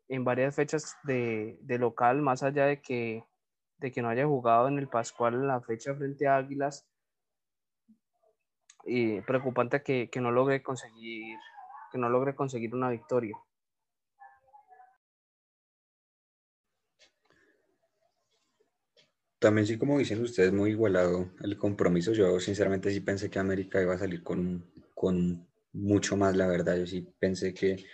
en, 0.09 0.23
varias 0.23 0.55
fechas 0.55 0.97
de, 1.03 1.59
de, 1.63 1.79
local, 1.79 2.23
más 2.23 2.45
allá 2.45 2.67
de 2.67 2.81
que, 2.81 3.25
de 3.79 3.93
que 3.93 4.03
no 4.03 4.09
haya 4.09 4.27
jugado 4.27 4.69
en 4.69 4.79
el 4.79 4.89
Pascual 4.89 5.35
en 5.35 5.47
la 5.49 5.61
fecha 5.61 5.95
frente 5.95 6.27
a 6.27 6.37
Águilas, 6.37 6.87
y 8.85 9.21
preocupante 9.21 9.83
que, 9.83 10.09
que, 10.11 10.21
no 10.21 10.31
logre 10.31 10.63
conseguir 10.63 11.37
que 11.93 11.99
no 11.99 12.09
logre 12.09 12.35
conseguir 12.35 12.75
una 12.75 12.91
victoria. 12.91 13.37
También 19.39 19.67
sí, 19.67 19.79
como 19.79 19.99
dicen 19.99 20.21
ustedes, 20.21 20.53
muy 20.53 20.71
igualado 20.71 21.31
el 21.43 21.57
compromiso. 21.57 22.13
Yo 22.13 22.41
sinceramente 22.41 22.91
sí 22.91 23.01
pensé 23.01 23.31
que 23.31 23.39
América 23.39 23.81
iba 23.81 23.95
a 23.95 23.99
salir 23.99 24.23
con, 24.23 24.65
con 24.95 25.47
mucho 25.73 26.17
más, 26.17 26.37
la 26.37 26.49
verdad. 26.49 26.77
Yo 26.77 26.87
sí 26.87 27.09
pensé 27.19 27.55
que 27.55 27.85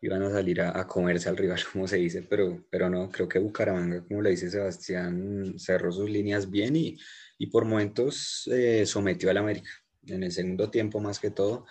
iban 0.00 0.22
a 0.22 0.30
salir 0.30 0.60
a, 0.60 0.86
comerse 0.86 1.28
al 1.28 1.36
rival, 1.36 1.58
como 1.72 1.86
se 1.86 1.96
dice, 1.96 2.22
pero, 2.22 2.64
pero 2.70 2.88
no, 2.90 3.10
creo 3.10 3.28
que 3.28 3.38
Bucaramanga, 3.38 4.04
como 4.04 4.22
le 4.22 4.30
dice 4.30 4.50
Sebastián, 4.50 5.54
cerró 5.58 5.92
sus 5.92 6.08
líneas 6.10 6.50
bien 6.50 6.76
y, 6.76 6.98
y 7.38 7.46
por 7.46 7.64
momentos 7.64 8.48
eh, 8.52 8.86
sometió 8.86 9.30
al 9.30 9.38
América 9.38 9.70
en 10.06 10.22
el 10.22 10.32
segundo 10.32 10.70
tiempo 10.70 11.00
más 11.00 11.18
que 11.18 11.30
todo. 11.30 11.66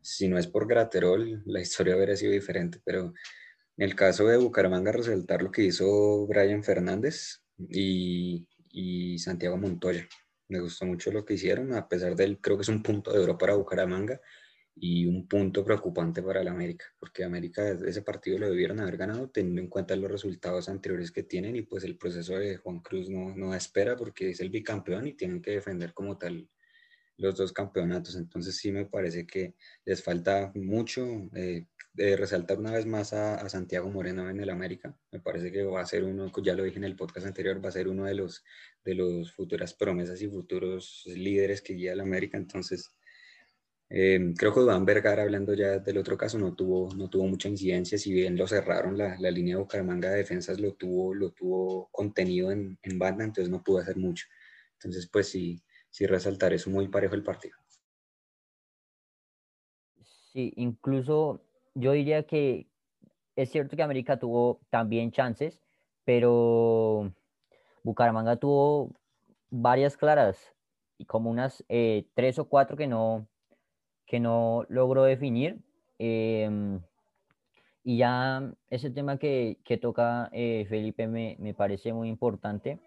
Si 0.00 0.28
no 0.28 0.38
es 0.38 0.46
por 0.46 0.66
Graterol, 0.66 1.42
la 1.46 1.60
historia 1.60 1.96
hubiera 1.96 2.16
sido 2.16 2.32
diferente, 2.32 2.80
pero 2.84 3.14
en 3.76 3.84
el 3.84 3.94
caso 3.94 4.26
de 4.26 4.36
Bucaramanga, 4.36 4.92
resaltar 4.92 5.42
lo 5.42 5.50
que 5.50 5.62
hizo 5.64 6.26
Brian 6.26 6.62
Fernández 6.62 7.42
y, 7.58 8.46
y 8.70 9.18
Santiago 9.18 9.56
Montoya. 9.56 10.06
Me 10.48 10.60
gustó 10.60 10.84
mucho 10.84 11.10
lo 11.10 11.24
que 11.24 11.34
hicieron, 11.34 11.72
a 11.74 11.88
pesar 11.88 12.14
del, 12.14 12.38
creo 12.38 12.56
que 12.56 12.62
es 12.62 12.68
un 12.68 12.82
punto 12.82 13.12
de 13.12 13.20
oro 13.20 13.38
para 13.38 13.54
Bucaramanga 13.54 14.20
y 14.76 15.06
un 15.06 15.28
punto 15.28 15.64
preocupante 15.64 16.22
para 16.22 16.40
el 16.40 16.48
América, 16.48 16.86
porque 16.98 17.24
América 17.24 17.68
ese 17.68 18.02
partido 18.02 18.38
lo 18.38 18.50
debieron 18.50 18.80
haber 18.80 18.96
ganado 18.96 19.30
teniendo 19.30 19.60
en 19.60 19.68
cuenta 19.68 19.94
los 19.96 20.10
resultados 20.10 20.68
anteriores 20.68 21.12
que 21.12 21.22
tienen 21.22 21.56
y 21.56 21.62
pues 21.62 21.84
el 21.84 21.96
proceso 21.96 22.38
de 22.38 22.56
Juan 22.56 22.80
Cruz 22.80 23.08
no, 23.08 23.34
no 23.36 23.54
espera 23.54 23.96
porque 23.96 24.30
es 24.30 24.40
el 24.40 24.50
bicampeón 24.50 25.06
y 25.06 25.14
tienen 25.14 25.40
que 25.40 25.52
defender 25.52 25.94
como 25.94 26.18
tal 26.18 26.48
los 27.16 27.36
dos 27.36 27.52
campeonatos. 27.52 28.16
Entonces 28.16 28.56
sí 28.56 28.72
me 28.72 28.86
parece 28.86 29.26
que 29.26 29.54
les 29.84 30.02
falta 30.02 30.50
mucho. 30.54 31.06
Eh, 31.34 31.66
de 31.94 32.16
resaltar 32.16 32.58
una 32.58 32.72
vez 32.72 32.86
más 32.86 33.12
a, 33.12 33.48
Santiago 33.48 33.88
Moreno 33.88 34.28
en 34.28 34.40
el 34.40 34.50
América. 34.50 34.96
Me 35.12 35.20
parece 35.20 35.52
que 35.52 35.62
va 35.62 35.80
a 35.80 35.86
ser 35.86 36.02
uno, 36.04 36.30
ya 36.42 36.54
lo 36.54 36.64
dije 36.64 36.78
en 36.78 36.84
el 36.84 36.96
podcast 36.96 37.26
anterior, 37.26 37.64
va 37.64 37.68
a 37.68 37.72
ser 37.72 37.88
uno 37.88 38.04
de 38.04 38.14
los, 38.14 38.44
de 38.84 38.96
los 38.96 39.32
futuras 39.32 39.74
promesas 39.74 40.20
y 40.20 40.28
futuros 40.28 41.04
líderes 41.06 41.62
que 41.62 41.74
guía 41.74 41.92
el 41.92 42.00
América. 42.00 42.36
Entonces, 42.36 42.92
eh, 43.88 44.32
creo 44.36 44.52
que 44.54 44.60
Iván 44.60 44.84
Vergara, 44.84 45.22
hablando 45.22 45.54
ya 45.54 45.78
del 45.78 45.98
otro 45.98 46.16
caso, 46.16 46.38
no 46.38 46.54
tuvo, 46.54 46.94
no 46.94 47.08
tuvo 47.08 47.26
mucha 47.26 47.48
incidencia. 47.48 47.98
Si 47.98 48.12
bien 48.12 48.36
lo 48.36 48.46
cerraron, 48.46 48.98
la, 48.98 49.16
la 49.18 49.30
línea 49.30 49.56
de 49.56 49.62
Bucaramanga 49.62 50.10
de 50.10 50.18
defensas 50.18 50.60
lo 50.60 50.74
tuvo, 50.74 51.14
lo 51.14 51.30
tuvo 51.32 51.88
contenido 51.92 52.50
en, 52.50 52.78
en 52.82 52.98
banda, 52.98 53.24
entonces 53.24 53.50
no 53.50 53.62
pudo 53.62 53.78
hacer 53.78 53.96
mucho. 53.96 54.26
Entonces, 54.74 55.08
pues 55.10 55.28
sí, 55.28 55.62
sí 55.90 56.06
resaltar 56.06 56.52
eso, 56.52 56.70
muy 56.70 56.88
parejo 56.88 57.14
el 57.14 57.22
partido. 57.22 57.56
Sí, 60.32 60.52
incluso 60.56 61.40
yo 61.74 61.92
diría 61.92 62.24
que 62.24 62.66
es 63.36 63.50
cierto 63.50 63.76
que 63.76 63.82
América 63.82 64.18
tuvo 64.18 64.60
también 64.70 65.12
chances, 65.12 65.60
pero 66.04 67.12
Bucaramanga 67.82 68.36
tuvo 68.36 68.92
varias 69.50 69.96
claras 69.96 70.54
y 70.98 71.04
como 71.04 71.30
unas 71.30 71.64
eh, 71.68 72.06
tres 72.14 72.38
o 72.38 72.48
cuatro 72.48 72.76
que 72.76 72.86
no, 72.86 73.28
que 74.14 74.20
no 74.20 74.64
logró 74.68 75.02
definir. 75.02 75.58
Em, 75.98 76.80
y 77.82 77.96
ya 77.96 78.48
ese 78.70 78.90
tema 78.90 79.18
que, 79.18 79.58
que 79.64 79.76
toca 79.76 80.28
eh, 80.30 80.66
Felipe 80.68 81.08
me, 81.08 81.36
me, 81.40 81.52
parece 81.52 81.92
muy 81.92 82.08
importante 82.08 82.78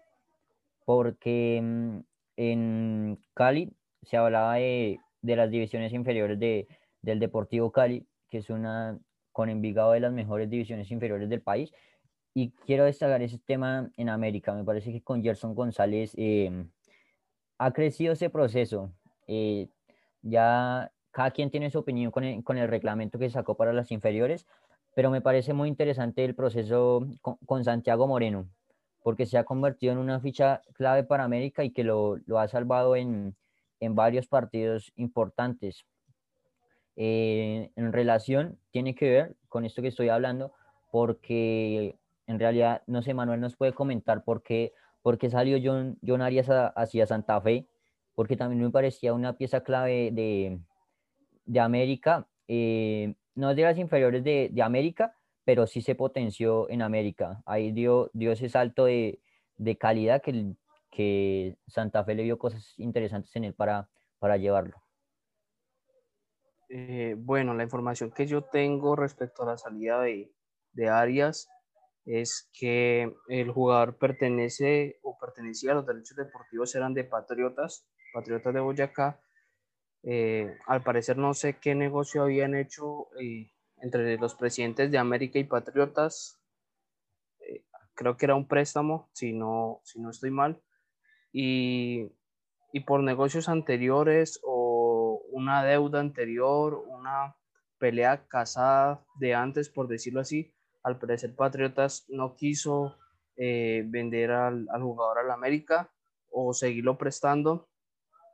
porque 0.86 1.58
em, 1.58 2.02
en 2.38 3.18
Cali 3.34 3.74
se 4.04 4.16
hablaba 4.16 4.54
de, 4.54 5.00
de 5.20 5.36
las 5.36 5.50
divisiones 5.50 5.92
inferiores 5.92 6.38
de, 6.38 6.66
del 7.02 7.18
Deportivo 7.20 7.72
Cali, 7.72 8.06
que 8.30 8.38
es 8.38 8.48
una, 8.48 8.98
con 9.30 9.50
Envigado, 9.50 9.92
de 9.92 10.00
las 10.00 10.12
mejores 10.14 10.48
divisiones 10.48 10.90
inferiores 10.90 11.28
del 11.28 11.42
país. 11.42 11.74
Y 12.32 12.52
quiero 12.64 12.86
destacar 12.86 13.20
ese 13.20 13.38
tema 13.38 13.90
en 13.98 14.08
América. 14.08 14.54
Me 14.54 14.64
parece 14.64 14.92
que 14.92 15.02
con 15.02 15.22
Gerson 15.22 15.54
González 15.54 16.14
eh, 16.16 16.64
ha 17.58 17.70
crecido 17.74 18.14
ese 18.14 18.30
proceso. 18.30 18.94
Eh, 19.26 19.68
ya 20.22 20.90
cada 21.10 21.30
quien 21.30 21.50
tiene 21.50 21.70
su 21.70 21.78
opinión 21.78 22.10
con 22.10 22.24
el, 22.24 22.44
con 22.44 22.58
el, 22.58 22.68
reglamento 22.68 23.18
que 23.18 23.30
sacó 23.30 23.56
para 23.56 23.72
las 23.72 23.90
inferiores, 23.92 24.46
pero 24.94 25.10
me 25.10 25.20
parece 25.20 25.52
muy 25.52 25.68
interesante 25.68 26.24
el 26.24 26.34
proceso 26.34 27.06
con, 27.22 27.36
con 27.46 27.64
Santiago 27.64 28.06
Moreno 28.06 28.48
porque 29.08 29.24
se 29.24 29.38
ha 29.38 29.44
convertido 29.44 29.92
en 29.92 29.98
una 29.98 30.20
ficha 30.20 30.60
clave 30.74 31.04
para 31.04 31.24
América 31.24 31.64
y 31.64 31.70
que 31.70 31.82
lo, 31.82 32.18
lo 32.26 32.38
ha 32.38 32.46
salvado 32.48 32.94
en, 32.94 33.34
en, 33.80 33.94
varios 33.94 34.26
partidos 34.26 34.92
importantes. 34.96 35.86
Eh, 36.96 37.70
en 37.74 37.92
relación, 37.92 38.58
tiene 38.70 38.94
que 38.94 39.08
ver 39.08 39.36
con 39.48 39.64
esto 39.64 39.80
que 39.82 39.88
estoy 39.88 40.08
hablando, 40.08 40.52
porque 40.90 41.96
en 42.26 42.38
realidad, 42.38 42.82
no 42.86 43.00
sé, 43.02 43.14
Manuel 43.14 43.40
nos 43.40 43.56
puede 43.56 43.72
comentar 43.72 44.24
por 44.24 44.42
qué, 44.42 44.74
por 45.00 45.16
qué 45.16 45.30
salió 45.30 45.58
John, 45.62 45.96
John 46.06 46.20
Arias 46.20 46.48
hacia 46.50 47.06
Santa 47.06 47.40
Fe, 47.40 47.66
porque 48.14 48.36
también 48.36 48.60
me 48.60 48.70
parecía 48.70 49.14
una 49.14 49.38
pieza 49.38 49.62
clave 49.62 50.10
de, 50.12 50.58
de 51.48 51.60
América, 51.60 52.28
eh, 52.46 53.14
no 53.34 53.54
de 53.54 53.62
las 53.62 53.78
inferiores 53.78 54.22
de, 54.22 54.50
de, 54.52 54.62
América, 54.62 55.16
pero 55.44 55.66
sí 55.66 55.80
se 55.80 55.94
potenció 55.94 56.68
en 56.70 56.82
América. 56.82 57.42
Ahí 57.46 57.72
dio, 57.72 58.10
dio 58.12 58.32
ese 58.32 58.48
salto 58.48 58.84
de, 58.84 59.20
de 59.56 59.76
calidad 59.76 60.22
que, 60.22 60.54
que 60.90 61.56
Santa 61.66 62.04
Fe 62.04 62.14
le 62.14 62.22
vio 62.22 62.38
cosas 62.38 62.74
interesantes 62.78 63.34
en 63.36 63.44
él 63.44 63.54
para, 63.54 63.88
para 64.18 64.36
llevarlo. 64.36 64.82
Eh, 66.68 67.14
bueno, 67.16 67.54
la 67.54 67.62
información 67.62 68.10
que 68.10 68.26
yo 68.26 68.42
tengo 68.42 68.94
respecto 68.94 69.42
a 69.42 69.46
la 69.46 69.56
salida 69.56 70.02
de, 70.02 70.30
de 70.72 70.88
Arias 70.90 71.48
es 72.04 72.50
que 72.52 73.14
el 73.28 73.50
jugador 73.50 73.96
pertenece 73.96 74.98
o 75.02 75.18
pertenecía 75.18 75.72
a 75.72 75.76
los 75.76 75.86
derechos 75.86 76.16
deportivos 76.16 76.74
eran 76.74 76.92
de 76.94 77.04
Patriotas, 77.04 77.86
Patriotas 78.12 78.52
de 78.52 78.60
Boyacá. 78.60 79.20
Eh, 80.10 80.56
al 80.66 80.82
parecer 80.82 81.18
no 81.18 81.34
sé 81.34 81.58
qué 81.58 81.74
negocio 81.74 82.22
habían 82.22 82.54
hecho 82.54 83.08
eh, 83.20 83.50
entre 83.82 84.16
los 84.16 84.34
presidentes 84.34 84.90
de 84.90 84.96
América 84.96 85.38
y 85.38 85.44
Patriotas. 85.44 86.40
creo 87.94 88.16
que 88.16 88.24
era 88.24 88.34
un 88.34 88.48
préstamo, 88.48 89.10
si 89.12 89.34
no, 89.34 89.80
si 89.84 90.00
no 90.00 90.08
estoy 90.08 90.30
mal. 90.30 90.62
Y, 91.32 92.10
por 92.86 93.02
negocios 93.02 93.48
anteriores 93.50 94.40
o 94.44 95.20
una 95.30 95.62
deuda 95.64 96.00
anterior, 96.00 96.82
una 96.86 97.36
pelea 97.78 98.26
casada 98.28 99.04
de 99.16 99.34
antes, 99.34 99.68
por 99.68 99.88
decirlo 99.88 100.20
así. 100.20 100.54
Al 100.82 100.98
parecer 100.98 101.34
Patriotas 101.34 102.06
no 102.08 102.34
quiso 102.34 102.96
eh, 103.36 103.82
vender 103.86 104.30
al, 104.30 104.68
jugador 104.80 105.18
al 105.18 105.30
América 105.32 105.90
o 106.30 106.54
seguirlo 106.54 106.96
prestando. 106.96 107.67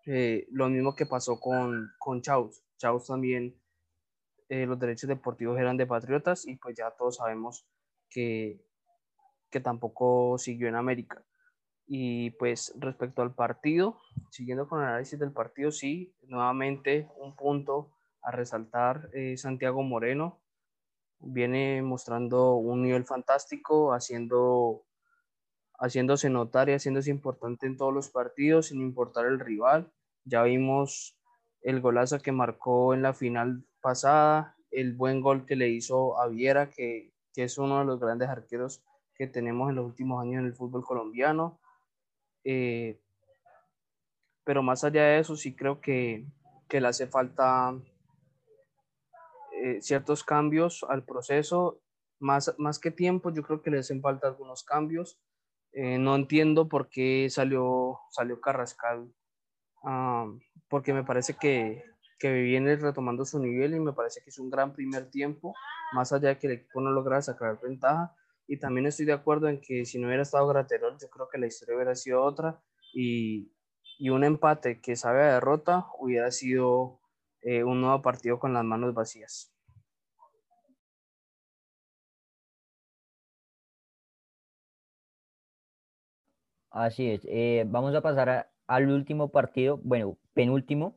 Eh, 0.07 0.47
lo 0.51 0.69
mismo 0.69 0.95
que 0.95 1.07
pasó 1.07 1.41
con, 1.41 1.91
con 1.99 2.21
Chaus. 2.23 2.63
Chaus 2.77 3.07
también, 3.07 3.61
eh, 4.49 4.67
los 4.67 4.79
derechos 4.79 5.09
deportivos 5.09 5.59
eran 5.59 5.77
de 5.77 5.87
Patriotas 5.87 6.47
y 6.47 6.57
pues 6.57 6.77
ya 6.77 6.91
todos 6.91 7.17
sabemos 7.17 7.67
que, 8.11 8.61
que 9.51 9.61
tampoco 9.61 10.37
siguió 10.39 10.69
en 10.69 10.77
América. 10.77 11.25
Y 11.87 12.31
pues 12.33 12.75
respecto 12.79 13.23
al 13.23 13.35
partido, 13.35 13.99
siguiendo 14.31 14.69
con 14.69 14.81
el 14.81 14.89
análisis 14.89 15.19
del 15.19 15.33
partido, 15.33 15.71
sí, 15.71 16.15
nuevamente 16.23 17.09
un 17.17 17.37
punto 17.37 17.91
a 18.23 18.31
resaltar, 18.31 19.11
eh, 19.13 19.37
Santiago 19.37 19.83
Moreno 19.83 20.41
viene 21.19 21.83
mostrando 21.83 22.55
un 22.55 22.83
nivel 22.83 23.05
fantástico, 23.05 23.93
haciendo, 23.93 24.87
haciéndose 25.79 26.31
notar 26.31 26.68
y 26.68 26.72
haciéndose 26.72 27.11
importante 27.11 27.66
en 27.66 27.77
todos 27.77 27.93
los 27.93 28.09
partidos, 28.11 28.66
sin 28.66 28.81
importar 28.81 29.27
el 29.27 29.41
rival. 29.41 29.93
Ya 30.25 30.43
vimos 30.43 31.18
el 31.62 31.81
golazo 31.81 32.20
que 32.20 32.33
marcó 32.33 32.95
en 32.95 33.03
la 33.03 33.14
final 33.14 33.64
pasada, 33.81 34.57
el 34.70 34.95
buen 34.95 35.20
gol 35.20 35.47
que 35.47 35.57
le 35.57 35.68
hizo 35.68 36.20
a 36.20 36.29
Viera, 36.29 36.70
que, 36.70 37.12
que 37.33 37.45
es 37.45 37.59
uno 37.59 37.81
de 37.81 37.85
los 37.85 38.01
grandes 38.01 38.29
arqueros 38.29 38.83
que 39.14 39.27
tenemos 39.27 39.70
en 39.70 39.77
los 39.77 39.87
últimos 39.87 40.22
años 40.22 40.41
en 40.41 40.47
el 40.47 40.55
fútbol 40.55 40.85
colombiano 40.85 41.61
eh, 42.45 43.01
pero 44.45 44.62
más 44.62 44.85
allá 44.85 45.05
de 45.05 45.18
eso, 45.18 45.37
sí 45.37 45.57
creo 45.57 45.81
que, 45.81 46.27
que 46.68 46.81
le 46.81 46.89
hace 46.89 47.07
falta 47.07 47.75
eh, 49.53 49.81
ciertos 49.81 50.22
cambios 50.22 50.85
al 50.89 51.05
proceso. 51.05 51.81
Más, 52.20 52.55
más 52.59 52.79
que 52.79 52.91
tiempo, 52.91 53.31
yo 53.33 53.43
creo 53.43 53.62
que 53.62 53.70
le 53.70 53.79
hacen 53.79 54.03
falta 54.03 54.29
algunos 54.29 54.62
cambios. 54.62 55.18
Eh, 55.75 55.99
no 55.99 56.14
entiendo 56.14 56.68
por 56.68 56.89
qué 56.89 57.29
salió, 57.31 57.99
salió 58.11 58.41
Carrascal, 58.41 59.12
ah, 59.85 60.27
porque 60.68 60.93
me 60.93 61.03
parece 61.03 61.35
que, 61.35 61.85
que 62.18 62.33
viene 62.33 62.77
retomando 62.77 63.25
su 63.25 63.41
nivel 63.41 63.75
y 63.75 63.81
me 63.81 63.93
parece 63.93 64.20
que 64.22 64.31
es 64.31 64.39
un 64.39 64.51
gran 64.51 64.72
primer 64.72 65.11
tiempo, 65.11 65.55
más 65.93 66.12
allá 66.12 66.29
de 66.31 66.39
que 66.39 66.47
el 66.47 66.53
equipo 66.55 66.81
no 66.81 66.91
logra 66.93 67.20
sacar 67.22 67.59
ventaja 67.61 68.14
y 68.47 68.59
también 68.59 68.87
estoy 68.87 69.07
de 69.07 69.14
acuerdo 69.14 69.49
en 69.49 69.61
que 69.61 69.85
si 69.85 69.99
no 69.99 70.07
hubiera 70.07 70.22
estado 70.22 70.47
Graterol, 70.47 70.97
yo 71.01 71.09
creo 71.09 71.29
que 71.29 71.39
la 71.39 71.47
historia 71.47 71.77
hubiera 71.77 71.95
sido 71.95 72.22
otra 72.22 72.62
y, 72.93 73.53
y 73.99 74.11
un 74.11 74.25
empate 74.25 74.81
que 74.81 74.97
sabe 74.97 75.22
a 75.22 75.35
derrota 75.35 75.87
hubiera 75.99 76.31
sido 76.31 77.01
eh, 77.41 77.64
un 77.64 77.81
nuevo 77.81 78.01
partido 78.03 78.39
con 78.39 78.53
las 78.53 78.64
manos 78.64 78.95
vacías. 78.95 79.54
Así 86.75 87.09
es. 87.09 87.22
Eh, 87.31 87.64
vamos 87.68 87.95
a 87.95 88.01
pasar 88.03 88.51
al 88.66 88.91
último 88.91 89.29
partido, 89.31 89.79
bueno, 89.85 90.18
penúltimo, 90.35 90.97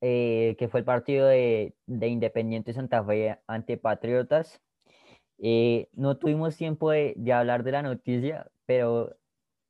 eh, 0.00 0.56
que 0.58 0.68
fue 0.68 0.80
el 0.80 0.86
partido 0.86 1.28
de, 1.28 1.76
de 1.86 2.08
Independiente 2.08 2.72
Santa 2.72 3.04
Fe 3.04 3.38
ante 3.46 3.76
Patriotas. 3.76 4.60
Eh, 5.38 5.88
no 5.92 6.18
tuvimos 6.18 6.56
tiempo 6.56 6.90
de, 6.90 7.14
hablar 7.32 7.62
de 7.64 7.72
la 7.72 7.82
noticia, 7.82 8.50
pero 8.66 9.16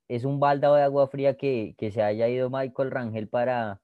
es 0.09 0.24
un 0.24 0.40
baldado 0.40 0.76
de 0.76 0.84
agua 0.84 1.09
fría 1.09 1.36
que, 1.36 1.76
se 1.92 2.03
haya 2.03 2.28
ido 2.28 2.50
Michael 2.50 2.90
Rangel 2.90 3.28
para, 3.28 3.82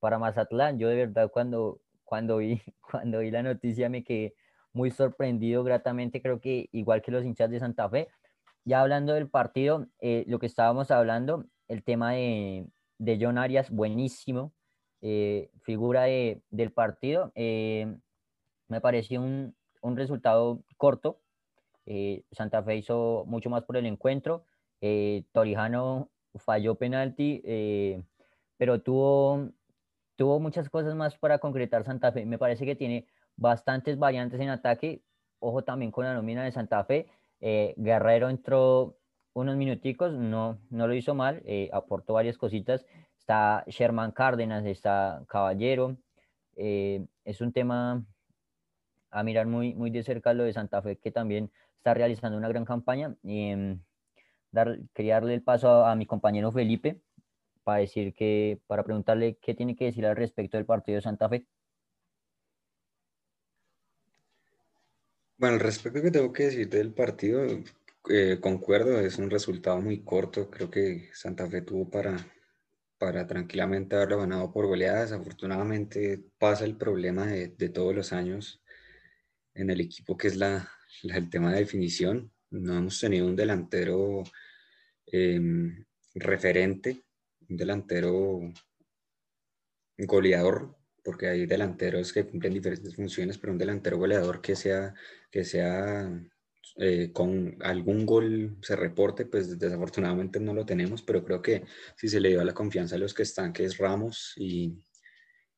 para 0.00 0.18
Mazatlán. 0.18 0.78
Yo 0.78 0.88
de 0.88 0.96
verdad 0.96 1.30
cuando, 1.32 1.80
cuando, 2.04 2.38
vi, 2.38 2.60
cuando 2.82 3.20
vi 3.20 3.30
la 3.30 3.42
noticia 3.42 3.88
me 3.88 4.04
quedé 4.04 4.34
muy 4.74 4.90
sorprendido 4.90 5.64
gratamente, 5.64 6.22
creo 6.22 6.40
que 6.40 6.68
igual 6.72 7.02
que 7.02 7.12
los 7.12 7.24
hinchas 7.24 7.50
de 7.50 7.60
Santa 7.60 7.88
Fe. 7.90 8.08
Ya 8.64 8.80
hablando 8.80 9.14
del 9.14 9.28
partido, 9.28 9.86
eh, 10.00 10.24
lo 10.26 10.38
que 10.38 10.46
estábamos 10.46 10.90
hablando, 10.90 11.46
el 11.68 11.82
tema 11.82 12.12
de, 12.12 12.66
de 12.98 13.18
John 13.20 13.38
Arias, 13.38 13.70
buenísimo, 13.70 14.52
eh, 15.00 15.50
figura 15.60 16.04
del 16.04 16.72
partido. 16.72 17.32
me 17.34 18.80
pareció 18.80 19.22
un, 19.22 19.54
un 19.82 19.96
resultado 19.96 20.62
corto. 20.76 21.20
Eh, 21.86 22.24
Santa 22.32 22.62
Fe 22.62 22.76
hizo 22.76 23.24
mucho 23.26 23.50
más 23.50 23.64
por 23.64 23.76
el 23.76 23.86
encuentro. 23.86 24.44
Eh, 24.80 25.24
Torijano 25.32 26.10
falló 26.34 26.74
penalti, 26.76 27.40
eh, 27.44 28.02
pero 28.56 28.82
tuvo, 28.82 29.50
tuvo 30.16 30.38
muchas 30.40 30.68
cosas 30.68 30.94
más 30.94 31.16
para 31.16 31.38
concretar 31.38 31.84
Santa 31.84 32.12
Fe. 32.12 32.26
Me 32.26 32.38
parece 32.38 32.66
que 32.66 32.76
tiene 32.76 33.06
bastantes 33.36 33.98
variantes 33.98 34.40
en 34.40 34.50
ataque. 34.50 35.02
Ojo 35.40 35.62
también 35.64 35.90
con 35.90 36.04
la 36.04 36.14
nómina 36.14 36.44
de 36.44 36.52
Santa 36.52 36.84
Fe. 36.84 37.08
Guerrero 37.40 38.28
entró 38.28 38.96
unos 39.32 39.56
minuticos, 39.56 40.12
no, 40.12 40.58
no 40.70 40.86
lo 40.86 40.94
hizo 40.94 41.14
mal, 41.14 41.42
aportó 41.72 42.14
varias 42.14 42.36
cositas. 42.36 42.84
Está 43.18 43.64
Sherman 43.66 44.12
Cárdenas, 44.12 44.64
está 44.66 45.22
Caballero. 45.28 45.96
es 46.56 47.40
un 47.40 47.52
tema 47.52 48.04
a 49.10 49.22
mirar 49.22 49.46
muy, 49.46 49.74
muy 49.74 49.90
de 49.90 50.02
cerca 50.02 50.34
lo 50.34 50.44
de 50.44 50.52
Santa 50.52 50.82
Fe, 50.82 50.96
que 50.98 51.10
también 51.10 51.50
está 51.76 51.94
realizando 51.94 52.36
una 52.36 52.48
gran 52.48 52.64
campaña. 52.64 53.14
Y, 53.22 53.50
em, 53.50 53.80
dar, 54.52 54.78
quería 54.94 55.14
darle 55.14 55.34
el 55.34 55.42
paso 55.42 55.84
a, 55.84 55.94
mi 55.94 56.06
compañero 56.06 56.52
Felipe 56.52 57.00
para 57.64 57.80
decir 57.80 58.14
que, 58.14 58.60
para 58.66 58.84
preguntarle 58.84 59.36
qué 59.40 59.54
tiene 59.54 59.76
que 59.76 59.86
decir 59.86 60.06
al 60.06 60.16
respecto 60.16 60.56
del 60.56 60.66
partido 60.66 60.96
de 60.96 61.02
Santa 61.02 61.28
Fe. 61.28 61.46
Bueno, 65.38 65.54
al 65.54 65.60
respecto 65.60 66.02
que 66.02 66.10
tengo 66.10 66.32
que 66.32 66.44
decir 66.46 66.68
del 66.68 66.92
partido, 66.92 67.46
eh, 68.10 68.38
concuerdo, 68.40 68.98
es 69.00 69.18
un 69.18 69.30
resultado 69.30 69.80
muy 69.80 70.02
corto. 70.02 70.50
Creo 70.50 70.68
que 70.70 71.10
Santa 71.14 71.46
Fe 71.48 71.62
tuvo 71.62 71.88
para, 71.88 72.16
para 72.98 73.24
tranquilamente 73.26 73.94
haberlo 73.94 74.18
ganado 74.18 74.52
por 74.52 74.66
goleadas. 74.66 75.12
Afortunadamente 75.12 76.20
pasa 76.38 76.64
el 76.64 76.76
problema 76.76 77.26
de, 77.26 77.48
de 77.48 77.68
todos 77.68 77.94
los 77.94 78.12
años 78.12 78.62
en 79.54 79.70
el 79.70 79.80
equipo, 79.80 80.16
que 80.16 80.26
es 80.26 80.36
la, 80.36 80.68
el 81.04 81.30
tema 81.30 81.52
de 81.52 81.60
definición. 81.60 82.32
No 82.50 82.76
hemos 82.76 82.98
tenido 83.00 83.26
un 83.26 83.36
delantero 83.36 84.24
em, 85.06 85.84
referente, 86.14 87.04
un 87.48 87.56
delantero 87.56 88.40
goleador, 89.98 90.76
porque 91.04 91.28
hay 91.28 91.46
delanteros 91.46 92.12
que 92.12 92.26
cumplen 92.26 92.54
diferentes 92.54 92.96
funciones, 92.96 93.38
pero 93.38 93.52
un 93.52 93.58
delantero 93.58 93.98
goleador 93.98 94.40
que 94.40 94.56
sea, 94.56 94.94
que 95.30 95.44
sea 95.44 96.10
eh, 96.76 97.10
con 97.12 97.56
algún 97.60 98.06
gol 98.06 98.56
se 98.62 98.76
reporte, 98.76 99.26
pues 99.26 99.58
desafortunadamente 99.58 100.38
no 100.38 100.54
lo 100.54 100.64
tenemos, 100.64 101.02
pero 101.02 101.24
creo 101.24 101.42
que 101.42 101.64
si 101.96 102.08
se 102.08 102.20
le 102.20 102.28
dio 102.30 102.44
la 102.44 102.54
confianza 102.54 102.94
a 102.96 102.98
los 102.98 103.14
que 103.14 103.24
están, 103.24 103.52
que 103.52 103.64
es 103.64 103.78
Ramos 103.78 104.34
y, 104.36 104.78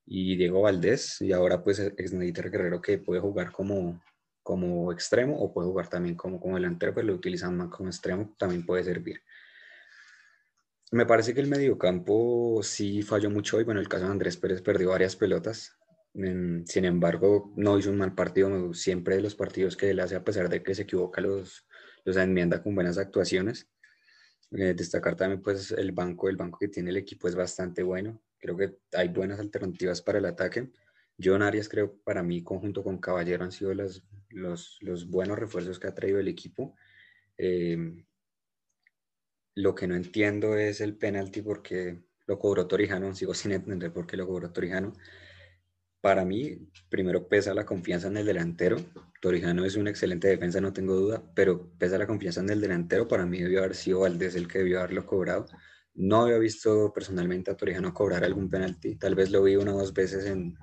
y 0.06 0.36
Diego 0.36 0.62
Valdés, 0.62 1.20
y 1.20 1.32
ahora 1.32 1.62
pues 1.62 1.78
Exnediter 1.78 2.50
Guerrero 2.50 2.80
que 2.80 2.98
puede 2.98 3.20
jugar 3.20 3.52
como, 3.52 4.02
como 4.42 4.92
extremo 4.92 5.38
o 5.38 5.52
puede 5.52 5.68
jugar 5.68 5.88
también 5.88 6.16
como, 6.16 6.40
como 6.40 6.56
delantero, 6.56 6.94
pero 6.94 7.08
lo 7.08 7.14
utilizan 7.14 7.56
más 7.56 7.68
como 7.68 7.90
extremo, 7.90 8.34
también 8.38 8.64
puede 8.64 8.84
servir. 8.84 9.20
Me 10.92 11.06
parece 11.06 11.34
que 11.34 11.40
el 11.40 11.46
mediocampo 11.46 12.60
sí 12.64 13.02
falló 13.02 13.30
mucho 13.30 13.58
hoy. 13.58 13.64
Bueno, 13.64 13.80
el 13.80 13.88
caso 13.88 14.06
de 14.06 14.10
Andrés 14.10 14.36
Pérez 14.36 14.60
perdió 14.60 14.88
varias 14.88 15.14
pelotas. 15.14 15.78
Sin 16.12 16.84
embargo, 16.84 17.52
no 17.56 17.78
hizo 17.78 17.90
un 17.90 17.98
mal 17.98 18.14
partido. 18.14 18.74
Siempre 18.74 19.16
de 19.16 19.22
los 19.22 19.34
partidos 19.34 19.76
que 19.76 19.90
él 19.90 20.00
hace, 20.00 20.16
a 20.16 20.24
pesar 20.24 20.48
de 20.48 20.62
que 20.62 20.74
se 20.74 20.82
equivoca, 20.82 21.20
los, 21.20 21.66
los 22.04 22.16
enmienda 22.16 22.62
con 22.62 22.74
buenas 22.74 22.98
actuaciones. 22.98 23.68
Eh, 24.52 24.74
destacar 24.74 25.14
también 25.16 25.42
pues 25.42 25.70
el 25.70 25.92
banco, 25.92 26.28
el 26.28 26.36
banco 26.36 26.58
que 26.58 26.68
tiene 26.68 26.90
el 26.90 26.96
equipo 26.96 27.28
es 27.28 27.36
bastante 27.36 27.82
bueno. 27.82 28.20
Creo 28.38 28.56
que 28.56 28.78
hay 28.92 29.08
buenas 29.08 29.38
alternativas 29.38 30.02
para 30.02 30.18
el 30.18 30.24
ataque. 30.24 30.72
John 31.22 31.42
Arias 31.42 31.68
creo 31.68 31.98
para 32.02 32.22
mí 32.22 32.42
conjunto 32.42 32.82
con 32.82 32.98
Caballero 32.98 33.44
han 33.44 33.52
sido 33.52 33.74
los, 33.74 34.02
los, 34.30 35.08
buenos 35.08 35.38
refuerzos 35.38 35.78
que 35.78 35.86
ha 35.86 35.94
traído 35.94 36.18
el 36.18 36.28
equipo. 36.28 36.74
Eh, 37.38 38.04
lo 39.54 39.74
que 39.74 39.86
no 39.86 39.94
entiendo 39.94 40.56
es 40.56 40.80
el 40.80 40.96
penalti 40.96 41.42
porque 41.42 42.02
lo 42.26 42.38
cobró 42.38 42.66
Torijano, 42.66 43.14
sigo 43.14 43.34
sin 43.34 43.52
entender 43.52 43.92
por 43.92 44.06
qué 44.06 44.16
lo 44.16 44.26
cobró 44.26 44.50
Torijano. 44.52 44.92
Para 46.00 46.24
mí, 46.24 46.70
primero 46.88 47.28
pesa 47.28 47.52
la 47.52 47.66
confianza 47.66 48.08
en 48.08 48.16
el 48.16 48.26
delantero. 48.26 48.78
Torijano 49.20 49.64
es 49.64 49.76
una 49.76 49.90
excelente 49.90 50.28
defensa, 50.28 50.60
no 50.60 50.72
tengo 50.72 50.94
duda, 50.94 51.22
pero 51.34 51.70
pesa 51.78 51.98
la 51.98 52.06
confianza 52.06 52.40
en 52.40 52.50
el 52.50 52.60
delantero. 52.60 53.06
Para 53.06 53.26
mí 53.26 53.40
debió 53.40 53.60
haber 53.60 53.74
sido 53.74 54.00
Valdés 54.00 54.34
el 54.34 54.48
que 54.48 54.58
debió 54.58 54.78
haberlo 54.78 55.04
cobrado. 55.04 55.46
No 55.94 56.22
había 56.22 56.38
visto 56.38 56.92
personalmente 56.94 57.50
a 57.50 57.56
Torijano 57.56 57.92
cobrar 57.92 58.24
algún 58.24 58.48
penalti. 58.48 58.96
Tal 58.96 59.14
vez 59.14 59.30
lo 59.30 59.42
vi 59.42 59.56
una 59.56 59.74
o 59.74 59.78
dos 59.78 59.92
veces 59.92 60.24
en, 60.24 60.56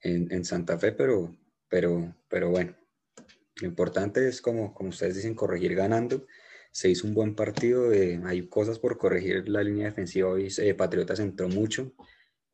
en, 0.00 0.44
Santa 0.44 0.78
Fe, 0.78 0.92
pero, 0.92 1.36
pero, 1.68 2.16
pero 2.28 2.50
bueno. 2.50 2.74
Lo 3.60 3.68
importante 3.68 4.26
es, 4.28 4.40
como, 4.40 4.72
como 4.72 4.90
ustedes 4.90 5.16
dicen, 5.16 5.34
corregir 5.34 5.74
ganando 5.74 6.26
se 6.76 6.90
hizo 6.90 7.06
un 7.06 7.14
buen 7.14 7.34
partido, 7.34 7.90
eh, 7.90 8.20
hay 8.26 8.48
cosas 8.48 8.78
por 8.78 8.98
corregir 8.98 9.48
la 9.48 9.62
línea 9.62 9.86
defensiva 9.86 10.28
hoy, 10.28 10.52
eh, 10.58 10.74
Patriotas 10.74 11.20
entró 11.20 11.48
mucho, 11.48 11.94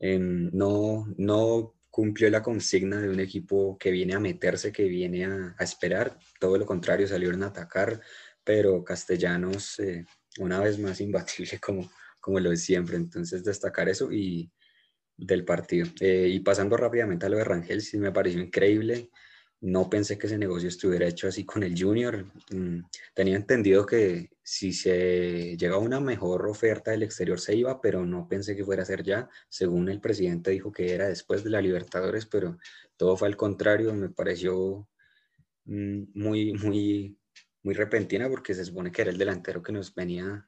no, 0.03 1.07
no 1.17 1.75
cumplió 1.91 2.29
la 2.31 2.43
consigna 2.43 3.01
de 3.01 3.09
un 3.09 3.21
equipo 3.21 3.77
que 3.79 3.91
viene 3.91 4.15
a 4.15 4.21
meterse, 4.21 4.73
que 4.73 4.85
viene 4.85 5.27
a, 5.27 5.55
esperar, 5.61 6.19
todo 6.41 6.59
lo 6.59 6.67
contrario, 6.67 7.07
salieron 7.07 7.43
a 7.43 7.49
atacar, 7.49 8.01
pero 8.43 8.83
Castellanos 8.83 9.79
eh, 9.79 10.05
una 10.39 10.59
vez 10.61 10.79
más 10.79 11.01
imbatible 11.01 11.59
como, 11.61 11.91
como 12.21 12.41
lo 12.41 12.51
es 12.51 12.63
siempre, 12.65 12.97
entonces 12.97 13.45
destacar 13.45 13.89
eso 13.89 14.11
y 14.13 14.51
del 15.17 15.45
partido. 15.45 15.87
y 16.01 16.41
pasando 16.41 16.77
rápidamente 16.77 17.27
a 17.27 17.29
lo 17.29 17.37
de 17.37 17.45
Rangel, 17.45 17.83
sí 17.83 17.99
me 17.99 18.11
pareció 18.11 18.41
increíble, 18.41 19.11
no 19.63 19.89
pensé 19.89 20.19
que 20.19 20.27
ese 20.27 20.39
negocio 20.39 20.69
estuviera 20.69 21.07
hecho 21.07 21.29
así 21.29 21.45
con 21.45 21.63
el 21.63 21.81
junior. 21.81 22.27
Mm, 22.51 22.81
tenía 23.15 23.37
entendido 23.37 23.87
que 23.87 24.31
si 24.43 24.73
se 24.73 25.57
llegaba 25.57 25.79
una 25.79 26.01
mejor 26.01 26.49
oferta 26.49 26.91
del 26.91 27.05
exterior 27.05 27.39
se 27.39 27.55
iba, 27.55 27.81
pero 27.81 28.05
no 28.05 28.27
pensé 28.29 28.57
que 28.57 28.65
fuera 28.65 28.83
a 28.83 28.87
ser 28.87 29.05
ya. 29.05 29.29
Según 29.49 29.89
el 29.89 30.01
presidente 30.01 30.51
dijo 30.51 30.73
que 30.73 30.93
era 30.93 31.07
después 31.07 31.45
de 31.45 31.51
la 31.51 31.61
Libertadores, 31.61 32.27
pero 32.27 32.59
todo 32.97 33.17
fue 33.17 33.29
al 33.29 33.37
contrario. 33.37 33.95
Me 33.95 34.11
pareció 34.11 34.89
mm, 35.65 36.03
muy, 36.15 36.55
muy, 36.55 37.17
muy 37.63 37.75
repentina 37.75 38.29
porque 38.29 38.55
se 38.55 38.65
supone 38.65 38.91
que 38.91 39.03
era 39.03 39.13
el 39.13 39.19
delantero 39.19 39.63
que 39.63 39.73
nos 39.73 39.95
venía 39.95 40.45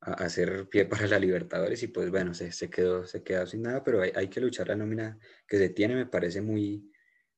a 0.00 0.12
hacer 0.12 0.68
pie 0.68 0.86
para 0.86 1.08
la 1.08 1.18
Libertadores 1.18 1.82
y 1.82 1.88
pues 1.88 2.08
bueno, 2.10 2.34
se, 2.34 2.52
se 2.52 2.70
quedó, 2.70 3.04
se 3.04 3.24
quedó 3.24 3.46
sin 3.48 3.62
nada, 3.62 3.82
pero 3.82 4.00
hay, 4.02 4.12
hay 4.14 4.28
que 4.28 4.40
luchar 4.40 4.68
la 4.68 4.76
nómina 4.76 5.18
que 5.48 5.58
se 5.58 5.70
tiene, 5.70 5.96
me 5.96 6.06
parece 6.06 6.40
muy 6.40 6.93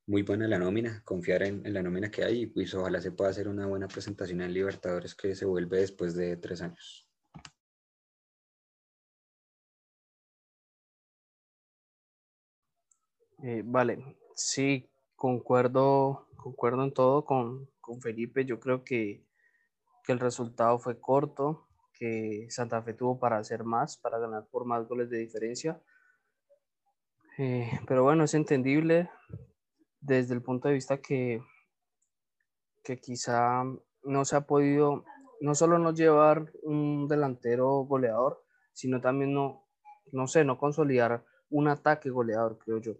muy 0.07 0.22
buena 0.22 0.46
la 0.46 0.59
nómina, 0.59 1.02
confiar 1.04 1.42
en, 1.42 1.62
la 1.72 1.82
nómina 1.82 2.11
que 2.11 2.24
hay 2.24 2.42
y 2.42 2.46
pues 2.46 2.72
ojalá 2.74 3.00
se 3.00 3.11
pueda 3.11 3.30
hacer 3.30 3.48
una 3.48 3.66
buena 3.66 3.88
presentación 3.88 4.40
en 4.40 4.52
Libertadores 4.52 5.14
que 5.14 5.34
se 5.34 5.44
vuelve 5.44 5.80
después 5.80 6.14
de 6.14 6.36
tres 6.36 6.62
años. 6.62 7.09
Eh, 13.42 13.62
vale, 13.64 14.16
sí, 14.34 14.88
concuerdo, 15.14 16.28
concuerdo 16.36 16.84
en 16.84 16.92
todo 16.92 17.24
con, 17.24 17.68
Felipe. 18.00 18.44
Yo 18.44 18.59
creo 18.59 18.82
que, 18.84 19.24
el 20.09 20.20
resultado 20.20 20.78
fue 20.78 21.00
corto, 21.00 21.66
que 21.92 22.46
Santa 22.48 22.80
Fe 22.80 22.94
tuvo 22.94 23.18
para 23.18 23.38
hacer 23.38 23.64
más, 23.64 23.96
para 23.96 24.20
ganar 24.20 24.46
por 24.46 24.64
más 24.64 24.86
goles 24.86 25.11
de 25.11 25.18
diferencia. 25.18 25.80
Eh, 27.38 27.68
pero 27.88 28.04
bueno, 28.04 28.22
es 28.22 28.34
entendible 28.34 29.11
desde 30.07 30.34
el 30.34 30.42
punto 30.42 30.68
de 30.68 30.74
vista 30.74 30.98
que, 30.98 31.42
que 32.84 32.98
quizá 32.98 33.64
no 34.04 34.24
se 34.24 34.36
ha 34.36 34.42
podido, 34.42 35.04
no 35.40 35.54
solo 35.54 35.78
no 35.78 35.92
llevar 35.92 36.52
un 36.62 37.09
delantero 37.09 37.68
goleador, 37.80 38.44
sino 38.72 39.00
también 39.00 39.34
no, 39.34 39.66
no 40.12 40.28
sé, 40.28 40.44
no 40.44 40.59
consolidar 40.59 41.24
un 41.50 41.68
ataque 41.68 42.11
goleador, 42.11 42.59
creo 42.59 42.78
yo. 42.78 42.92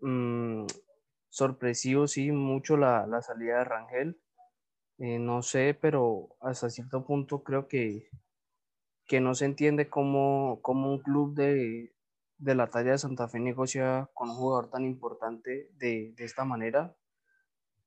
Mm, 0.00 0.64
sorpresivo, 1.28 2.06
sí, 2.06 2.32
mucho 2.32 2.78
la, 2.78 3.20
salida 3.20 3.58
de 3.58 3.64
Rangel. 3.64 4.20
Eh, 4.98 5.18
no 5.18 5.42
sé, 5.42 5.76
pero 5.78 6.36
hasta 6.40 6.70
cierto 6.70 7.04
punto 7.04 7.42
creo 7.42 7.68
que, 7.68 8.08
que 9.06 9.20
no 9.20 9.34
se 9.34 9.44
entiende 9.44 9.88
cómo, 9.88 10.60
cómo 10.62 10.90
un 10.92 11.00
club 11.00 11.34
de, 11.34 11.92
de 12.40 12.54
la 12.54 12.68
talla 12.68 12.92
de 12.92 12.98
Santa 12.98 13.28
Fe 13.28 13.38
negocia 13.38 14.08
con 14.14 14.30
un 14.30 14.36
jugador 14.36 14.70
tan 14.70 14.84
importante 14.84 15.70
de, 15.74 16.14
esta 16.16 16.44
manera, 16.44 16.96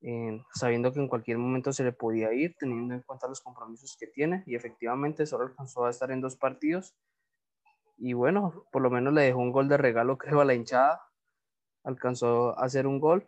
eh, 0.01 0.43
sabiendo 0.53 0.93
que 0.93 0.99
en 0.99 1.07
cualquier 1.07 1.39
momento 1.39 1.73
se 1.73 1.83
le 1.83 1.91
podía 1.91 2.31
ir, 2.33 2.55
teniendo 2.59 2.93
en 2.93 3.01
cuenta 3.01 3.27
los 3.27 3.41
compromisos 3.41 3.97
que 3.99 4.05
tiene, 4.05 4.43
y 4.45 4.55
efectivamente 4.55 5.25
solo 5.25 5.45
alcanzó 5.45 5.85
a 5.85 5.89
estar 5.89 6.11
en 6.11 6.21
dos 6.21 6.35
partidos. 6.35 6.95
Y 7.97 8.13
bueno, 8.13 8.65
por 8.71 8.83
lo 8.83 8.91
menos 8.91 9.13
le 9.13 9.23
dejó 9.23 9.39
un 9.39 9.51
gol 9.51 9.67
de 9.67 9.77
regalo, 9.77 10.17
creo, 10.19 10.41
a 10.41 10.45
la 10.45 10.53
hinchada. 10.53 11.01
Alcanzó 11.83 12.57
a 12.57 12.65
hacer 12.65 12.85
un 12.85 12.99
gol. 12.99 13.27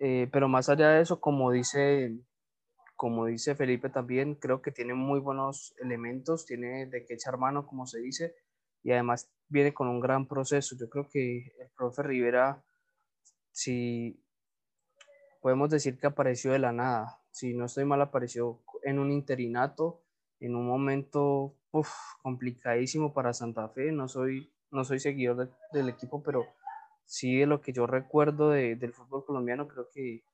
Eh, 0.00 0.28
pero 0.32 0.48
más 0.48 0.68
allá 0.68 0.90
de 0.90 1.02
eso, 1.02 1.20
como 1.20 1.52
dice, 1.52 2.18
como 2.96 3.26
dice 3.26 3.54
Felipe 3.54 3.88
también, 3.88 4.34
creo 4.34 4.60
que 4.62 4.72
tiene 4.72 4.94
muy 4.94 5.20
buenos 5.20 5.74
elementos, 5.78 6.44
tiene 6.44 6.86
de 6.86 7.06
qué 7.06 7.14
echar 7.14 7.38
mano, 7.38 7.66
como 7.66 7.86
se 7.86 8.00
dice, 8.00 8.34
y 8.82 8.92
además 8.92 9.30
viene 9.48 9.74
con 9.74 9.88
un 9.88 10.00
gran 10.00 10.26
proceso. 10.26 10.76
Yo 10.78 10.88
creo 10.88 11.08
que 11.08 11.52
el 11.58 11.70
profe 11.76 12.02
Rivera, 12.02 12.62
si 13.52 14.22
podemos 15.40 15.70
decir 15.70 15.98
que 15.98 16.06
apareció 16.06 16.52
de 16.52 16.58
la 16.58 16.72
nada, 16.72 17.20
si 17.30 17.54
no 17.54 17.66
estoy 17.66 17.84
mal, 17.84 18.00
apareció 18.00 18.62
en 18.82 18.98
un 18.98 19.12
interinato, 19.12 20.02
en 20.40 20.54
un 20.54 20.66
momento 20.66 21.56
complicadísimo 22.22 23.12
para 23.12 23.32
Santa 23.32 23.68
Fe. 23.68 23.92
No 23.92 24.08
soy, 24.08 24.52
no 24.70 24.84
soy 24.84 25.00
seguidor 25.00 25.50
del 25.72 25.88
equipo, 25.88 26.22
pero 26.22 26.46
sí 27.04 27.36
de 27.38 27.46
lo 27.46 27.60
que 27.60 27.72
yo 27.72 27.86
recuerdo 27.86 28.50
del 28.50 28.92
fútbol 28.92 29.24
colombiano, 29.24 29.68
creo 29.68 29.88
que 29.92 30.24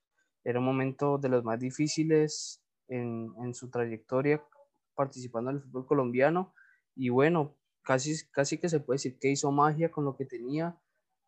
era 0.44 0.58
un 0.58 0.64
momento 0.64 1.18
de 1.18 1.28
los 1.28 1.44
más 1.44 1.60
difíciles 1.60 2.62
en, 2.88 3.32
en 3.42 3.54
su 3.54 3.70
trayectoria 3.70 4.42
participando 4.94 5.50
en 5.50 5.56
el 5.56 5.62
fútbol 5.62 5.86
colombiano. 5.86 6.54
Y 6.94 7.08
bueno, 7.08 7.56
casi, 7.82 8.26
casi 8.30 8.58
que 8.58 8.68
se 8.68 8.80
puede 8.80 8.96
decir 8.96 9.18
que 9.18 9.30
hizo 9.30 9.50
magia 9.52 9.90
con 9.90 10.04
lo 10.04 10.16
que 10.16 10.24
tenía, 10.24 10.78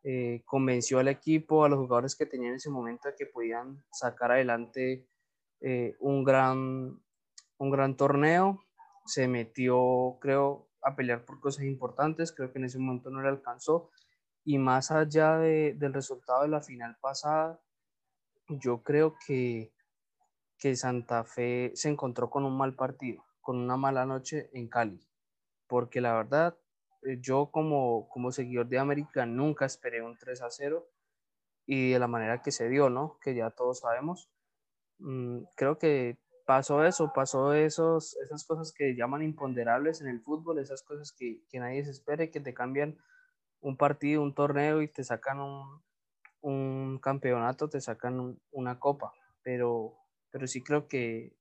eh, 0.03 0.43
convenció 0.45 0.99
al 0.99 1.09
equipo, 1.09 1.65
a 1.65 1.69
los 1.69 1.79
jugadores 1.79 2.15
que 2.15 2.27
tenían 2.27 2.51
en 2.51 2.57
ese 2.57 2.71
momento 2.71 3.09
que 3.17 3.27
podían 3.27 3.85
sacar 3.91 4.33
adelante 4.33 5.09
eh, 5.61 5.97
un, 6.01 6.25
gran, 6.25 7.03
un 7.59 7.71
gran 7.71 7.97
torneo, 7.97 8.61
se 9.07 9.29
metió, 9.29 10.19
creo, 10.21 10.69
a 10.83 10.95
pelear 10.95 11.25
por 11.25 11.41
cosas 11.41 11.65
importantes, 11.65 12.33
creo 12.33 12.53
que 12.53 12.59
en 12.59 12.67
ese 12.67 12.79
momento 12.79 13.11
no 13.11 13.23
le 13.23 13.29
alcanzó, 13.29 13.91
y 14.45 14.59
más 14.59 14.91
allá 14.91 15.39
de, 15.39 15.75
del 15.75 15.95
resultado 15.95 16.43
de 16.43 16.49
la 16.49 16.61
final 16.61 16.97
pasada, 17.01 17.61
yo 18.49 18.83
creo 18.83 19.17
que, 19.27 19.73
que 20.59 20.77
Santa 20.77 21.25
Fe 21.25 21.73
se 21.75 21.89
encontró 21.89 22.29
con 22.29 22.45
un 22.45 22.59
mal 22.59 22.75
partido, 22.75 23.25
con 23.41 23.57
una 23.57 23.79
mala 23.79 24.05
noche 24.05 24.51
en 24.53 24.69
Cali 24.69 25.01
porque 25.67 26.01
la 26.01 26.15
verdad, 26.15 26.57
eh, 27.03 27.19
yo 27.21 27.51
como, 27.51 28.09
como 28.09 28.33
seguidor 28.33 28.69
de 28.69 28.79
América 28.79 29.27
nunca 29.27 29.67
esperé 29.67 30.03
un 30.03 30.17
3 30.17 30.43
a 30.43 30.51
0 30.51 30.87
y 31.67 31.93
de 31.93 31.99
la 31.99 32.09
manera 32.09 32.43
que 32.43 32.53
se 32.53 32.69
dio, 32.69 32.91
¿no? 32.91 33.19
Que 33.21 33.35
ya 33.35 33.51
todos 33.51 33.81
sabemos. 33.81 34.31
Mm, 34.99 35.45
creo 35.57 35.79
que 35.79 36.19
pasó 36.47 36.85
eso, 36.85 37.13
pasó 37.15 37.55
esos, 37.55 38.17
esas 38.19 38.45
cosas 38.45 38.73
que 38.73 38.95
llaman 38.95 39.23
imponderables 39.23 40.01
en 40.01 40.09
el 40.09 40.21
fútbol, 40.21 40.59
esas 40.59 40.83
cosas 40.83 41.13
que, 41.13 41.43
que 41.49 41.59
nadie 41.59 41.85
se 41.85 41.91
espera 41.91 42.25
y 42.25 42.31
que 42.31 42.41
te 42.41 42.55
cambian 42.55 42.99
un 43.61 43.77
partido, 43.77 44.23
un 44.23 44.35
torneo 44.35 44.83
y 44.83 44.89
te 44.89 45.05
sacan 45.05 45.41
un, 45.41 45.83
un 46.43 46.99
campeonato, 46.99 47.69
te 47.69 47.81
sacan 47.81 48.39
una 48.51 48.79
copa. 48.79 49.15
Pero, 49.43 49.97
pero 50.31 50.47
sí 50.47 50.63
creo 50.63 50.87
que, 50.87 51.37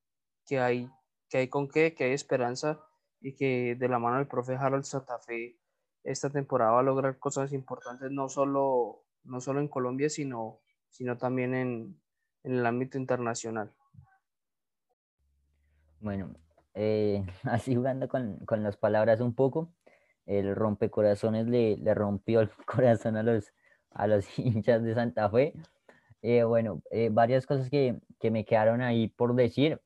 que, 0.46 0.60
hay, 0.60 0.90
que 1.30 1.40
hay 1.40 1.48
con 1.50 1.68
qué, 1.68 1.94
que 1.94 2.06
hay 2.06 2.14
esperanza 2.14 2.82
y 3.24 3.34
que 3.34 3.76
de 3.80 3.88
la 3.88 3.98
mano 3.98 4.18
del 4.18 4.28
profe 4.28 4.56
Harold 4.56 4.84
Santa 4.84 5.18
Fe 5.18 5.58
esta 6.04 6.30
temporada 6.30 6.72
va 6.72 6.82
a 6.82 6.84
lograr 6.84 7.18
cosas 7.18 7.54
importantes 7.54 8.12
no 8.12 8.28
solo, 8.28 9.06
no 9.24 9.40
solo 9.40 9.62
en 9.62 9.70
Colombia, 9.70 10.10
sino, 10.10 10.60
sino 10.90 11.18
también 11.18 11.56
en, 11.56 11.98
en 12.44 12.54
el 12.54 12.66
ámbito 12.66 12.98
internacional. 12.98 13.72
Bueno, 16.02 16.36
eh, 16.74 17.26
así 17.44 17.76
jugando 17.76 18.10
con, 18.10 18.38
con, 18.46 18.62
las 18.62 18.76
palabras 18.76 19.22
un 19.22 19.34
poco, 19.34 19.74
el 20.26 20.54
rompecorazones 20.54 21.48
le, 21.48 21.78
le 21.78 21.94
rompió 21.94 22.42
el 22.42 22.50
corazón 22.66 23.16
a 23.16 23.24
los, 23.24 23.54
a 23.92 24.08
los 24.08 24.28
hinchas 24.38 24.84
de 24.84 24.94
Santa 24.94 25.30
Fe. 25.30 25.54
Eh, 26.22 26.44
bueno, 26.44 26.82
eh, 26.92 27.10
varias 27.12 27.46
cosas 27.46 27.70
que, 27.70 28.00
que, 28.20 28.32
me 28.32 28.44
quedaron 28.46 28.82
ahí 28.82 29.08
por 29.08 29.34
decir. 29.36 29.82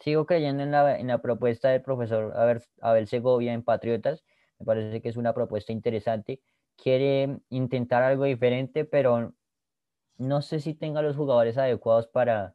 Sigo 0.00 0.26
creyendo 0.26 0.62
en 0.62 0.70
la, 0.70 0.98
en 0.98 1.08
la 1.08 1.18
propuesta 1.18 1.68
del 1.70 1.82
profesor 1.82 2.34
Abel, 2.80 3.06
Segovia 3.06 3.52
en 3.52 3.62
Patriotas. 3.62 4.24
Me 4.58 4.66
parece 4.66 5.00
que 5.00 5.08
es 5.08 5.16
una 5.16 5.32
propuesta 5.32 5.72
interesante. 5.72 6.40
Quiere 6.76 7.38
intentar 7.50 8.02
algo 8.02 8.24
diferente, 8.24 8.84
pero 8.84 9.32
no 10.18 10.42
sé 10.42 10.60
si 10.60 10.74
tenga 10.74 11.02
los 11.02 11.16
jugadores 11.16 11.58
adecuados 11.58 12.06
para, 12.06 12.54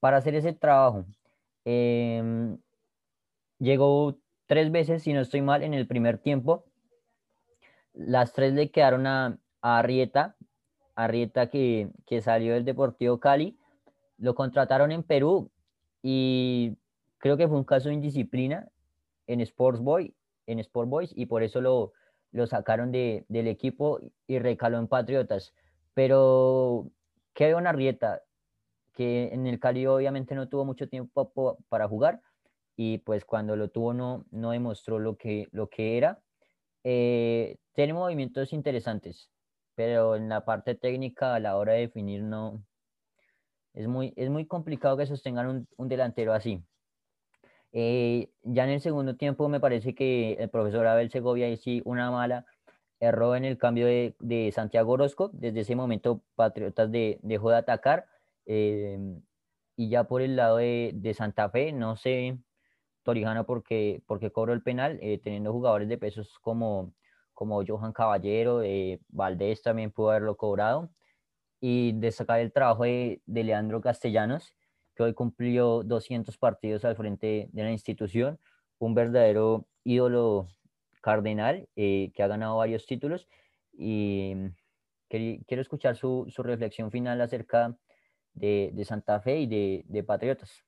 para 0.00 0.18
hacer 0.18 0.34
ese 0.34 0.52
trabajo. 0.52 1.04
Em, 1.64 2.58
llegó 3.58 4.16
tres 4.46 4.70
veces, 4.70 5.02
si 5.02 5.12
no 5.12 5.20
estoy 5.20 5.42
mal, 5.42 5.62
en 5.62 5.74
el 5.74 5.86
primer 5.86 6.18
tiempo. 6.18 6.64
Las 7.92 8.32
tres 8.32 8.52
le 8.54 8.70
quedaron 8.70 9.06
a, 9.06 9.38
a 9.62 9.78
Arrieta, 9.78 10.36
Arrieta 10.94 11.48
que, 11.48 11.88
que 12.06 12.20
salió 12.20 12.54
del 12.54 12.64
Deportivo 12.64 13.18
Cali. 13.20 13.58
Lo 14.18 14.34
contrataron 14.34 14.92
en 14.92 15.02
Perú 15.02 15.50
y 16.02 16.76
creo 17.18 17.36
que 17.36 17.48
fue 17.48 17.58
un 17.58 17.64
caso 17.64 17.88
de 17.88 17.94
indisciplina 17.94 18.68
en 19.26 19.40
Sports 19.40 19.80
Boy, 19.80 20.14
en 20.46 20.58
Sport 20.58 20.88
Boys, 20.88 21.12
y 21.14 21.26
por 21.26 21.42
eso 21.42 21.60
lo, 21.60 21.92
lo 22.32 22.46
sacaron 22.46 22.90
de, 22.92 23.24
del 23.28 23.46
equipo 23.48 24.00
y 24.26 24.38
recaló 24.38 24.78
en 24.78 24.88
Patriotas. 24.88 25.54
Pero 25.94 26.90
Kevin 27.32 27.66
Arrieta, 27.66 28.22
que 28.92 29.28
en 29.32 29.46
el 29.46 29.60
Cali 29.60 29.86
obviamente 29.86 30.34
no 30.34 30.48
tuvo 30.48 30.64
mucho 30.64 30.88
tiempo 30.88 31.32
para 31.68 31.88
jugar, 31.88 32.20
y 32.76 32.98
pues 32.98 33.24
cuando 33.24 33.56
lo 33.56 33.68
tuvo 33.68 33.92
no, 33.92 34.24
no 34.30 34.52
demostró 34.52 34.98
lo 34.98 35.16
que, 35.16 35.48
lo 35.52 35.68
que 35.68 35.98
era. 35.98 36.20
Eh, 36.82 37.58
tiene 37.74 37.92
movimientos 37.92 38.52
interesantes, 38.52 39.30
pero 39.74 40.16
en 40.16 40.28
la 40.28 40.44
parte 40.44 40.74
técnica 40.74 41.34
a 41.34 41.40
la 41.40 41.56
hora 41.56 41.74
de 41.74 41.80
definir 41.80 42.22
no, 42.22 42.64
es 43.74 43.86
muy, 43.86 44.12
es 44.16 44.30
muy 44.30 44.46
complicado 44.46 44.96
que 44.96 45.06
sostengan 45.06 45.46
un, 45.46 45.68
un 45.76 45.88
delantero 45.88 46.32
así. 46.32 46.62
Eh, 47.72 48.30
ya 48.42 48.64
en 48.64 48.70
el 48.70 48.80
segundo 48.80 49.16
tiempo 49.16 49.48
me 49.48 49.60
parece 49.60 49.94
que 49.94 50.32
el 50.34 50.48
profesor 50.50 50.86
Abel 50.86 51.10
Segovia 51.10 51.56
sí 51.56 51.82
una 51.84 52.10
mala 52.10 52.44
erró 52.98 53.36
en 53.36 53.44
el 53.44 53.58
cambio 53.58 53.86
de, 53.86 54.16
de 54.18 54.50
Santiago 54.52 54.92
Orozco. 54.92 55.30
Desde 55.32 55.60
ese 55.60 55.76
momento 55.76 56.22
Patriotas 56.34 56.90
de, 56.90 57.18
dejó 57.22 57.50
de 57.50 57.56
atacar. 57.56 58.06
Eh, 58.46 58.98
y 59.76 59.88
ya 59.88 60.04
por 60.04 60.22
el 60.22 60.36
lado 60.36 60.58
de, 60.58 60.90
de, 60.94 61.14
Santa 61.14 61.48
Fe, 61.48 61.72
no 61.72 61.96
sé, 61.96 62.38
Torijano 63.02 63.46
porque, 63.46 64.02
porque 64.06 64.30
cobró 64.30 64.52
el 64.52 64.62
penal, 64.62 64.98
eh, 65.00 65.18
teniendo 65.22 65.52
jugadores 65.52 65.88
de 65.88 65.96
pesos 65.96 66.38
como, 66.40 66.92
como 67.32 67.64
Johan 67.66 67.92
Caballero, 67.92 68.62
Valdés 69.08 69.62
también 69.62 69.90
pudo 69.90 70.10
haberlo 70.10 70.36
cobrado 70.36 70.90
y 71.60 71.92
destacar 71.92 72.40
el 72.40 72.52
trabajo 72.52 72.84
de, 72.84 73.20
Leandro 73.26 73.80
Castellanos, 73.80 74.54
que 74.94 75.02
hoy 75.02 75.14
cumplió 75.14 75.82
200 75.82 76.36
partidos 76.38 76.84
al 76.84 76.96
frente 76.96 77.48
de 77.52 77.62
la 77.62 77.70
institución, 77.70 78.38
un 78.78 78.94
verdadero 78.94 79.66
ídolo 79.84 80.48
cardenal 81.02 81.68
eh, 81.76 82.10
que 82.14 82.22
ha 82.22 82.28
ganado 82.28 82.56
varios 82.56 82.86
títulos 82.86 83.28
y 83.72 84.34
quiero 85.08 85.62
escuchar 85.62 85.96
su, 85.96 86.26
su 86.30 86.42
reflexión 86.42 86.90
final 86.90 87.20
acerca 87.20 87.76
de, 88.34 88.70
de, 88.72 88.84
Santa 88.84 89.20
Fe 89.20 89.40
y 89.40 89.46
de, 89.46 89.84
de 89.86 90.02
Patriotas. 90.04 90.64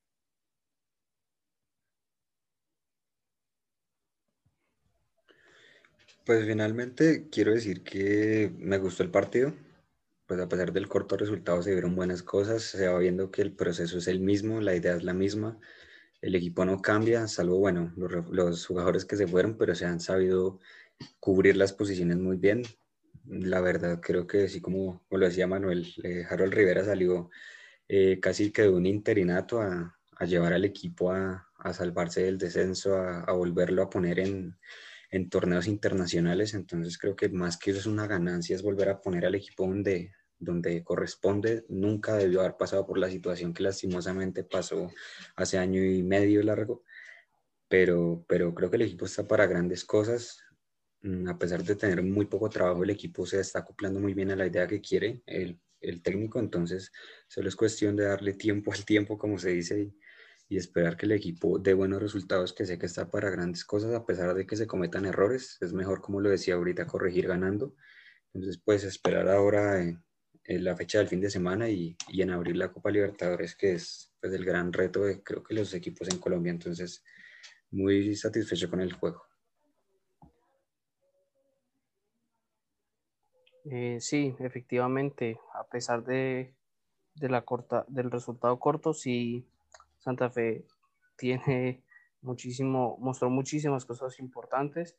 Pues 6.25 6.47
finalmente 6.47 7.29
quiero 7.31 7.53
decir 7.53 7.83
que 7.83 8.53
me 8.57 8.79
gustó 8.79 9.03
el 9.03 9.11
partido, 9.11 9.53
pues 10.33 10.41
a 10.41 10.49
pesar 10.49 10.73
del 10.73 10.89
corto 10.89 11.19
resultado 11.19 11.63
se 11.63 11.73
vieron 11.73 11.95
buenas 11.95 12.23
cosas, 12.23 12.63
se 12.63 12.89
va 12.89 12.99
viendo 12.99 13.31
que 13.31 13.43
el 13.43 13.53
proceso 13.53 13.99
es 13.99 14.09
el 14.09 14.21
mismo, 14.21 14.63
la 14.63 14.75
idea 14.75 14.97
es 14.97 15.05
la 15.05 15.13
misma, 15.13 15.59
el 16.23 16.35
equipo 16.35 16.65
no 16.65 16.81
cambia, 16.81 17.29
salvo, 17.29 17.59
bueno, 17.59 17.93
los, 17.99 18.31
los 18.31 18.67
jugadores 18.67 19.05
que 19.05 19.17
se 19.17 19.27
fueron, 19.27 19.59
pero 19.59 19.75
se 19.75 19.85
han 19.85 20.01
sabido 20.01 20.59
cubrir 21.21 21.59
las 21.59 21.75
posiciones 21.75 22.17
muy 22.17 22.39
bien. 22.39 22.63
La 23.27 23.61
verdad, 23.61 24.01
creo 24.01 24.27
que 24.27 24.45
así 24.45 24.63
como, 24.63 25.05
como 25.07 25.19
lo 25.19 25.27
decía 25.27 25.47
Manuel, 25.47 25.87
eh, 26.03 26.25
Harold 26.27 26.55
Rivera 26.55 26.83
salió 26.83 27.29
eh, 27.87 28.19
casi 28.19 28.53
que 28.53 28.63
de 28.63 28.71
un 28.71 28.87
interinato 28.87 29.61
a, 29.61 29.99
a 30.17 30.25
llevar 30.25 30.55
al 30.55 30.65
equipo 30.65 31.13
a, 31.13 31.47
a, 31.59 31.75
salvarse 31.75 32.23
del 32.23 32.39
descenso, 32.39 32.97
a, 32.97 33.21
a 33.25 33.33
volverlo 33.33 33.83
a 33.83 33.91
poner 33.91 34.19
en, 34.19 34.57
en 35.11 35.29
torneos 35.29 35.67
internacionales. 35.67 36.55
Entonces 36.55 36.99
creo 36.99 37.15
que 37.15 37.29
más 37.29 37.59
que 37.59 37.71
eso 37.71 37.81
es 37.81 37.87
una 37.87 38.07
ganancia, 38.07 38.57
es 38.57 38.63
volver 38.63 38.89
a 38.89 39.01
poner 39.01 39.27
al 39.27 39.35
equipo 39.37 39.67
donde, 39.67 40.13
donde 40.43 40.83
corresponde, 40.83 41.65
nunca 41.69 42.17
debió 42.17 42.41
haber 42.41 42.57
pasado 42.57 42.85
por 42.85 42.99
la 42.99 43.09
situación 43.09 43.55
que 43.55 43.63
lastimosamente 43.63 44.43
pasó 44.43 44.91
hace 45.37 45.57
año 45.57 45.85
y 45.85 46.03
medio 46.03 46.43
largo, 46.43 46.83
pero, 47.69 48.25
pero 48.29 48.53
creo 48.55 48.69
que 48.69 48.77
el 48.77 48.83
equipo 48.83 49.07
está 49.07 49.27
para 49.27 49.47
grandes 49.47 49.85
cosas. 49.85 50.43
Mm, 51.03 51.29
a 51.29 51.39
pesar 51.39 51.63
de 51.63 51.77
tener 51.77 52.03
muy 52.03 52.27
poco 52.27 52.51
trabajo, 52.51 52.83
el 52.83 52.91
equipo 52.91 53.25
se 53.25 53.41
está 53.41 53.61
acoplando 53.61 54.01
muy 54.01 54.15
bien 54.15 54.33
a 54.33 54.37
la 54.37 54.47
idea 54.47 54.67
que 54.67 54.81
quiere 54.81 55.23
el, 55.27 55.61
el 55.81 56.03
técnico, 56.03 56.41
entonces 56.41 56.91
solo 57.29 57.49
es 57.49 57.57
cuestión 57.57 57.95
de 57.97 58.05
darle 58.05 58.35
tiempo 58.35 58.73
al 58.73 58.85
tiempo, 58.85 59.19
como 59.19 59.39
se 59.39 59.51
dice, 59.51 59.93
y, 60.49 60.57
esperar 60.57 60.99
que 60.99 61.07
el 61.07 61.13
equipo 61.13 61.59
dé 61.59 61.73
buenos 61.73 62.03
resultados, 62.03 62.53
que 62.53 62.67
sé 62.67 62.79
que 62.79 62.85
está 62.85 63.11
para 63.11 63.31
grandes 63.31 63.65
cosas, 63.65 63.95
a 63.95 64.05
pesar 64.05 64.35
de 64.35 64.47
que 64.47 64.57
se 64.57 64.67
cometan 64.67 65.07
errores. 65.07 65.57
Es 65.63 65.73
mejor, 65.73 66.03
como 66.03 66.21
lo 66.21 66.29
decía 66.29 66.57
ahorita, 66.57 66.87
corregir 66.87 67.27
ganando. 67.27 67.75
Entonces, 68.35 68.61
pues 68.65 68.85
esperar 68.85 69.29
ahora 69.29 69.83
en 70.45 70.65
la 70.65 70.77
fecha 70.77 70.99
del 70.99 71.09
fin 71.09 71.21
de 71.21 71.31
semana 71.31 71.69
y, 71.69 71.97
en 72.09 72.31
abrir 72.31 72.57
la 72.57 72.73
Copa 72.73 72.91
Libertadores, 72.91 73.55
que 73.55 73.73
es 73.73 74.13
pues, 74.21 74.33
el 74.33 74.45
gran 74.45 74.73
reto 74.73 75.05
de 75.05 75.23
creo 75.23 75.43
que 75.43 75.55
los 75.55 75.73
equipos 75.75 76.09
en 76.09 76.19
Colombia. 76.19 76.51
Entonces, 76.51 77.05
muy 77.71 78.15
satisfecho 78.17 78.69
con 78.69 78.81
el 78.81 78.93
juego. 78.93 79.25
Eh, 83.65 83.99
sí, 84.01 84.35
efectivamente, 84.41 85.39
a 85.55 85.65
pesar 85.65 86.03
de, 86.05 86.53
de, 87.15 87.29
la 87.29 87.43
corta, 87.43 87.85
del 87.89 88.11
resultado 88.11 88.59
corto, 88.59 88.93
sí, 88.93 89.47
Santa 89.99 90.31
Fe 90.31 90.67
tiene 91.17 91.85
muchísimo, 92.23 92.97
mostró 92.99 93.31
muchísimas 93.31 93.85
cosas 93.85 94.19
importantes. 94.19 94.97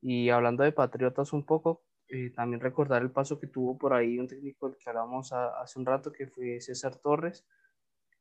Y 0.00 0.28
hablando 0.28 0.62
de 0.62 0.72
Patriotas 0.72 1.32
un 1.32 1.44
poco, 1.44 1.82
eh, 2.14 2.30
también 2.30 2.60
recordar 2.60 3.02
el 3.02 3.10
paso 3.10 3.40
que 3.40 3.48
tuvo 3.48 3.76
por 3.76 3.92
ahí 3.92 4.20
un 4.20 4.28
técnico 4.28 4.68
del 4.68 4.78
que 4.78 4.88
hablamos 4.88 5.32
a, 5.32 5.60
hace 5.60 5.80
un 5.80 5.84
rato, 5.84 6.12
que 6.12 6.28
fue 6.28 6.60
César 6.60 6.94
Torres. 6.96 7.44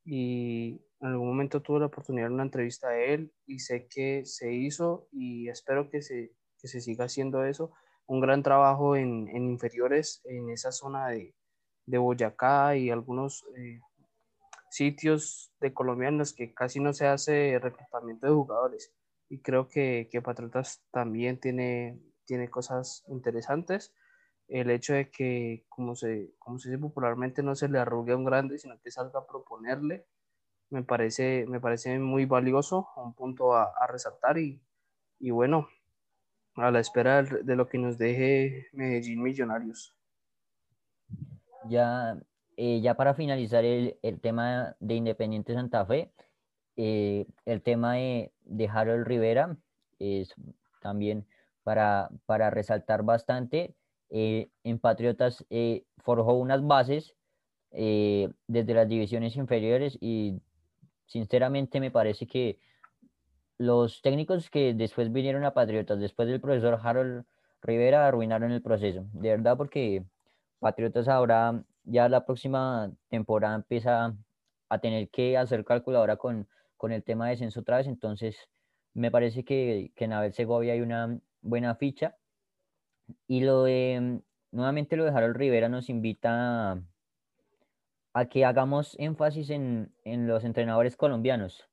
Y 0.04 0.82
en 1.00 1.10
algún 1.10 1.28
momento 1.28 1.62
tuve 1.62 1.80
la 1.80 1.86
oportunidad 1.86 2.28
de 2.28 2.34
una 2.34 2.44
entrevista 2.44 2.88
a 2.90 2.98
él 2.98 3.32
y 3.46 3.60
sé 3.60 3.88
que 3.88 4.26
se 4.26 4.52
hizo 4.52 5.08
y 5.12 5.48
espero 5.48 5.92
que 5.92 6.02
se, 6.02 6.34
que 6.60 6.68
se 6.68 6.82
siga 6.82 7.06
haciendo 7.06 7.46
eso. 7.46 7.72
Un 8.08 8.20
gran 8.20 8.42
trabajo 8.42 8.96
en, 8.96 9.28
en 9.28 9.48
inferiores 9.48 10.22
en 10.26 10.50
esa 10.50 10.72
zona 10.72 11.10
de, 11.10 11.36
de 11.86 11.98
Boyacá 12.00 12.76
y 12.76 12.90
algunos 12.90 13.46
eh, 13.56 13.80
sitios 14.72 15.54
de 15.60 15.72
colombianos 15.72 16.34
que 16.34 16.52
casi 16.52 16.80
no 16.80 16.94
se 16.94 17.06
hace 17.06 17.60
reclutamiento 17.60 18.26
de 18.26 18.34
jugadores. 18.34 18.92
Y 19.30 19.40
creo 19.40 19.68
que, 19.68 20.10
que 20.12 20.22
Patriotas 20.24 20.84
también 20.92 21.40
tiene 21.40 22.00
tiene 22.26 22.50
cosas 22.50 23.04
interesantes. 23.08 23.94
El 24.48 24.70
hecho 24.70 24.94
de 24.94 25.10
que, 25.10 25.66
como 25.70 25.96
se, 25.96 26.34
como 26.40 26.60
se 26.60 26.70
dice 26.70 26.82
popularmente, 26.82 27.44
no 27.44 27.56
se 27.56 27.70
le 27.70 27.80
arrugue 27.80 28.14
a 28.14 28.18
un 28.18 28.26
grande, 28.26 28.58
sino 28.58 28.80
que 28.80 28.92
salga 28.92 29.20
a 29.20 29.28
proponerle, 29.28 30.06
me 30.70 30.84
parece, 30.84 31.46
me 31.48 31.60
parece 31.60 32.00
muy 32.00 32.26
valioso, 32.26 32.90
un 32.98 33.14
punto 33.14 33.56
a, 33.56 33.72
a 33.80 33.88
resaltar 33.88 34.38
y, 34.38 34.62
y, 35.20 35.30
bueno, 35.32 35.68
a 36.56 36.72
la 36.72 36.80
espera 36.80 37.24
de 37.24 37.56
lo 37.56 37.68
que 37.68 37.78
nos 37.78 37.98
deje 37.98 38.68
Medellín 38.74 39.22
Millonarios. 39.22 39.96
Ya, 41.70 42.20
eh, 42.58 42.82
ya 42.82 42.96
para 42.96 43.14
finalizar 43.14 43.64
el, 43.64 43.98
el, 44.02 44.20
tema 44.20 44.76
de 44.80 44.96
Independiente 44.96 45.54
Santa 45.54 45.86
Fe, 45.86 46.12
eh, 46.76 47.26
el 47.46 47.62
tema 47.62 47.96
de, 47.96 48.32
de 48.44 48.68
Harold 48.68 49.08
Rivera 49.08 49.58
es 50.00 50.34
también 50.82 51.26
para, 51.64 52.10
para 52.26 52.50
resaltar 52.50 53.04
bastante. 53.04 53.76
Eh, 54.10 54.50
en 54.64 54.80
Patriotas 54.80 55.46
eh, 55.50 55.86
forjó 55.98 56.34
unas 56.34 56.66
bases 56.66 57.16
eh, 57.72 58.30
desde 58.48 58.76
las 58.76 58.88
divisiones 58.88 59.36
inferiores 59.36 59.98
y 60.00 60.40
sinceramente 61.08 61.80
me 61.80 61.90
parece 61.90 62.28
que 62.28 62.60
los 63.58 64.02
técnicos 64.02 64.50
que 64.50 64.74
después 64.74 65.12
vinieron 65.12 65.46
a 65.46 65.54
Patriotas, 65.54 66.00
después 66.00 66.28
del 66.28 66.42
profesor 66.42 66.80
Harold 66.84 67.26
Rivera, 67.62 68.08
arruinaron 68.08 68.52
el 68.52 68.62
proceso. 68.62 69.06
De 69.14 69.30
verdad, 69.30 69.58
porque 69.58 70.04
Patriotas 70.60 71.08
ahora, 71.08 71.64
ya 71.84 72.10
la 72.10 72.26
próxima 72.26 72.92
temporada 73.10 73.56
empieza 73.56 74.16
a 74.70 74.80
tener 74.80 75.10
que 75.10 75.38
hacer 75.38 75.64
calculadora 75.66 76.18
con, 76.18 76.48
con 76.78 76.92
el 76.92 77.04
tema 77.04 77.30
de 77.30 77.38
censo 77.38 77.62
otra 77.62 77.78
vez. 77.78 77.88
Entonces, 77.88 78.38
me 78.94 79.12
parece 79.12 79.44
que, 79.44 79.92
que 79.96 80.06
en 80.06 80.14
Abel 80.14 80.34
Segovia 80.34 80.74
hay 80.74 80.82
una 80.82 81.20
buena 81.44 81.76
ficha. 81.76 82.18
Y 83.28 83.42
lo 83.42 83.64
de, 83.64 84.22
nuevamente 84.52 84.96
lo 84.96 85.04
de 85.04 85.12
Harold 85.12 85.36
Rivera 85.36 85.70
nos 85.70 85.90
invita 85.90 86.82
a, 88.14 88.26
que 88.26 88.46
hagamos 88.46 88.96
énfasis 89.00 89.50
en, 89.50 89.94
en, 90.04 90.28
los 90.28 90.44
entrenadores 90.44 90.98
colombianos. 90.98 91.70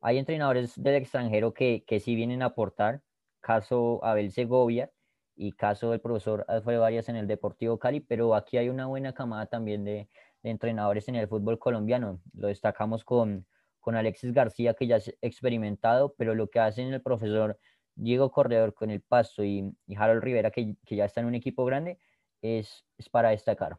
Hay 0.00 0.18
entrenadores 0.18 0.80
del 0.80 0.96
extranjero 0.96 1.54
que, 1.54 1.84
que 1.86 2.00
sí 2.00 2.14
vienen 2.14 2.42
a 2.42 2.46
aportar, 2.46 3.02
caso 3.40 4.04
Abel 4.04 4.30
Segovia 4.30 4.92
y 5.34 5.52
caso 5.52 5.90
del 5.90 6.00
profesor 6.00 6.44
Alfredo 6.46 6.82
Varias 6.82 7.08
en 7.08 7.16
el 7.16 7.26
Deportivo 7.26 7.78
Cali, 7.78 8.00
pero 8.00 8.34
aquí 8.34 8.58
hay 8.58 8.68
una 8.68 8.86
buena 8.86 9.14
camada 9.14 9.46
también 9.46 9.84
de, 9.84 10.08
de 10.42 10.50
entrenadores 10.50 11.08
en 11.08 11.16
el 11.16 11.26
fútbol 11.26 11.58
colombiano. 11.58 12.20
Lo 12.34 12.48
destacamos 12.48 13.02
con, 13.04 13.46
con 13.80 13.96
Alexis 13.96 14.32
García, 14.32 14.74
que 14.74 14.86
ya 14.86 14.96
es 14.96 15.16
experimentado, 15.22 16.14
pero 16.16 16.34
lo 16.34 16.48
que 16.48 16.60
hacen 16.60 16.92
el 16.92 17.02
profesor 17.02 17.58
Diego 17.96 18.30
Corredor 18.30 18.74
con 18.74 18.90
el 18.90 19.00
Pasto 19.00 19.44
y, 19.44 19.72
Harold 19.96 20.22
Rivera, 20.22 20.50
que, 20.50 20.76
ya 20.90 21.04
está 21.04 21.20
en 21.20 21.26
un 21.26 21.34
equipo 21.34 21.64
grande, 21.64 21.98
es, 22.42 22.84
es 22.98 23.08
para 23.08 23.30
destacar. 23.30 23.78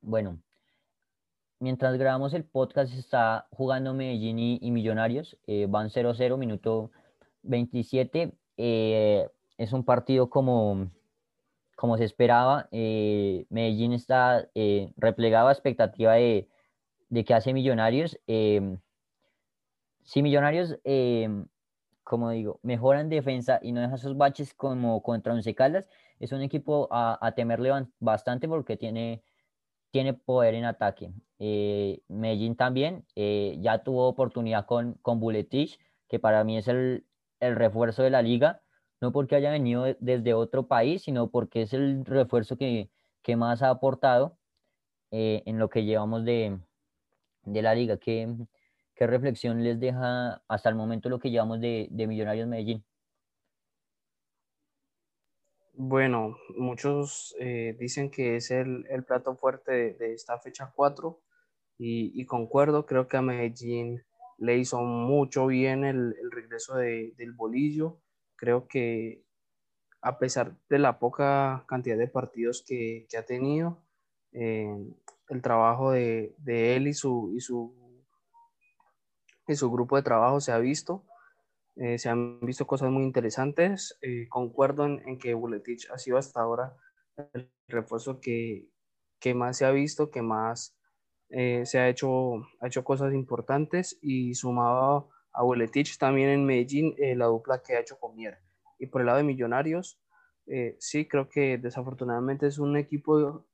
Bueno, 0.00 0.40
mientras 1.60 1.96
grabamos 1.98 2.34
el 2.34 2.44
podcast 2.44 2.92
está 2.94 3.46
jugando 3.50 3.94
Medellín 3.94 4.38
y, 4.38 4.70
Millonarios, 4.70 5.38
eh, 5.46 5.66
van 5.68 5.90
0-0, 5.90 6.36
minuto 6.38 6.90
27. 7.42 8.32
Eh, 8.56 9.28
es 9.58 9.72
un 9.72 9.84
partido 9.84 10.30
como, 10.30 10.90
como 11.76 11.96
se 11.98 12.04
esperaba. 12.04 12.68
Eh, 12.72 13.46
Medellín 13.50 13.92
está 13.92 14.48
replegado 14.96 15.48
a 15.48 15.52
expectativa 15.52 16.14
de, 16.14 16.48
de 17.08 17.24
que 17.24 17.34
hace 17.34 17.52
Millonarios. 17.52 18.18
si 18.26 20.22
Millonarios 20.22 20.78
como 22.04 22.30
digo, 22.30 22.60
mejora 22.62 23.00
en 23.00 23.08
defensa 23.08 23.60
y 23.62 23.72
no 23.72 23.80
deja 23.80 23.94
esos 23.94 24.16
baches 24.16 24.54
como 24.54 25.02
contra 25.02 25.32
Once 25.32 25.54
Caldas, 25.54 25.86
es 26.18 26.32
un 26.32 26.42
equipo 26.42 26.88
a, 26.90 27.32
temerle 27.36 27.70
bastante 27.98 28.48
porque 28.48 28.76
tiene, 28.76 29.22
tiene 29.90 30.14
poder 30.14 30.54
en 30.54 30.64
ataque. 30.64 31.12
Eh, 31.38 32.02
Medellín 32.08 32.56
también 32.56 33.06
eh, 33.16 33.56
ya 33.60 33.82
tuvo 33.82 34.08
oportunidad 34.08 34.66
con, 34.66 34.94
con 35.02 35.20
Buletich, 35.20 35.78
que 36.08 36.18
para 36.18 36.44
mí 36.44 36.58
es 36.58 36.68
el, 36.68 37.06
el, 37.40 37.56
refuerzo 37.56 38.02
de 38.02 38.10
la 38.10 38.22
liga, 38.22 38.62
no 39.00 39.12
porque 39.12 39.36
haya 39.36 39.50
venido 39.50 39.86
desde 40.00 40.34
otro 40.34 40.66
país, 40.68 41.02
sino 41.02 41.30
porque 41.30 41.62
es 41.62 41.72
el 41.72 42.04
refuerzo 42.04 42.56
que, 42.56 42.90
que 43.22 43.36
más 43.36 43.62
ha 43.62 43.70
aportado 43.70 44.38
eh, 45.10 45.42
en 45.46 45.58
lo 45.58 45.70
que 45.70 45.84
llevamos 45.84 46.24
de, 46.24 46.58
de 47.44 47.62
la 47.62 47.74
liga. 47.74 47.96
Que, 47.96 48.28
¿Qué 49.00 49.06
reflexión 49.06 49.64
les 49.64 49.80
deja 49.80 50.42
hasta 50.46 50.68
el 50.68 50.74
momento 50.74 51.08
lo 51.08 51.18
que 51.18 51.30
llevamos 51.30 51.58
de, 51.58 51.88
Millonarios 51.90 52.46
Medellín? 52.46 52.84
Bueno, 55.72 56.36
muchos 56.58 57.34
eh, 57.40 57.74
dicen 57.80 58.10
que 58.10 58.36
es 58.36 58.50
el, 58.50 58.84
plato 59.08 59.34
fuerte 59.36 59.94
de, 59.94 60.12
esta 60.12 60.38
fecha 60.38 60.70
4 60.76 61.18
y, 61.78 62.26
concuerdo, 62.26 62.84
creo 62.84 63.08
que 63.08 63.16
a 63.16 63.22
Medellín 63.22 64.04
le 64.36 64.58
hizo 64.58 64.82
mucho 64.82 65.46
bien 65.46 65.86
el, 65.86 66.14
regreso 66.30 66.76
del 66.76 67.32
bolillo. 67.32 68.02
Creo 68.36 68.68
que 68.68 69.24
a 70.02 70.18
pesar 70.18 70.58
de 70.68 70.78
la 70.78 70.98
poca 70.98 71.64
cantidad 71.66 71.96
de 71.96 72.06
partidos 72.06 72.62
que, 72.68 73.06
ha 73.18 73.22
tenido, 73.22 73.82
eh, 74.32 74.76
el 75.30 75.40
trabajo 75.40 75.92
de, 75.92 76.34
él 76.44 76.86
y 76.86 76.92
su, 76.92 77.32
y 77.34 77.40
su 77.40 77.79
en 79.50 79.56
su 79.56 79.70
grupo 79.70 79.96
de 79.96 80.02
trabajo 80.02 80.40
se 80.40 80.52
ha 80.52 80.58
visto. 80.58 81.04
Eh, 81.76 81.98
se 81.98 82.08
han 82.08 82.40
visto 82.40 82.66
cosas 82.66 82.90
muy 82.90 83.02
interesantes. 83.02 83.98
Eh, 84.00 84.28
concuerdo 84.28 84.86
en, 84.86 85.18
que 85.18 85.34
Buletich 85.34 85.88
ha 85.90 85.98
sido 85.98 86.18
hasta 86.18 86.40
ahora 86.40 86.76
el 87.32 87.50
refuerzo 87.68 88.20
que, 88.20 88.68
que 89.18 89.34
más 89.34 89.58
se 89.58 89.64
ha 89.64 89.70
visto, 89.70 90.10
que 90.10 90.22
más 90.22 90.78
eh, 91.30 91.64
se 91.66 91.78
ha 91.78 91.88
hecho, 91.88 92.36
ha 92.60 92.66
hecho 92.66 92.84
cosas 92.84 93.12
importantes 93.12 93.98
y 94.00 94.34
sumado 94.34 95.10
a 95.32 95.42
Buletich 95.42 95.98
también 95.98 96.28
en 96.30 96.44
Medellín, 96.44 96.94
la 96.98 97.26
dupla 97.26 97.62
que 97.62 97.74
ha 97.74 97.80
hecho 97.80 97.98
con 97.98 98.16
Mier. 98.16 98.38
Y 98.78 98.86
por 98.86 99.00
el 99.00 99.06
lado 99.06 99.18
de 99.18 99.24
Millonarios, 99.24 100.00
sí, 100.78 101.06
creo 101.06 101.28
que 101.28 101.58
desafortunadamente 101.58 102.48
es 102.48 102.58
un 102.58 102.76
equipo 102.76 103.46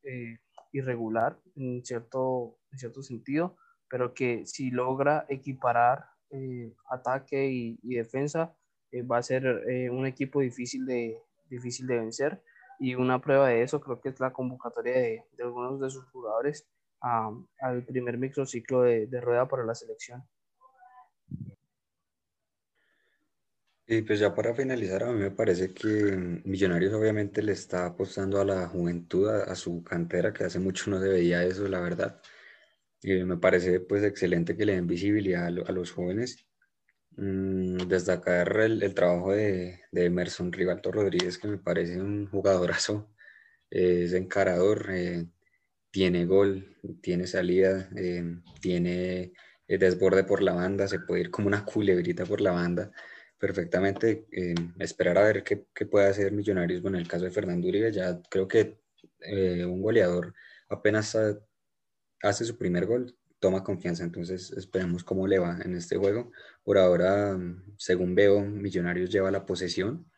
irregular 0.72 1.38
en 1.54 1.84
cierto, 1.84 2.58
en 2.72 2.78
cierto 2.78 3.02
sentido 3.02 3.56
pero 3.88 4.14
que 4.14 4.46
si 4.46 4.70
logra 4.70 5.26
equiparar 5.28 6.06
eh, 6.30 6.72
ataque 6.90 7.48
y, 7.48 7.94
defensa, 7.94 8.54
eh, 8.92 9.02
va 9.02 9.18
a 9.18 9.22
ser 9.22 9.46
eh, 9.68 9.90
un 9.90 10.06
equipo 10.06 10.40
difícil 10.40 10.84
de, 10.86 11.18
difícil 11.48 11.86
de 11.86 11.98
vencer. 11.98 12.42
Y 12.78 12.94
una 12.94 13.20
prueba 13.20 13.48
de 13.48 13.62
eso 13.62 13.80
creo 13.80 14.00
que 14.00 14.10
es 14.10 14.20
la 14.20 14.32
convocatoria 14.32 14.94
de, 14.94 15.24
de 15.36 15.44
algunos 15.44 15.80
de 15.80 15.90
sus 15.90 16.04
jugadores 16.06 16.68
al 17.00 17.84
primer 17.86 18.18
microciclo 18.18 18.82
de, 18.82 19.06
de 19.06 19.20
rueda 19.20 19.46
para 19.46 19.64
la 19.64 19.74
selección. 19.74 20.24
Y 23.88 24.02
pues 24.02 24.18
ya 24.18 24.34
para 24.34 24.52
finalizar, 24.52 25.04
a 25.04 25.12
mí 25.12 25.20
me 25.20 25.30
parece 25.30 25.72
que 25.72 26.40
Millonarios 26.44 26.92
obviamente 26.92 27.40
le 27.40 27.52
está 27.52 27.86
apostando 27.86 28.40
a 28.40 28.44
la 28.44 28.66
juventud, 28.66 29.28
a, 29.28 29.44
a 29.44 29.54
su 29.54 29.84
cantera, 29.84 30.32
que 30.32 30.42
hace 30.42 30.58
mucho 30.58 30.90
no 30.90 31.00
se 31.00 31.08
veía 31.08 31.44
eso, 31.44 31.68
la 31.68 31.80
verdad. 31.80 32.20
Y 33.02 33.24
me 33.24 33.36
parece 33.36 33.80
pues 33.80 34.02
excelente 34.04 34.56
que 34.56 34.64
le 34.64 34.74
den 34.74 34.86
visibilidad 34.86 35.46
a, 35.46 35.50
los 35.50 35.92
jóvenes. 35.92 36.46
Mm, 37.16 37.88
destacar 37.88 38.60
el, 38.60 38.94
trabajo 38.94 39.32
de, 39.32 39.80
Emerson 39.92 40.52
Rivalto 40.52 40.92
Rodríguez, 40.92 41.38
que 41.38 41.48
me 41.48 41.58
parece 41.58 42.00
un 42.00 42.26
jugadorazo, 42.26 43.10
es 43.70 44.12
encarador, 44.12 44.88
eh, 44.90 45.26
tiene 45.90 46.26
gol, 46.26 46.76
tiene 47.02 47.26
salida, 47.26 47.88
eh, 47.96 48.24
tiene 48.60 49.32
eh, 49.68 49.78
desborde 49.78 50.24
por 50.24 50.42
la 50.42 50.52
banda, 50.54 50.88
se 50.88 51.00
puede 51.00 51.22
ir 51.22 51.30
como 51.30 51.48
una 51.48 51.64
culebrita 51.64 52.26
por 52.26 52.40
la 52.40 52.52
banda 52.52 52.92
perfectamente. 53.38 54.26
esperar 54.78 55.18
a 55.18 55.24
ver 55.24 55.44
qué, 55.44 55.66
qué, 55.74 55.86
puede 55.86 56.08
hacer 56.08 56.32
Millonarios. 56.32 56.82
Bueno, 56.82 56.98
en 56.98 57.02
el 57.02 57.08
caso 57.08 57.24
de 57.24 57.30
Fernando 57.30 57.68
Uribe, 57.68 57.92
ya 57.92 58.20
creo 58.30 58.48
que 58.48 58.78
un 59.66 59.82
goleador 59.82 60.34
apenas 60.68 61.16
hace 62.22 62.44
su 62.44 62.56
primer 62.56 62.86
gol, 62.86 63.16
toma 63.38 63.62
confianza. 63.62 64.04
Entonces 64.04 64.50
esperemos 64.52 65.04
cómo 65.04 65.26
le 65.26 65.38
va 65.38 65.58
en 65.64 65.74
este 65.74 65.96
juego. 65.96 66.32
Por 66.64 66.78
ahora, 66.78 67.38
según 67.76 68.14
veo, 68.14 68.42
Millonarios 68.42 69.10
lleva 69.10 69.30
la 69.30 69.46
posesión. 69.46 70.10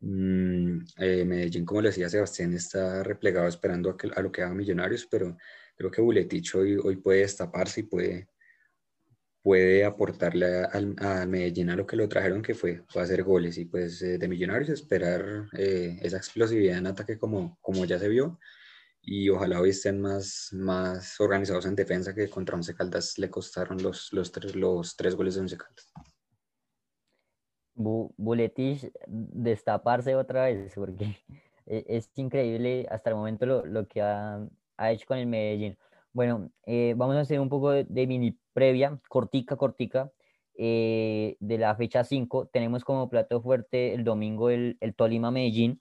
Mm, 0.00 0.78
eh, 0.98 1.24
Medellín, 1.24 1.64
como 1.64 1.80
le 1.80 1.88
decía 1.90 2.08
Sebastián, 2.08 2.52
está 2.54 3.02
replegado 3.02 3.46
esperando 3.48 3.90
a, 3.90 3.96
que, 3.96 4.10
a, 4.14 4.20
lo 4.20 4.32
que 4.32 4.42
haga 4.42 4.54
Millonarios, 4.54 5.06
pero 5.06 5.36
creo 5.76 5.90
que 5.90 6.02
Buletich 6.02 6.54
hoy, 6.56 6.76
hoy 6.76 6.96
puede 6.96 7.20
destaparse 7.20 7.80
y 7.80 7.84
puede, 7.84 8.28
puede 9.42 9.84
aportarle 9.84 10.64
a, 10.98 11.26
Medellín 11.26 11.70
a 11.70 11.76
lo 11.76 11.86
que 11.86 11.96
lo 11.96 12.08
trajeron, 12.08 12.42
que 12.42 12.54
fue, 12.54 12.82
fue 12.88 13.02
hacer 13.02 13.22
goles. 13.22 13.58
Y 13.58 13.66
pues 13.66 14.02
eh, 14.02 14.18
de 14.18 14.28
Millonarios 14.28 14.70
esperar 14.70 15.48
eh, 15.56 15.98
esa 16.02 16.16
explosividad 16.16 16.78
en 16.78 16.88
ataque 16.88 17.18
como, 17.18 17.58
como 17.60 17.84
ya 17.84 17.98
se 17.98 18.08
vio 18.08 18.38
y 19.02 19.28
ojalá 19.28 19.60
hoy 19.60 19.70
estén 19.70 20.00
más, 20.00 20.50
más 20.52 21.20
organizados 21.20 21.66
en 21.66 21.74
defensa 21.74 22.14
que 22.14 22.30
contra 22.30 22.54
Once 22.54 22.72
Caldas 22.74 23.18
le 23.18 23.28
costaron 23.28 23.82
los, 23.82 24.12
los, 24.12 24.30
tres, 24.30 24.54
los 24.54 24.96
tres 24.96 25.16
goles 25.16 25.34
de 25.34 25.40
Once 25.40 25.56
Caldas. 25.56 25.92
Buletich 27.74 28.92
destaparse 29.08 30.14
otra 30.14 30.44
vez 30.44 30.72
porque 30.74 31.16
e, 31.66 31.84
es 31.88 32.10
increíble 32.14 32.86
hasta 32.90 33.10
el 33.10 33.16
momento 33.16 33.44
lo, 33.44 33.66
lo 33.66 33.88
que 33.88 34.02
ha, 34.02 34.46
ha, 34.76 34.92
hecho 34.92 35.06
con 35.06 35.18
el 35.18 35.26
Medellín. 35.26 35.76
Bueno, 36.12 36.52
eh, 36.66 36.94
vamos 36.96 37.16
a 37.16 37.20
hacer 37.20 37.40
un 37.40 37.48
poco 37.48 37.70
de, 37.70 38.06
mini 38.06 38.38
previa, 38.52 39.00
cortica, 39.08 39.56
cortica, 39.56 40.12
eh, 40.54 41.36
de 41.40 41.58
la 41.58 41.74
fecha 41.74 42.04
5. 42.04 42.50
Tenemos 42.52 42.84
como 42.84 43.08
plato 43.08 43.40
fuerte 43.40 43.94
el 43.94 44.04
domingo 44.04 44.50
el, 44.50 44.76
el 44.80 44.94
Tolima 44.94 45.30
Medellín 45.30 45.80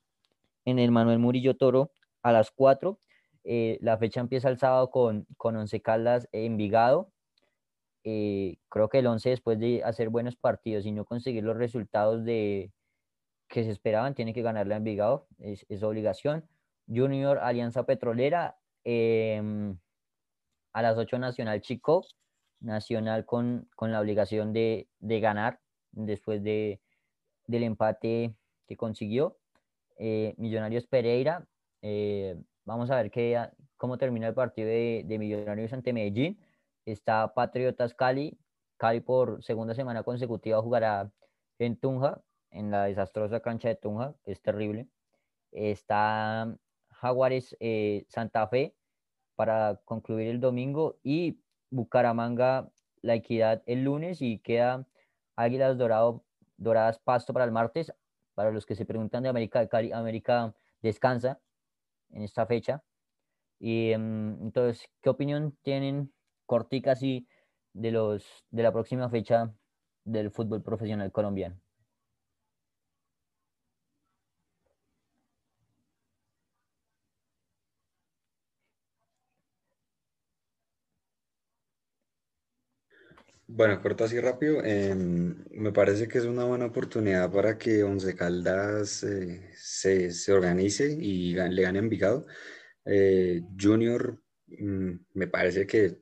en 0.66 0.80
el 0.80 0.90
Manuel 0.90 1.20
Murillo 1.20 1.56
Toro 1.56 1.92
a 2.24 2.32
las 2.32 2.50
4 2.52 3.00
eh, 3.44 3.78
la 3.82 3.98
fecha 3.98 4.20
empieza 4.20 4.50
el 4.50 4.58
sábado 4.58 4.90
con, 4.92 5.26
con 5.38 5.56
Once 5.56 5.82
Caldas 5.82 6.28
Envigado. 6.32 7.12
Eh, 8.04 8.58
creo 8.70 8.90
que 8.90 9.00
el 9.00 9.08
11 9.08 9.30
después 9.30 9.60
de 9.60 9.84
hacer 9.84 10.10
buenos 10.10 10.36
partidos 10.36 10.86
y 10.86 10.92
no 10.92 11.06
conseguir 11.06 11.44
los 11.44 11.58
resultados 11.58 12.26
de, 12.26 12.72
que 13.48 13.64
se 13.64 13.72
esperaban, 13.72 14.16
tiene 14.16 14.34
que 14.34 14.42
ganarle 14.42 14.74
a 14.74 14.78
Envigado, 14.78 15.28
es, 15.40 15.66
es 15.70 15.84
obligación. 15.84 16.48
Junior 16.88 17.40
Alianza 17.40 17.86
Petrolera, 17.86 18.58
em, 18.84 19.78
a 20.74 20.82
las 20.82 20.98
8 20.98 21.20
Nacional 21.20 21.62
Chico, 21.62 22.06
Nacional 22.60 23.26
con, 23.26 23.68
con 23.76 23.92
la 23.92 24.00
obligación 24.00 24.54
de, 24.54 24.88
de 25.00 25.20
ganar 25.20 25.60
después 25.92 26.44
de, 26.44 26.82
del 27.48 27.64
empate 27.64 28.36
que 28.68 28.78
consiguió. 28.78 29.38
Eh, 29.98 30.34
Millonarios 30.38 30.88
Pereira, 30.88 31.46
Vamos 32.66 32.92
a 32.92 32.96
ver 32.96 33.10
qué, 33.10 33.50
cómo 33.78 33.98
termina 33.98 34.28
el 34.28 34.34
partido 34.34 34.68
de, 34.68 35.04
de 35.06 35.18
Millonarios 35.18 35.74
ante 35.74 35.94
Medellín. 35.94 36.40
Está 36.86 37.34
Patriotas 37.34 37.94
Cali. 37.96 38.38
Cali 38.78 39.02
por 39.02 39.44
segunda 39.44 39.74
semana 39.74 40.04
consecutiva 40.04 40.62
jugará 40.62 41.12
en 41.58 41.78
Tunja, 41.78 42.22
en 42.52 42.72
la 42.72 42.86
desastrosa 42.86 43.40
cancha 43.40 43.70
de 43.70 43.76
Tunja. 43.76 44.14
Es 44.26 44.42
terrible. 44.42 44.88
Está 45.52 46.56
Jaguares 46.92 47.58
eh, 47.60 48.06
Santa 48.10 48.48
Fe 48.48 48.76
para 49.36 49.80
concluir 49.86 50.28
el 50.28 50.40
domingo 50.40 51.00
y 51.04 51.40
Bucaramanga 51.72 52.70
La 53.02 53.16
Equidad 53.16 53.64
el 53.66 53.84
lunes 53.84 54.22
y 54.22 54.38
queda 54.40 54.86
Águilas 55.36 55.78
Dorado, 55.78 56.24
Doradas 56.58 57.00
Pasto 57.00 57.34
para 57.34 57.46
el 57.46 57.52
martes. 57.52 57.92
Para 58.36 58.52
los 58.52 58.68
que 58.68 58.76
se 58.76 58.86
preguntan 58.86 59.24
de 59.24 59.30
América 59.30 59.60
de 59.60 59.68
Cali, 59.68 59.92
América 59.92 60.54
descansa 60.82 61.40
en 62.14 62.24
esta 62.24 62.46
fecha. 62.46 62.84
Y 63.60 63.92
em, 63.92 64.42
entonces, 64.44 64.88
¿qué 65.02 65.10
opinión 65.10 65.58
tienen 65.64 66.14
cortica 66.46 66.94
así 66.94 67.28
de 67.74 67.92
los 67.92 68.26
de 68.52 68.64
la 68.64 68.74
próxima 68.74 69.10
fecha 69.10 69.54
del 70.06 70.32
fútbol 70.32 70.64
profesional 70.64 71.12
colombiano? 71.12 71.60
Bueno, 83.54 83.82
corto 83.82 84.06
así 84.06 84.18
rápido. 84.20 84.64
em, 84.64 85.36
me 85.52 85.74
parece 85.74 86.08
que 86.08 86.20
es 86.20 86.24
una 86.26 86.46
buena 86.46 86.68
oportunidad 86.68 87.30
para 87.32 87.58
que 87.58 87.84
Once 87.84 88.16
Caldas 88.16 89.04
eh, 89.04 89.52
se, 89.56 90.12
se 90.12 90.32
organice 90.32 90.94
y 90.98 91.34
le 91.34 91.62
gane 91.62 91.80
a 91.80 91.82
Envigado. 91.82 92.26
Eh, 92.86 93.42
Junior, 93.60 94.22
mm, 94.48 94.92
me 95.16 95.28
parece 95.28 95.68
que, 95.68 96.02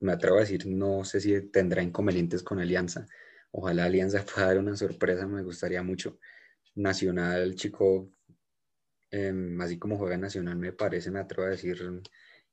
me 0.00 0.12
atrevo 0.12 0.36
a 0.38 0.40
decir, 0.40 0.66
no 0.66 1.02
sé 1.04 1.20
si 1.22 1.40
tendrá 1.50 1.82
inconvenientes 1.82 2.42
con 2.42 2.60
Alianza. 2.60 3.06
Ojalá 3.52 3.86
Alianza 3.86 4.24
pueda 4.34 4.48
dar 4.48 4.58
una 4.58 4.76
sorpresa, 4.76 5.26
me 5.26 5.42
gustaría 5.42 5.82
mucho. 5.82 6.18
Nacional, 6.74 7.54
chico, 7.56 8.12
em, 9.10 9.60
así 9.60 9.78
como 9.78 9.96
juega 9.98 10.18
Nacional, 10.18 10.56
me 10.58 10.72
parece, 10.72 11.10
me 11.10 11.20
atrevo 11.20 11.46
a 11.48 11.50
decir, 11.50 11.78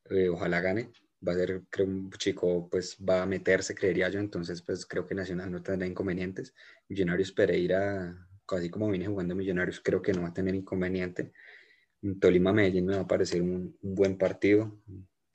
eh, 0.09 0.29
ojalá 0.29 0.61
gane. 0.61 0.91
Va 1.25 1.33
a 1.33 1.35
ser, 1.35 1.63
creo, 1.69 1.87
un 1.87 2.11
chico, 2.11 2.69
pues 2.69 2.97
va 2.97 3.23
a 3.23 3.25
meterse, 3.25 3.73
creería 3.73 4.09
yo. 4.09 4.19
Entonces, 4.19 4.61
pues 4.61 4.85
creo 4.85 5.05
que 5.05 5.15
Nacional 5.15 5.51
no 5.51 5.63
tendrá 5.63 5.87
inconvenientes. 5.87 6.53
Millonarios 6.89 7.31
Pereira, 7.31 8.27
así 8.47 8.69
como 8.69 8.89
viene 8.89 9.07
jugando 9.07 9.35
Millonarios, 9.35 9.79
creo 9.79 10.01
que 10.01 10.13
no 10.13 10.21
va 10.21 10.29
a 10.29 10.33
tener 10.33 10.53
inconveniente. 10.55 11.31
Tolima 12.19 12.53
Medellín 12.53 12.85
me 12.85 12.95
va 12.95 13.01
a 13.01 13.07
parecer 13.07 13.41
un, 13.41 13.77
un 13.81 13.95
buen 13.95 14.17
partido. 14.17 14.79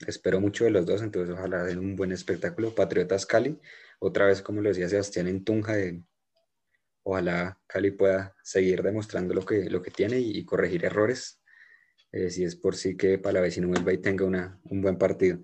Espero 0.07 0.39
mucho 0.39 0.63
de 0.63 0.71
los 0.71 0.85
dos, 0.85 1.01
entonces 1.01 1.33
ojalá 1.35 1.63
den 1.63 1.79
un 1.79 1.95
buen 1.95 2.11
espectáculo. 2.11 2.73
Patriotas 2.73 3.25
Cali, 3.25 3.59
otra 3.99 4.27
vez, 4.27 4.41
como 4.41 4.61
lo 4.61 4.69
decía 4.69 4.89
Sebastián, 4.89 5.27
en 5.27 5.43
Tunja, 5.43 5.75
de, 5.75 6.03
ojalá 7.03 7.61
Cali 7.67 7.91
pueda 7.91 8.35
seguir 8.43 8.81
demostrando 8.81 9.33
lo 9.33 9.45
que, 9.45 9.69
lo 9.69 9.81
que 9.81 9.91
tiene 9.91 10.19
y, 10.19 10.37
y 10.37 10.45
corregir 10.45 10.85
errores. 10.85 11.41
Eh, 12.11 12.29
si 12.29 12.43
es 12.43 12.55
por 12.55 12.75
sí 12.75 12.95
que 12.95 13.17
Palavecino 13.17 13.67
vuelva 13.67 13.91
y 13.91 13.97
tenga 13.97 14.25
una, 14.25 14.59
un 14.65 14.81
buen 14.81 14.97
partido. 14.97 15.39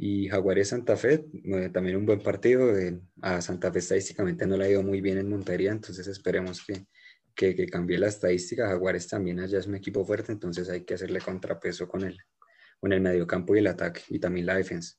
Y 0.00 0.28
Jaguares 0.28 0.68
Santa 0.68 0.96
Fe, 0.96 1.26
eh, 1.44 1.70
también 1.70 1.96
un 1.96 2.06
buen 2.06 2.20
partido. 2.20 2.72
a 3.20 3.40
Santa 3.40 3.72
Fe 3.72 3.80
estadísticamente 3.80 4.46
no 4.46 4.56
le 4.56 4.64
ha 4.64 4.70
ido 4.70 4.82
muy 4.84 5.00
bien 5.00 5.18
en 5.18 5.28
Montería, 5.28 5.72
entonces 5.72 6.06
esperemos 6.06 6.64
que, 6.64 6.86
que, 7.34 7.56
que 7.56 7.66
cambie 7.66 7.98
la 7.98 8.06
estadística. 8.06 8.68
Jaguares 8.68 9.08
también 9.08 9.40
allá 9.40 9.58
es 9.58 9.66
un 9.66 9.74
equipo 9.74 10.04
fuerte, 10.04 10.30
entonces 10.30 10.68
hay 10.68 10.84
que 10.84 10.94
hacerle 10.94 11.20
contrapeso 11.20 11.88
con 11.88 12.04
el, 12.04 12.16
con 12.78 12.92
el 12.92 13.00
mediocampo 13.00 13.56
y 13.56 13.58
el 13.58 13.66
ataque 13.66 14.02
y 14.08 14.20
también 14.20 14.46
la 14.46 14.54
defensa. 14.54 14.94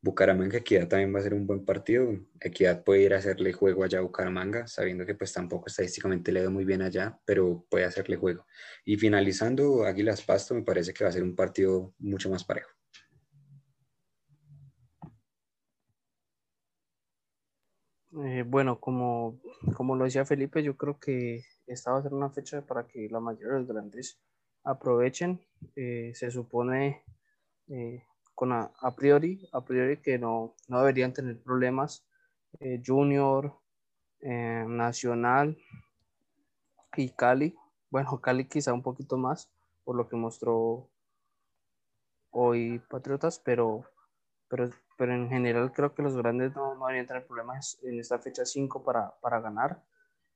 Bucaramanga 0.00 0.56
Equidad 0.56 0.88
también 0.88 1.14
va 1.14 1.18
a 1.18 1.22
ser 1.22 1.34
un 1.34 1.46
buen 1.46 1.66
partido. 1.66 2.18
Equidad 2.40 2.82
puede 2.82 3.02
ir 3.02 3.12
a 3.12 3.18
hacerle 3.18 3.52
juego 3.52 3.84
allá 3.84 3.98
a 3.98 4.02
Bucaramanga, 4.02 4.66
sabiendo 4.66 5.04
que 5.04 5.14
pues 5.14 5.34
tampoco 5.34 5.66
estadísticamente 5.66 6.32
le 6.32 6.40
ha 6.40 6.42
ido 6.44 6.50
muy 6.50 6.64
bien 6.64 6.80
allá, 6.80 7.20
pero 7.26 7.66
puede 7.68 7.84
hacerle 7.84 8.16
juego. 8.16 8.46
Y 8.86 8.96
finalizando, 8.96 9.84
Águilas 9.84 10.22
Pasto 10.22 10.54
me 10.54 10.62
parece 10.62 10.94
que 10.94 11.04
va 11.04 11.10
a 11.10 11.12
ser 11.12 11.22
un 11.22 11.36
partido 11.36 11.94
mucho 11.98 12.30
más 12.30 12.44
parejo. 12.44 12.70
Eh, 18.12 18.44
bueno, 18.46 18.80
como, 18.80 19.40
como 19.74 19.94
lo 19.94 20.04
decía 20.04 20.24
Felipe, 20.24 20.62
yo 20.62 20.76
creo 20.76 20.98
que 20.98 21.44
esta 21.66 21.92
va 21.92 21.98
a 21.98 22.02
ser 22.02 22.12
una 22.12 22.30
fecha 22.30 22.62
para 22.62 22.86
que 22.86 23.08
la 23.08 23.20
mayoría 23.20 23.54
de 23.54 23.58
los 23.60 23.68
grandes 23.68 24.18
aprovechen. 24.64 25.40
Eh, 25.76 26.12
se 26.14 26.30
supone 26.30 27.04
eh, 27.68 28.02
con 28.34 28.52
a, 28.52 28.72
a, 28.80 28.96
priori, 28.96 29.48
a 29.52 29.64
priori 29.64 29.98
que 29.98 30.18
no, 30.18 30.54
no 30.68 30.80
deberían 30.80 31.12
tener 31.12 31.40
problemas. 31.40 32.04
Junior, 32.84 33.54
Nacional 34.22 35.56
y 36.96 37.10
Cali. 37.10 37.54
Bueno, 37.90 38.18
Cali 38.22 38.46
quizá 38.46 38.72
un 38.72 38.82
poquito 38.82 39.16
más 39.16 39.48
por 39.84 39.96
lo 39.96 40.08
que 40.08 40.16
mostró 40.16 40.88
hoy 42.30 42.80
Patriotas, 42.88 43.40
pero, 43.40 43.84
pero, 44.50 44.68
pero 44.98 45.14
en 45.14 45.28
general 45.28 45.72
creo 45.72 45.94
que 45.94 46.02
los 46.02 46.16
grandes 46.16 46.54
no, 46.56 46.74
no 46.74 46.80
deberían 46.86 47.06
tener 47.06 47.24
problemas 47.24 47.78
en 47.84 48.00
esta 48.00 48.18
fecha 48.18 48.44
5 48.44 48.82
para, 48.82 49.14
para 49.20 49.40
ganar. 49.40 49.82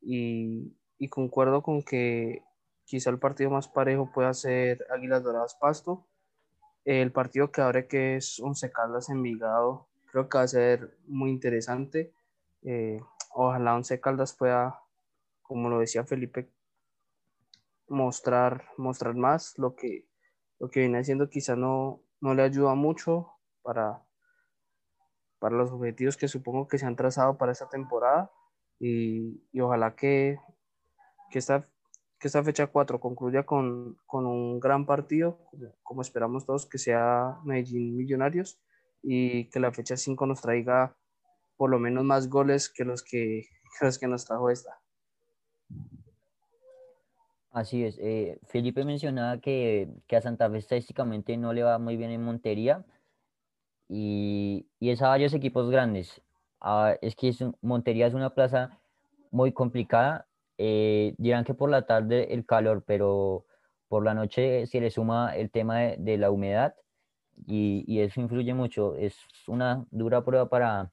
Y, 0.01 0.73
y 0.99 1.09
concuerdo 1.09 1.63
con 1.63 1.83
que 1.83 2.45
quizá 2.85 3.11
el 3.11 3.19
partido 3.19 3.51
más 3.51 3.69
parejo 3.69 4.11
pueda 4.13 4.33
ser 4.33 4.87
Águilas 4.91 5.25
Doradas 5.25 5.57
Pasto. 5.61 6.07
El 6.85 7.11
partido 7.11 7.51
que 7.51 7.61
abre 7.61 7.89
que 7.89 8.17
es 8.17 8.39
Once 8.41 8.71
Caldas 8.71 9.09
Envigado, 9.09 9.89
creo 10.13 10.29
que 10.29 10.39
va 10.39 10.45
a 10.45 10.49
ser 10.49 10.97
muy 11.07 11.31
interesante. 11.31 12.15
Eh, 12.63 13.01
ojalá 13.31 13.75
Once 13.75 13.99
Caldas 14.01 14.33
pueda, 14.35 14.81
como 15.43 15.69
lo 15.69 15.81
decía 15.81 16.05
Felipe, 16.05 16.49
mostrar, 17.89 18.69
mostrar 18.77 19.17
más 19.17 19.59
lo 19.59 19.75
que, 19.75 20.07
lo 20.61 20.71
que 20.71 20.81
viene 20.81 20.99
haciendo 20.99 21.29
quizá 21.29 21.57
no, 21.57 22.01
no 22.21 22.35
le 22.35 22.43
ayuda 22.43 22.75
mucho 22.75 23.34
para, 23.65 24.01
para 25.41 25.57
los 25.57 25.73
objetivos 25.73 26.17
que 26.17 26.29
supongo 26.29 26.69
que 26.69 26.79
se 26.79 26.87
han 26.87 26.95
trazado 26.95 27.37
para 27.37 27.51
esta 27.51 27.69
temporada 27.69 28.31
y, 28.79 29.43
y 29.51 29.61
ojalá 29.61 29.97
que, 29.97 30.39
que 31.31 31.41
esta 31.41 31.69
que 32.25 32.29
esta 32.29 32.43
fecha 32.43 32.69
4 32.69 33.01
concluya 33.01 33.43
con, 33.43 33.99
con 34.07 34.25
un 34.25 34.59
gran 34.59 34.87
partido, 34.87 35.37
como, 35.51 35.75
como, 35.83 36.01
esperamos 36.01 36.47
todos, 36.47 36.65
que 36.65 36.79
sea 36.79 37.39
Medellín 37.45 37.99
Millonarios, 37.99 38.59
y 39.03 39.51
que 39.51 39.61
la 39.61 39.73
fecha 39.73 39.95
5 39.95 40.25
nos 40.25 40.41
traiga 40.41 40.97
por 41.59 41.69
lo 41.69 41.79
menos 41.79 42.03
más 42.03 42.31
goles 42.31 42.71
que 42.71 42.87
los 42.87 43.03
que, 43.03 43.47
que 43.79 43.85
los 43.85 43.99
que 43.99 44.09
nos 44.09 44.25
trajo 44.25 44.49
esta. 44.49 44.81
Así 47.51 47.85
es. 47.85 47.99
Eh, 48.01 48.41
Felipe 48.47 48.87
mencionaba 48.87 49.39
que, 49.39 49.91
que, 50.07 50.17
a 50.17 50.23
Santa 50.23 50.49
Fe 50.49 50.57
estadísticamente 50.57 51.37
no 51.37 51.53
le 51.53 51.63
va 51.63 51.79
muy 51.79 51.99
bien 51.99 52.11
en 52.11 52.23
Montería 52.23 52.87
y, 53.95 54.67
y 54.81 54.91
es 54.91 55.03
a 55.03 55.09
varios 55.09 55.35
equipos 55.35 55.71
grandes. 55.71 56.23
Ah, 56.61 56.97
es 57.03 57.15
que 57.17 57.29
es 57.29 57.41
un, 57.41 57.57
Montería 57.63 58.07
es 58.07 58.15
una 58.15 58.35
plaza 58.35 58.79
muy 59.31 59.53
complicada 59.53 60.27
eh, 60.59 61.15
dirán 61.19 61.45
que 61.45 61.55
por 61.55 61.71
la 61.71 61.87
tarde 61.87 62.33
el 62.33 62.47
calor, 62.47 62.85
pero 62.87 63.45
por 63.89 64.05
la 64.05 64.15
noche 64.15 64.67
se 64.67 64.81
le 64.81 64.91
suma 64.91 65.37
el 65.37 65.51
tema 65.51 65.81
de, 65.81 65.97
de 65.99 66.19
la 66.19 66.31
humedad 66.31 66.75
y, 67.47 67.85
y, 67.87 68.01
eso 68.01 68.21
influye 68.21 68.55
mucho. 68.55 68.95
Es 68.97 69.17
una 69.49 69.85
dura 69.91 70.25
prueba 70.25 70.49
para, 70.49 70.93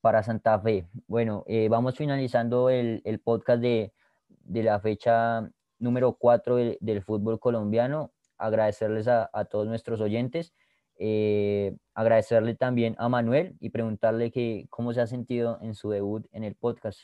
para 0.00 0.22
Santa 0.22 0.60
Fe. 0.60 0.86
Bueno, 1.06 1.44
eh, 1.46 1.68
vamos 1.70 1.96
finalizando 1.96 2.70
el, 2.70 3.02
el 3.04 3.20
podcast 3.20 3.62
de, 3.62 3.92
de, 4.28 4.62
la 4.62 4.80
fecha 4.80 5.50
número 5.78 6.14
4 6.14 6.56
de, 6.56 6.78
del 6.80 7.02
fútbol 7.02 7.40
colombiano. 7.40 8.12
Agradecerles 8.36 9.08
a, 9.08 9.30
a 9.32 9.46
todos 9.46 9.66
nuestros 9.66 10.00
oyentes. 10.00 10.52
Eh, 11.00 11.76
agradecerle 11.94 12.56
también 12.56 12.96
a 12.98 13.08
Manuel 13.08 13.56
y 13.60 13.70
preguntarle 13.70 14.32
que, 14.32 14.66
cómo 14.68 14.92
se 14.92 15.00
ha 15.00 15.06
sentido 15.06 15.58
en 15.62 15.74
su 15.74 15.90
debut 15.90 16.26
en 16.32 16.42
el 16.42 16.56
podcast. 16.56 17.00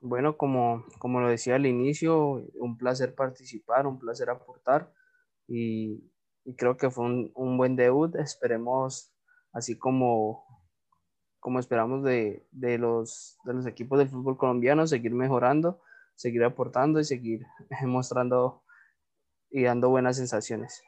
Bueno, 0.00 0.36
como, 0.36 0.84
como 0.98 1.20
lo 1.20 1.28
decía 1.28 1.56
al 1.56 1.66
inicio, 1.66 2.44
un 2.54 2.76
placer 2.76 3.14
participar, 3.14 3.86
un 3.86 3.98
placer 3.98 4.30
aportar 4.30 4.92
y, 5.48 6.10
y 6.44 6.54
creo 6.56 6.76
que 6.76 6.90
fue 6.90 7.04
un, 7.04 7.32
un, 7.34 7.56
buen 7.56 7.76
debut. 7.76 8.14
Esperemos, 8.16 9.12
así 9.52 9.78
como, 9.78 10.44
como 11.40 11.58
esperamos 11.58 12.02
de, 12.04 12.46
de, 12.50 12.78
los, 12.78 13.38
de 13.44 13.54
los 13.54 13.66
equipos 13.66 13.98
del 13.98 14.08
fútbol 14.08 14.36
colombiano, 14.36 14.86
seguir 14.86 15.12
mejorando, 15.12 15.80
seguir 16.16 16.44
aportando 16.44 17.00
y 17.00 17.04
seguir 17.04 17.46
mostrando 17.86 18.61
y 19.52 19.62
dando 19.62 19.90
buenas 19.90 20.16
sensaciones. 20.16 20.82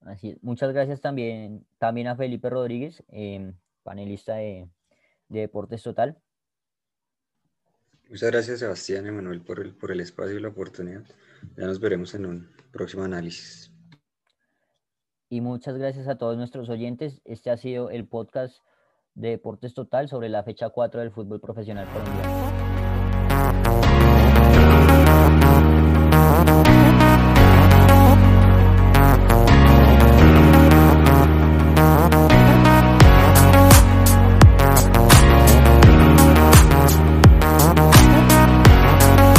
Así 0.00 0.30
es. 0.30 0.42
Muchas 0.42 0.72
gracias 0.72 1.00
también, 1.00 1.66
también 1.78 2.08
a 2.08 2.16
Felipe 2.16 2.48
Rodríguez, 2.48 3.04
eh, 3.08 3.52
panelista 3.82 4.36
de, 4.36 4.68
de 5.28 5.40
Deportes 5.40 5.82
Total. 5.82 6.18
Muchas 8.08 8.30
gracias 8.32 8.58
Sebastián 8.58 9.06
y 9.06 9.10
Manuel 9.12 9.40
por 9.40 9.60
el, 9.60 9.72
por 9.72 9.92
el 9.92 10.00
espacio 10.00 10.36
y 10.36 10.40
la 10.40 10.48
oportunidad. 10.48 11.04
Ya 11.56 11.66
nos 11.66 11.78
veremos 11.78 12.14
en 12.14 12.26
un 12.26 12.50
próximo 12.72 13.04
análisis. 13.04 13.70
Y 15.28 15.40
muchas 15.40 15.76
gracias 15.76 16.08
a 16.08 16.18
todos 16.18 16.36
nuestros 16.36 16.68
oyentes. 16.70 17.20
Este 17.24 17.50
ha 17.50 17.56
sido 17.56 17.90
el 17.90 18.08
podcast 18.08 18.56
de 19.14 19.30
Deportes 19.30 19.74
Total 19.74 20.08
sobre 20.08 20.28
la 20.28 20.42
fecha 20.42 20.70
4 20.70 21.00
del 21.00 21.12
fútbol 21.12 21.40
profesional 21.40 21.86
colombiano. 21.92 22.39